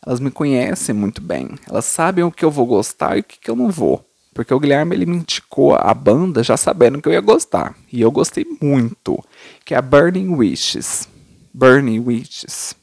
elas 0.04 0.18
me 0.18 0.30
conhecem 0.30 0.94
muito 0.94 1.20
bem. 1.20 1.50
Elas 1.68 1.84
sabem 1.84 2.24
o 2.24 2.32
que 2.32 2.44
eu 2.44 2.50
vou 2.50 2.66
gostar 2.66 3.16
e 3.16 3.20
o 3.20 3.24
que 3.24 3.48
eu 3.48 3.56
não 3.56 3.70
vou. 3.70 4.04
Porque 4.34 4.52
o 4.52 4.58
Guilherme 4.58 4.96
ele 4.96 5.06
me 5.06 5.16
indicou 5.16 5.76
a 5.76 5.94
banda 5.94 6.42
já 6.42 6.56
sabendo 6.56 7.00
que 7.00 7.08
eu 7.08 7.12
ia 7.12 7.20
gostar. 7.20 7.76
E 7.92 8.00
eu 8.00 8.10
gostei 8.10 8.44
muito. 8.60 9.22
Que 9.64 9.74
é 9.74 9.76
a 9.76 9.82
Burning 9.82 10.34
Wishes. 10.34 11.08
Burning 11.56 12.00
Witches. 12.00 12.76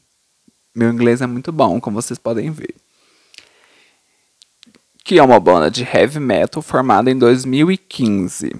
Meu 0.74 0.90
inglês 0.90 1.20
é 1.20 1.28
muito 1.28 1.52
bom, 1.52 1.80
como 1.80 2.02
vocês 2.02 2.18
podem 2.18 2.50
ver. 2.50 2.74
Que 5.04 5.16
é 5.16 5.22
uma 5.22 5.38
banda 5.38 5.70
de 5.70 5.84
heavy 5.84 6.18
metal 6.18 6.60
formada 6.60 7.08
em 7.08 7.16
2015. 7.16 8.50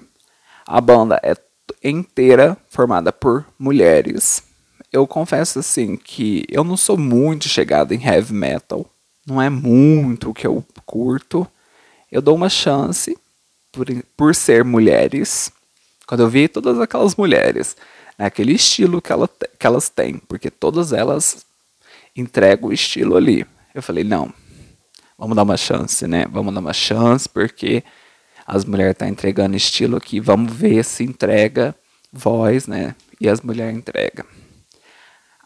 A 0.65 0.79
banda 0.79 1.19
é 1.21 1.35
inteira 1.83 2.55
formada 2.69 3.11
por 3.11 3.45
mulheres. 3.59 4.41
Eu 4.89 5.05
confesso 5.05 5.59
assim 5.59 5.97
que 5.97 6.45
eu 6.47 6.63
não 6.63 6.77
sou 6.77 6.97
muito 6.97 7.49
chegado 7.49 7.93
em 7.93 8.01
heavy 8.01 8.33
metal. 8.33 8.89
Não 9.27 9.41
é 9.41 9.49
muito 9.49 10.29
o 10.29 10.33
que 10.33 10.47
eu 10.47 10.63
curto. 10.85 11.45
Eu 12.09 12.21
dou 12.21 12.35
uma 12.35 12.47
chance 12.47 13.17
por, 13.69 13.85
por 14.15 14.33
ser 14.33 14.63
mulheres. 14.63 15.51
Quando 16.07 16.21
eu 16.21 16.29
vi 16.29 16.47
todas 16.47 16.79
aquelas 16.79 17.17
mulheres 17.17 17.75
é 18.17 18.25
aquele 18.25 18.53
estilo 18.53 19.01
que, 19.01 19.11
ela, 19.11 19.27
que 19.27 19.67
elas 19.67 19.89
têm, 19.89 20.17
porque 20.17 20.49
todas 20.49 20.93
elas 20.93 21.45
entregam 22.15 22.69
o 22.69 22.73
estilo 22.73 23.15
ali. 23.15 23.45
Eu 23.73 23.83
falei, 23.83 24.03
não, 24.03 24.33
vamos 25.17 25.35
dar 25.35 25.43
uma 25.43 25.57
chance, 25.57 26.07
né? 26.07 26.25
Vamos 26.29 26.53
dar 26.53 26.61
uma 26.61 26.73
chance, 26.73 27.27
porque 27.27 27.83
as 28.45 28.63
mulheres 28.63 28.93
estão 28.93 29.07
tá 29.07 29.11
entregando 29.11 29.57
estilo 29.57 29.97
aqui, 29.97 30.19
vamos 30.19 30.53
ver 30.53 30.83
se 30.85 31.03
entrega 31.03 31.75
voz, 32.11 32.67
né? 32.67 32.95
E 33.19 33.27
as 33.27 33.41
mulheres 33.41 33.75
entregam. 33.75 34.25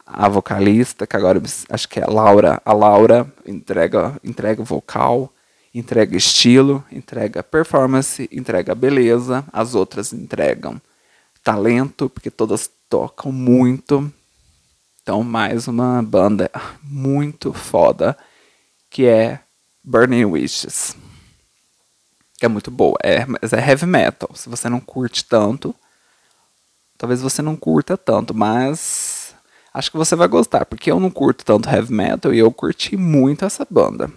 A 0.06 0.28
vocalista, 0.28 1.06
que 1.06 1.16
agora 1.16 1.40
acho 1.68 1.88
que 1.88 2.00
é 2.00 2.04
a 2.04 2.10
Laura, 2.10 2.60
a 2.64 2.72
Laura 2.72 3.32
entrega, 3.46 4.18
entrega 4.24 4.62
vocal, 4.62 5.32
entrega 5.72 6.16
estilo, 6.16 6.84
entrega 6.90 7.42
performance, 7.42 8.28
entrega 8.30 8.74
beleza, 8.74 9.44
as 9.52 9.74
outras 9.74 10.12
entregam 10.12 10.80
talento, 11.42 12.08
porque 12.08 12.30
todas 12.30 12.70
tocam 12.88 13.32
muito. 13.32 14.12
Então, 15.02 15.22
mais 15.22 15.66
uma 15.66 16.02
banda 16.02 16.50
muito 16.82 17.52
foda, 17.52 18.16
que 18.88 19.06
é 19.06 19.40
Burning 19.82 20.26
Wishes. 20.26 20.96
Que 22.38 22.46
é 22.46 22.48
muito 22.48 22.70
boa. 22.70 22.98
É, 23.02 23.24
mas 23.26 23.52
é 23.52 23.58
heavy 23.58 23.86
metal. 23.86 24.30
Se 24.34 24.48
você 24.48 24.68
não 24.68 24.80
curte 24.80 25.24
tanto, 25.24 25.74
talvez 26.96 27.20
você 27.22 27.42
não 27.42 27.56
curta 27.56 27.96
tanto, 27.96 28.34
mas 28.34 29.34
acho 29.72 29.90
que 29.90 29.96
você 29.96 30.14
vai 30.14 30.28
gostar, 30.28 30.66
porque 30.66 30.90
eu 30.90 31.00
não 31.00 31.10
curto 31.10 31.44
tanto 31.44 31.68
heavy 31.68 31.92
metal 31.92 32.34
e 32.34 32.38
eu 32.38 32.52
curti 32.52 32.96
muito 32.96 33.44
essa 33.44 33.66
banda. 33.68 34.10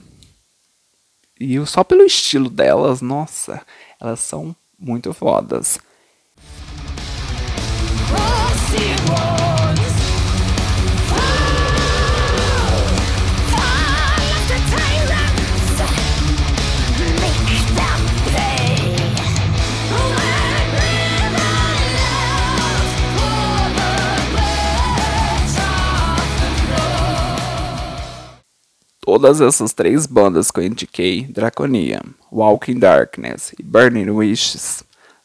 E 1.40 1.66
só 1.66 1.84
pelo 1.84 2.04
estilo 2.04 2.50
delas, 2.50 3.02
nossa, 3.02 3.62
elas 4.00 4.20
são 4.20 4.56
muito 4.78 5.14
fodas. 5.14 5.80
Todas 29.14 29.42
essas 29.42 29.74
três 29.74 30.06
bandas 30.06 30.50
que 30.50 30.60
eu 30.60 30.64
indiquei, 30.64 31.24
Draconia, 31.24 32.02
Walking 32.32 32.80
Darkness 32.80 33.54
e 33.60 33.62
Burning 33.62 34.10
Wishes, 34.10 34.84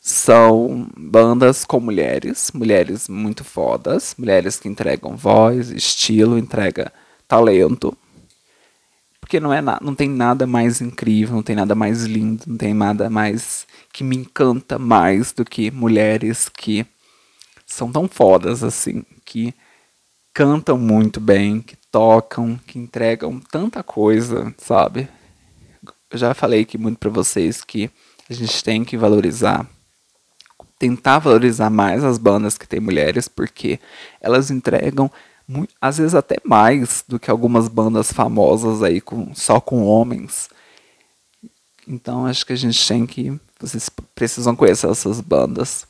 são 0.09 0.89
bandas 0.97 1.67
com 1.67 1.79
mulheres, 1.79 2.51
mulheres 2.55 3.11
muito 3.11 3.45
fodas, 3.45 4.15
mulheres 4.17 4.59
que 4.59 4.67
entregam 4.67 5.15
voz, 5.15 5.71
estilo, 5.71 6.39
entrega 6.39 6.91
talento. 7.27 7.95
Porque 9.21 9.39
não 9.39 9.53
é 9.53 9.61
não 9.61 9.95
tem 9.95 10.09
nada 10.09 10.47
mais 10.47 10.81
incrível, 10.81 11.37
não 11.37 11.43
tem 11.43 11.55
nada 11.55 11.75
mais 11.75 12.05
lindo, 12.05 12.45
não 12.47 12.57
tem 12.57 12.73
nada 12.73 13.11
mais 13.11 13.67
que 13.93 14.03
me 14.03 14.17
encanta 14.17 14.79
mais 14.79 15.33
do 15.33 15.45
que 15.45 15.71
mulheres 15.71 16.49
que 16.49 16.87
são 17.67 17.93
tão 17.93 18.09
fodas 18.09 18.65
assim, 18.65 19.05
que 19.27 19.53
cantam 20.33 20.79
muito 20.79 21.21
bem, 21.21 21.61
que 21.61 21.77
tocam, 21.93 22.59
que 22.67 22.79
entregam 22.79 23.39
tanta 23.39 23.83
coisa, 23.83 24.55
sabe? 24.57 25.07
Eu 26.11 26.17
já 26.17 26.33
falei 26.33 26.63
aqui 26.63 26.79
muito 26.79 26.99
para 26.99 27.11
vocês 27.11 27.63
que 27.63 27.91
a 28.31 28.33
gente 28.33 28.65
tem 28.65 28.83
que 28.87 28.97
valorizar 28.97 29.69
tentar 30.79 31.19
valorizar 31.19 31.71
mais 31.71 32.05
as 32.05 32.19
bandas 32.19 32.57
que 32.57 32.69
tem 32.69 32.81
mulheres, 32.81 33.29
porque 33.29 33.81
elas 34.21 34.51
entregam 34.51 35.11
às 35.81 35.99
vezes 35.99 36.15
até 36.15 36.37
mais 36.45 37.03
do 37.09 37.19
que 37.19 37.31
algumas 37.31 37.69
bandas 37.69 38.13
famosas 38.13 38.83
aí 38.83 39.01
com 39.01 39.35
só 39.35 39.61
com 39.61 39.85
homens. 39.85 40.51
Então 41.87 42.27
acho 42.27 42.45
que 42.45 42.53
a 42.53 42.57
gente 42.57 42.87
tem 42.87 43.07
que 43.07 43.39
vocês 43.59 43.91
precisam 44.15 44.55
conhecer 44.55 44.89
essas 44.89 45.21
bandas 45.21 45.87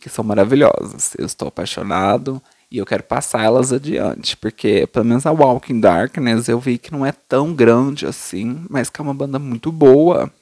que 0.00 0.08
são 0.08 0.24
maravilhosas. 0.24 1.12
Eu 1.18 1.26
estou 1.26 1.48
apaixonado 1.48 2.40
e 2.70 2.78
eu 2.78 2.86
quero 2.86 3.02
passar 3.02 3.44
elas 3.44 3.72
adiante, 3.72 4.36
porque 4.36 4.86
pelo 4.86 5.04
menos 5.04 5.26
a 5.26 5.32
Walking 5.32 5.80
Darkness 5.80 6.48
eu 6.48 6.58
vi 6.58 6.78
que 6.78 6.92
não 6.92 7.04
é 7.04 7.12
tão 7.12 7.54
grande 7.54 8.06
assim, 8.06 8.64
mas 8.70 8.88
que 8.88 9.00
é 9.00 9.04
uma 9.04 9.12
banda 9.12 9.38
muito 9.38 9.70
boa. 9.70 10.32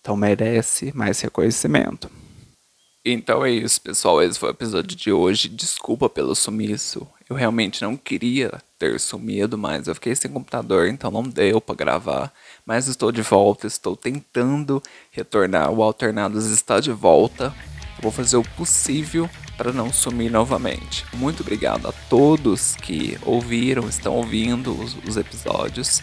Então 0.00 0.16
merece 0.16 0.92
mais 0.94 1.20
reconhecimento. 1.20 2.08
Então 3.04 3.44
é 3.44 3.50
isso, 3.50 3.82
pessoal. 3.82 4.22
Esse 4.22 4.38
foi 4.38 4.48
o 4.48 4.52
episódio 4.52 4.96
de 4.96 5.12
hoje. 5.12 5.46
Desculpa 5.48 6.08
pelo 6.08 6.34
sumiço. 6.34 7.06
Eu 7.28 7.36
realmente 7.36 7.82
não 7.82 7.98
queria 7.98 8.62
ter 8.78 8.98
sumido, 8.98 9.58
mas 9.58 9.86
eu 9.86 9.94
fiquei 9.94 10.16
sem 10.16 10.30
computador, 10.30 10.88
então 10.88 11.10
não 11.10 11.22
deu 11.22 11.60
para 11.60 11.74
gravar. 11.74 12.32
Mas 12.64 12.86
estou 12.86 13.12
de 13.12 13.20
volta, 13.20 13.66
estou 13.66 13.94
tentando 13.94 14.82
retornar. 15.10 15.70
O 15.70 15.82
Alternados 15.82 16.46
está 16.46 16.80
de 16.80 16.92
volta. 16.92 17.54
Vou 18.00 18.10
fazer 18.10 18.38
o 18.38 18.42
possível 18.42 19.28
para 19.56 19.70
não 19.70 19.92
sumir 19.92 20.30
novamente. 20.30 21.04
Muito 21.12 21.42
obrigado 21.42 21.86
a 21.86 21.92
todos 22.08 22.74
que 22.74 23.18
ouviram, 23.22 23.86
estão 23.86 24.14
ouvindo 24.14 24.72
os, 24.78 24.96
os 25.06 25.16
episódios. 25.18 26.02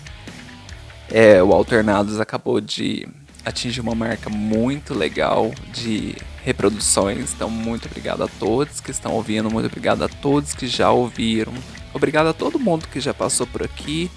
É, 1.10 1.42
o 1.42 1.52
Alternados 1.52 2.20
acabou 2.20 2.62
de 2.62 3.08
atingir 3.44 3.82
uma 3.82 3.96
marca 3.96 4.30
muito 4.30 4.94
legal 4.94 5.52
de 5.74 6.16
reproduções. 6.44 7.34
Então, 7.34 7.50
muito 7.50 7.88
obrigado 7.88 8.24
a 8.24 8.28
todos 8.28 8.80
que 8.80 8.92
estão 8.92 9.14
ouvindo, 9.14 9.50
muito 9.50 9.66
obrigado 9.68 10.04
a 10.04 10.10
todos 10.10 10.54
que 10.54 10.68
já 10.68 10.92
ouviram. 10.92 11.54
Obrigado 11.94 12.28
a 12.28 12.34
todo 12.34 12.60
mundo 12.60 12.88
que 12.88 13.00
já 13.00 13.14
passou 13.14 13.46
por 13.46 13.64
aqui, 13.64 14.10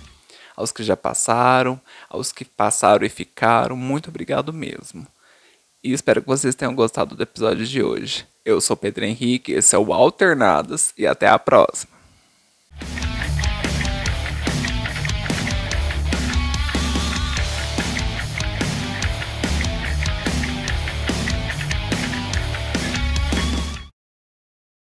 aos 0.57 0.71
que 0.71 0.83
já 0.83 0.97
passaram, 0.97 1.81
aos 2.09 2.33
que 2.33 2.45
passaram 2.45 3.05
e 3.05 3.09
ficaram. 3.09 3.77
Muito 3.77 4.09
obrigado 4.09 4.53
mesmo. 4.53 5.07
E 5.83 5.93
espero 5.93 6.23
que 6.23 6.29
vocês 6.29 6.55
tenham 6.55 6.75
gostado 6.75 7.15
do 7.15 7.23
episódio 7.23 7.67
de 7.67 7.83
hoje. 7.83 8.27
Eu 8.45 8.61
sou 8.61 8.77
Pedro 8.77 9.05
Henrique, 9.05 9.53
esse 9.53 9.75
é 9.75 9.79
o 9.79 9.93
Alternados 9.93 10.93
e 10.97 11.07
até 11.07 11.29
a 11.29 11.39
próxima. 11.39 11.93